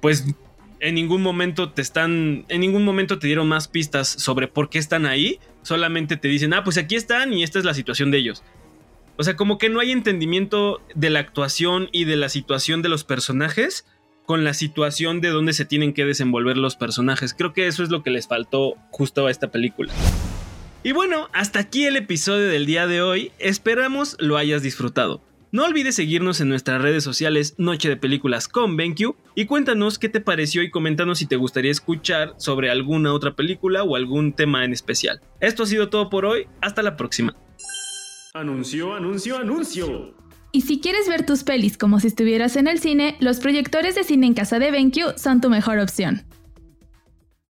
pues, 0.00 0.24
en 0.86 0.94
ningún 0.94 1.20
momento 1.20 1.70
te 1.70 1.82
están, 1.82 2.44
en 2.48 2.60
ningún 2.60 2.84
momento 2.84 3.18
te 3.18 3.26
dieron 3.26 3.48
más 3.48 3.66
pistas 3.66 4.06
sobre 4.06 4.46
por 4.46 4.70
qué 4.70 4.78
están 4.78 5.04
ahí, 5.04 5.40
solamente 5.62 6.16
te 6.16 6.28
dicen, 6.28 6.54
ah, 6.54 6.62
pues 6.62 6.78
aquí 6.78 6.94
están 6.94 7.32
y 7.32 7.42
esta 7.42 7.58
es 7.58 7.64
la 7.64 7.74
situación 7.74 8.12
de 8.12 8.18
ellos. 8.18 8.44
O 9.16 9.24
sea, 9.24 9.34
como 9.34 9.58
que 9.58 9.68
no 9.68 9.80
hay 9.80 9.90
entendimiento 9.90 10.80
de 10.94 11.10
la 11.10 11.18
actuación 11.18 11.88
y 11.90 12.04
de 12.04 12.14
la 12.14 12.28
situación 12.28 12.82
de 12.82 12.88
los 12.88 13.02
personajes 13.02 13.84
con 14.26 14.44
la 14.44 14.54
situación 14.54 15.20
de 15.20 15.30
dónde 15.30 15.54
se 15.54 15.64
tienen 15.64 15.92
que 15.92 16.04
desenvolver 16.04 16.56
los 16.56 16.76
personajes. 16.76 17.34
Creo 17.34 17.52
que 17.52 17.66
eso 17.66 17.82
es 17.82 17.90
lo 17.90 18.04
que 18.04 18.10
les 18.10 18.28
faltó 18.28 18.74
justo 18.90 19.26
a 19.26 19.30
esta 19.32 19.50
película. 19.50 19.92
Y 20.84 20.92
bueno, 20.92 21.28
hasta 21.32 21.58
aquí 21.58 21.84
el 21.86 21.96
episodio 21.96 22.46
del 22.46 22.64
día 22.64 22.86
de 22.86 23.02
hoy. 23.02 23.32
Esperamos 23.40 24.16
lo 24.20 24.36
hayas 24.36 24.62
disfrutado. 24.62 25.20
No 25.56 25.64
olvides 25.64 25.94
seguirnos 25.94 26.42
en 26.42 26.50
nuestras 26.50 26.82
redes 26.82 27.02
sociales 27.02 27.54
Noche 27.56 27.88
de 27.88 27.96
Películas 27.96 28.46
con 28.46 28.76
BenQ 28.76 29.14
y 29.34 29.46
cuéntanos 29.46 29.98
qué 29.98 30.10
te 30.10 30.20
pareció 30.20 30.62
y 30.62 30.68
coméntanos 30.68 31.18
si 31.18 31.24
te 31.24 31.36
gustaría 31.36 31.70
escuchar 31.70 32.34
sobre 32.36 32.70
alguna 32.70 33.14
otra 33.14 33.34
película 33.34 33.82
o 33.82 33.96
algún 33.96 34.34
tema 34.34 34.66
en 34.66 34.74
especial. 34.74 35.22
Esto 35.40 35.62
ha 35.62 35.66
sido 35.66 35.88
todo 35.88 36.10
por 36.10 36.26
hoy, 36.26 36.46
hasta 36.60 36.82
la 36.82 36.94
próxima. 36.94 37.34
Anuncio, 38.34 38.92
anuncio, 38.92 39.38
anuncio. 39.38 40.14
Y 40.52 40.60
si 40.60 40.78
quieres 40.78 41.08
ver 41.08 41.24
tus 41.24 41.42
pelis 41.42 41.78
como 41.78 42.00
si 42.00 42.08
estuvieras 42.08 42.56
en 42.56 42.68
el 42.68 42.78
cine, 42.78 43.16
los 43.20 43.40
proyectores 43.40 43.94
de 43.94 44.04
cine 44.04 44.26
en 44.26 44.34
casa 44.34 44.58
de 44.58 44.70
BenQ 44.70 45.16
son 45.16 45.40
tu 45.40 45.48
mejor 45.48 45.78
opción. 45.78 46.26